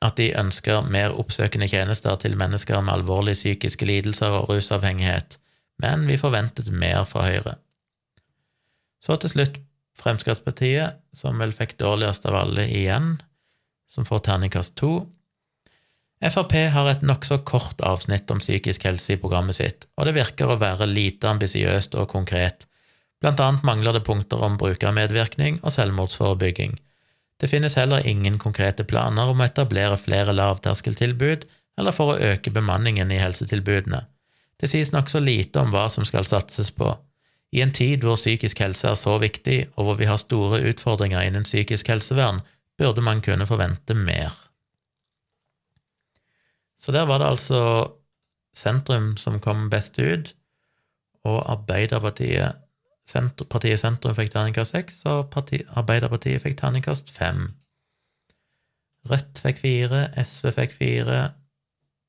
[0.05, 5.39] at de ønsker mer oppsøkende tjenester til mennesker med alvorlige psykiske lidelser og rusavhengighet,
[5.81, 7.57] men vi forventet mer fra Høyre.
[9.03, 9.59] Så til slutt
[9.95, 13.15] Fremskrittspartiet, som vel fikk dårligst av alle igjen,
[13.87, 15.05] som får terningkast to.
[16.25, 20.51] Frp har et nokså kort avsnitt om psykisk helse i programmet sitt, og det virker
[20.51, 22.65] å være lite ambisiøst og konkret.
[23.23, 26.75] Blant annet mangler det punkter om brukermedvirkning og selvmordsforebygging.
[27.41, 31.45] Det finnes heller ingen konkrete planer om å etablere flere lavterskeltilbud
[31.77, 34.05] eller for å øke bemanningen i helsetilbudene.
[34.55, 36.93] Det sies nokså lite om hva som skal satses på.
[37.51, 41.27] I en tid hvor psykisk helse er så viktig, og hvor vi har store utfordringer
[41.27, 42.41] innen psykisk helsevern,
[42.79, 44.33] burde man kunne forvente mer.
[46.79, 47.61] Så der var det altså
[48.55, 50.33] sentrum som kom best ut,
[51.25, 52.64] og Arbeiderpartiet
[53.05, 57.47] Senter, Partiet Sentrum fikk terningkast seks, og parti, Arbeiderpartiet fikk terningkast fem.
[59.09, 61.19] Rødt fikk fire, SV fikk fire,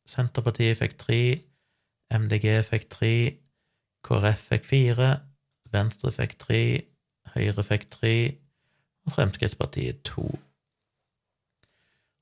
[0.08, 1.20] Senterpartiet fikk tre,
[2.14, 3.14] MDG fikk tre,
[4.06, 5.10] KrF fikk fire,
[5.74, 6.62] Venstre fikk tre,
[7.34, 8.16] Høyre fikk tre,
[9.06, 10.30] og Fremskrittspartiet to.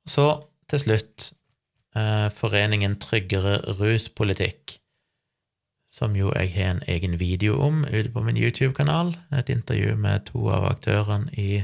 [0.09, 0.27] Så
[0.69, 1.31] til slutt
[1.97, 4.79] eh, Foreningen Tryggere ruspolitikk,
[5.95, 9.15] som jo jeg har en egen video om ute på min YouTube-kanal.
[9.39, 11.63] Et intervju med to av aktørene i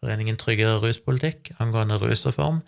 [0.00, 2.60] Foreningen Tryggere ruspolitikk angående rusreform.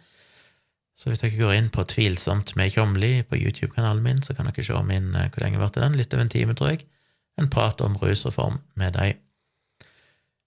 [0.98, 4.64] Så hvis dere går inn på Tvilsomt med Tjomli på YouTube-kanalen min, så kan dere
[4.66, 6.86] se min, eh, hvor lenge ble den, litt over en time, tror jeg
[7.40, 9.18] en prat om rusreform med dem.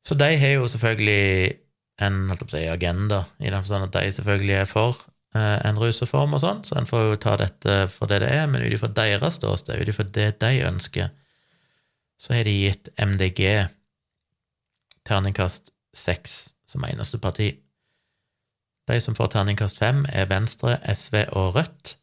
[0.06, 1.58] Så de har jo selvfølgelig
[2.04, 5.00] en si, agenda, i den forstand at de selvfølgelig er for
[5.40, 8.62] en rusreform og sånn, så en får jo ta dette for det det er, men
[8.62, 11.10] ut ifra deres ståsted, ut ifra det de ønsker,
[12.22, 13.42] så har de gitt MDG
[15.08, 17.50] terningkast seks som eneste parti.
[18.88, 21.98] De som får terningkast fem, er Venstre, SV og Rødt.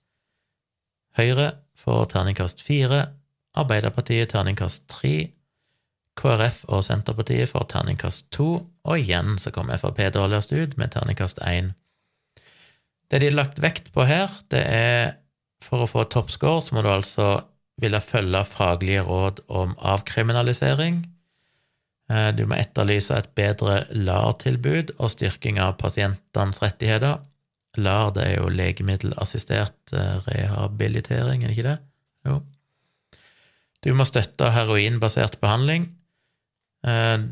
[1.18, 3.06] Høyre får terningkast fire,
[3.58, 5.32] Arbeiderpartiet terningkast tre,
[6.20, 8.50] KrF og Senterpartiet får terningkast to,
[8.84, 11.72] og igjen så kommer Frp dårligst ut med terningkast én.
[13.10, 15.16] Det de har lagt vekt på her, det er
[15.64, 17.30] for å få toppscore så må du altså
[17.80, 21.00] ville følge faglige råd om avkriminalisering.
[22.10, 27.20] Eh, du må etterlyse et bedre LAR-tilbud og styrking av pasientenes rettigheter.
[27.78, 31.78] LAR det er jo legemiddelassistert eh, rehabilitering, er det ikke det?
[32.28, 32.40] Jo.
[33.80, 35.88] Du må støtte heroinbasert behandling.
[36.86, 37.28] Eh,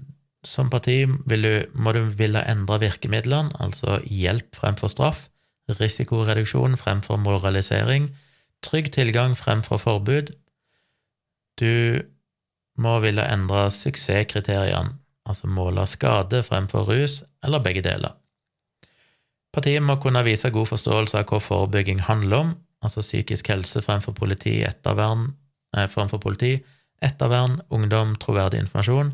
[0.46, 5.26] som parti du, må du ville endre virkemidlene, altså hjelp fremfor straff,
[5.68, 8.10] risikoreduksjon fremfor moralisering,
[8.64, 10.32] trygg tilgang fremfor forbud.
[11.60, 12.00] Du
[12.78, 14.96] må ville endre suksesskriteriene,
[15.28, 18.14] altså måle skade fremfor rus, eller begge deler.
[19.52, 22.50] Partiet må kunne vise god forståelse av hva forebygging handler om,
[22.84, 25.32] altså psykisk helse fremfor politi, ettervern,
[25.76, 26.58] eh, fremfor politi,
[27.02, 29.12] ettervern, ungdom, troverdig informasjon.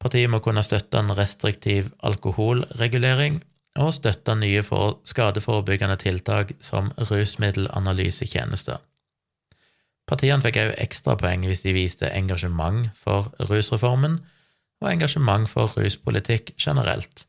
[0.00, 3.40] Partiet må kunne støtte en restriktiv alkoholregulering
[3.78, 8.80] og støtte nye for skadeforebyggende tiltak som rusmiddelanalysetjenester.
[10.10, 14.18] Partiene fikk også ekstrapoeng hvis de viste engasjement for rusreformen
[14.80, 17.26] og engasjement for ruspolitikk generelt,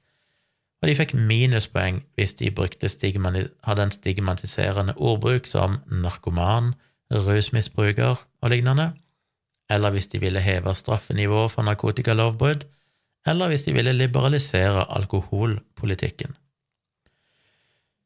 [0.82, 6.74] og de fikk minuspoeng hvis de hadde en stigmatiserende ordbruk som narkoman,
[7.12, 8.92] rusmisbruker og lignende,
[9.70, 12.66] eller hvis de ville heve straffenivået for narkotikalovbrudd,
[13.28, 16.36] eller hvis de ville liberalisere alkoholpolitikken.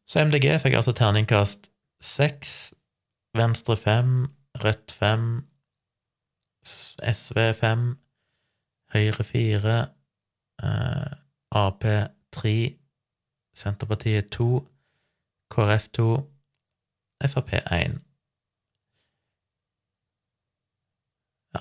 [0.08, 1.72] Så MDG fikk altså terningkast
[2.02, 2.74] seks,
[3.36, 4.28] Venstre fem,
[4.64, 5.44] Rødt fem,
[7.14, 7.98] SV fem,
[8.94, 9.78] Høyre fire,
[10.64, 11.12] eh,
[11.52, 11.84] Ap
[12.32, 12.58] tre,
[13.56, 14.68] Senterpartiet to,
[15.52, 16.10] KrF to,
[17.24, 18.00] Frp én.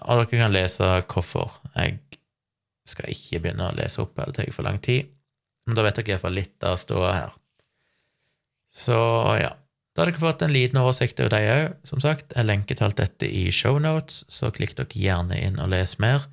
[0.03, 1.61] Og dere kan lese hvorfor.
[1.77, 2.01] Jeg
[2.89, 5.11] skal ikke begynne å lese opp, det tar for lang tid.
[5.65, 7.35] Men da vet dere iallfall litt av ståa her.
[8.75, 8.97] Så
[9.41, 9.53] ja.
[9.95, 11.77] da har dere fått en liten oversikt over de òg.
[11.89, 15.97] Som sagt, jeg lenker alt dette i shownotes, så klikk dere gjerne inn og les
[16.03, 16.27] mer.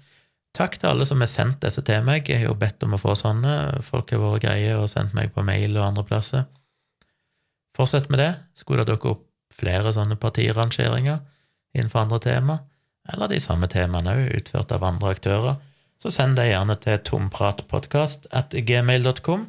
[0.57, 2.27] Takk til alle som har sendt disse til meg.
[2.27, 3.83] Jeg har jo bedt om å få sånne.
[3.87, 6.49] Folk har vært greie og sendt meg på mail og andre plasser.
[7.77, 8.33] Fortsett med det.
[8.59, 11.21] Skulle dukke opp flere sånne partirangeringer
[11.75, 12.57] innenfor andre tema,
[13.11, 15.59] eller de samme temaene òg, utført av andre aktører,
[16.01, 19.45] så send det gjerne til tompratpodkast at gmail.com,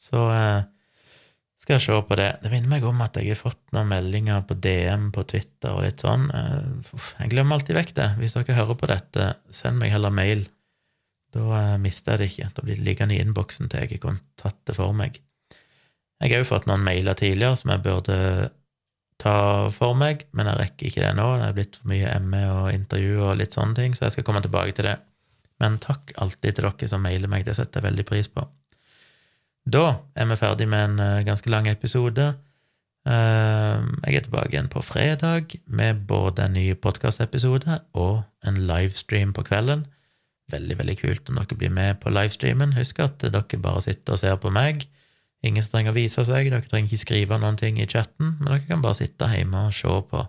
[0.00, 0.60] så eh,
[1.60, 2.28] skal jeg se på det.
[2.42, 5.84] Det minner meg om at jeg har fått noen meldinger på DM på Twitter og
[5.84, 6.28] litt sånn.
[6.32, 8.08] Eh, jeg glemmer alltid vekk det.
[8.20, 10.46] Hvis dere hører på dette, send meg heller mail.
[11.36, 12.52] Da eh, mister jeg det ikke.
[12.56, 15.20] Da blir det liggende i innboksen til jeg har tatt det for meg.
[16.20, 18.16] Jeg har jo fått noen mailer tidligere som jeg burde
[19.20, 19.36] ta
[19.72, 21.28] for meg, men jeg rekker ikke det nå.
[21.40, 24.26] Det er blitt for mye ME og intervju og litt sånne ting, så jeg skal
[24.28, 24.96] komme tilbake til det.
[25.60, 28.46] Men takk alltid til dere som mailer meg, det setter jeg veldig pris på.
[29.70, 32.32] Da er vi ferdig med en uh, ganske lang episode.
[33.06, 39.34] Uh, jeg er tilbake igjen på fredag med både en ny podkastepisode og en livestream
[39.36, 39.84] på kvelden.
[40.50, 42.74] Veldig, veldig kult om dere blir med på livestreamen.
[42.78, 44.88] Husk at dere bare sitter og ser på meg.
[45.46, 48.50] Ingen som trenger å vise seg, dere trenger ikke skrive noen ting i chatten, men
[48.50, 50.26] dere kan bare sitte hjemme og se på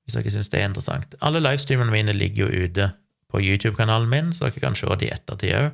[0.00, 1.16] hvis dere syns det er interessant.
[1.20, 2.88] Alle livestreamene mine ligger jo ute
[3.30, 5.70] på YouTube-kanalen min, så dere kan se de i ettertid òg.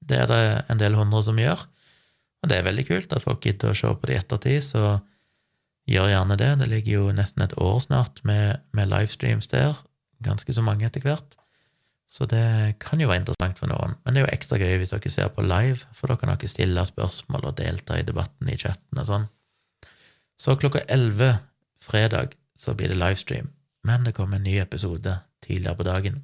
[0.00, 1.66] Det er det en del hundre som gjør,
[2.40, 4.84] og det er veldig kult at folk gidder å se på det i ettertid, så
[5.90, 6.50] gjør gjerne det.
[6.62, 9.76] Det ligger jo nesten et år snart med, med livestreams der,
[10.24, 11.36] ganske så mange etter hvert.
[12.10, 13.94] Så det kan jo være interessant for noen.
[14.02, 16.50] Men det er jo ekstra gøy hvis dere ser på live, for da kan dere
[16.50, 19.28] stille spørsmål og delta i debatten i chatten og sånn.
[20.40, 21.34] Så klokka elleve
[21.84, 23.52] fredag så blir det livestream,
[23.86, 26.18] men det kommer en ny episode tidligere på dagen.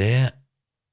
[0.00, 0.30] Det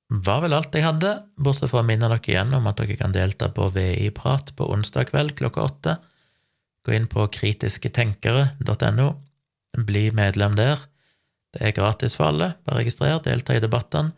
[0.08, 3.16] var vel alt jeg hadde, bortsett fra å minne dere igjen om at dere kan
[3.16, 5.96] delta på VI-prat på onsdag kveld klokka åtte.
[6.88, 9.08] Gå inn på kritisketenkere.no,
[9.88, 10.84] bli medlem der.
[11.56, 14.14] Det er gratis for alle, bare registrer, delta i debattene,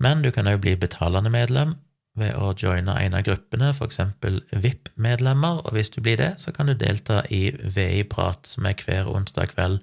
[0.00, 1.74] men du kan òg bli betalende medlem
[2.16, 6.68] ved å joine en av gruppene, eksempel VIP-medlemmer, og hvis du blir det, så kan
[6.68, 9.82] du delta i VI-prat, som er hver onsdag kveld,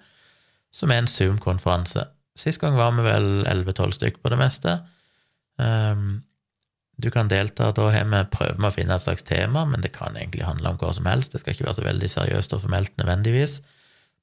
[0.73, 2.07] som er en Zoom-konferanse.
[2.39, 4.77] Sist gang var vi vel 11-12 stykk på det meste.
[5.61, 6.23] Um,
[6.97, 9.93] du kan delta, da har vi prøver med å finne et slags tema, men det
[9.95, 12.63] kan egentlig handle om hva som helst, det skal ikke være så veldig seriøst og
[12.65, 13.57] formelt nødvendigvis.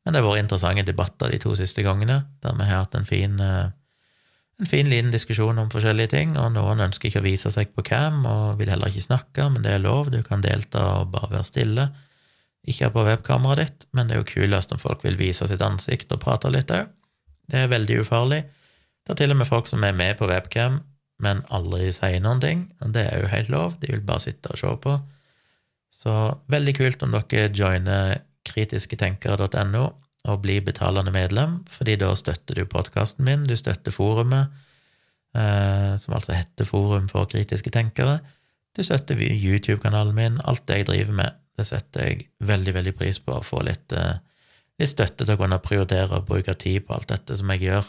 [0.04, 3.08] Men det har vært interessante debatter de to siste gangene, der vi har hatt en
[3.08, 3.72] fin, eh,
[4.60, 7.84] en fin liten diskusjon om forskjellige ting, og noen ønsker ikke å vise seg på
[7.90, 11.34] cam og vil heller ikke snakke, men det er lov, du kan delta og bare
[11.34, 11.90] være stille.
[12.68, 16.12] Ikke på webkameraet ditt, men det er jo kulest om folk vil vise sitt ansikt
[16.12, 16.88] og prate litt òg.
[17.50, 18.44] Det er veldig ufarlig.
[19.04, 20.80] Det er til og med folk som er med på webcam,
[21.20, 22.62] men aldri sier noen ting,
[22.94, 24.96] det er jo helt lov, de vil bare sitte og se på.
[26.00, 26.14] Så
[26.52, 29.84] veldig kult om dere joiner kritisketenkere.no
[30.28, 34.52] og blir betalende medlem, fordi da støtter du podkasten min, du støtter forumet,
[35.36, 38.18] eh, som altså heter Forum for kritiske tenkere.
[38.76, 41.38] Du støtter YouTube-kanalen min, alt det jeg driver med.
[41.56, 44.20] Det setter jeg veldig, veldig pris på, å få litt, eh,
[44.80, 47.88] litt støtte til å kunne prioritere og bruke tid på alt dette som jeg gjør.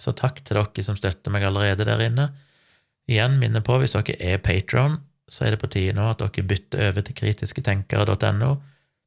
[0.00, 2.30] Så takk til dere som støtter meg allerede der inne.
[3.10, 6.46] Igjen minner på, hvis dere er patron, så er det på tide nå at dere
[6.46, 8.52] bytter over til kritisketenkere.no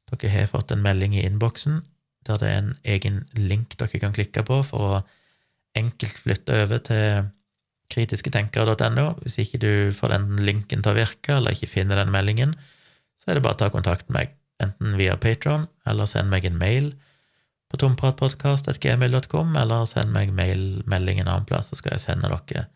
[0.06, 1.80] dere har fått en melding i innboksen
[2.26, 5.00] der det er en egen link dere kan klikke på for å
[5.78, 7.28] enkelt flytte over til
[7.92, 9.04] kritisketenkere.no.
[9.22, 12.56] Hvis ikke du får den linken til å virke, eller ikke finner den meldingen,
[13.20, 14.32] så er det bare å ta kontakt med meg,
[14.64, 16.92] enten via Patron, eller send meg en mail
[17.70, 22.68] på tompratpodkast.gmil.com, eller send meg mailmelding en annen plass, så skal jeg sende dere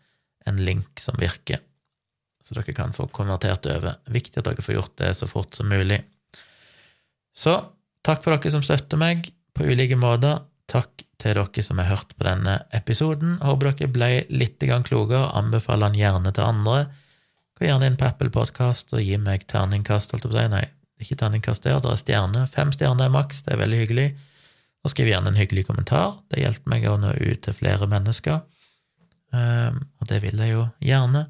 [0.49, 1.61] en link som virker,
[2.43, 3.99] så dere kan få konvertert over.
[4.11, 6.01] Viktig at dere får gjort det så fort som mulig.
[7.37, 7.55] Så
[8.03, 10.41] takk for dere som støtter meg på ulike måter.
[10.71, 13.37] Takk til dere som har hørt på denne episoden.
[13.43, 15.29] Håper dere ble litt klokere.
[15.37, 16.85] Anbefaler den gjerne til andre.
[17.59, 20.11] Gå gjerne inn på Apple Podkast og gi meg terningkast.
[20.11, 20.80] holdt jeg på å si.
[21.01, 22.45] Ikke terningkast der, det er stjerne.
[22.51, 24.07] Fem stjerner er maks, det er veldig hyggelig.
[24.81, 26.17] Og skriv gjerne en hyggelig kommentar.
[26.31, 28.41] Det hjelper meg å nå ut til flere mennesker.
[29.31, 31.25] Um, og det vil jeg jo gjerne.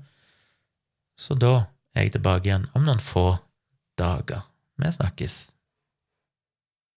[1.20, 3.36] Så da er jeg tilbake igjen om noen få
[4.00, 4.48] dager.
[4.82, 5.36] Vi snakkes.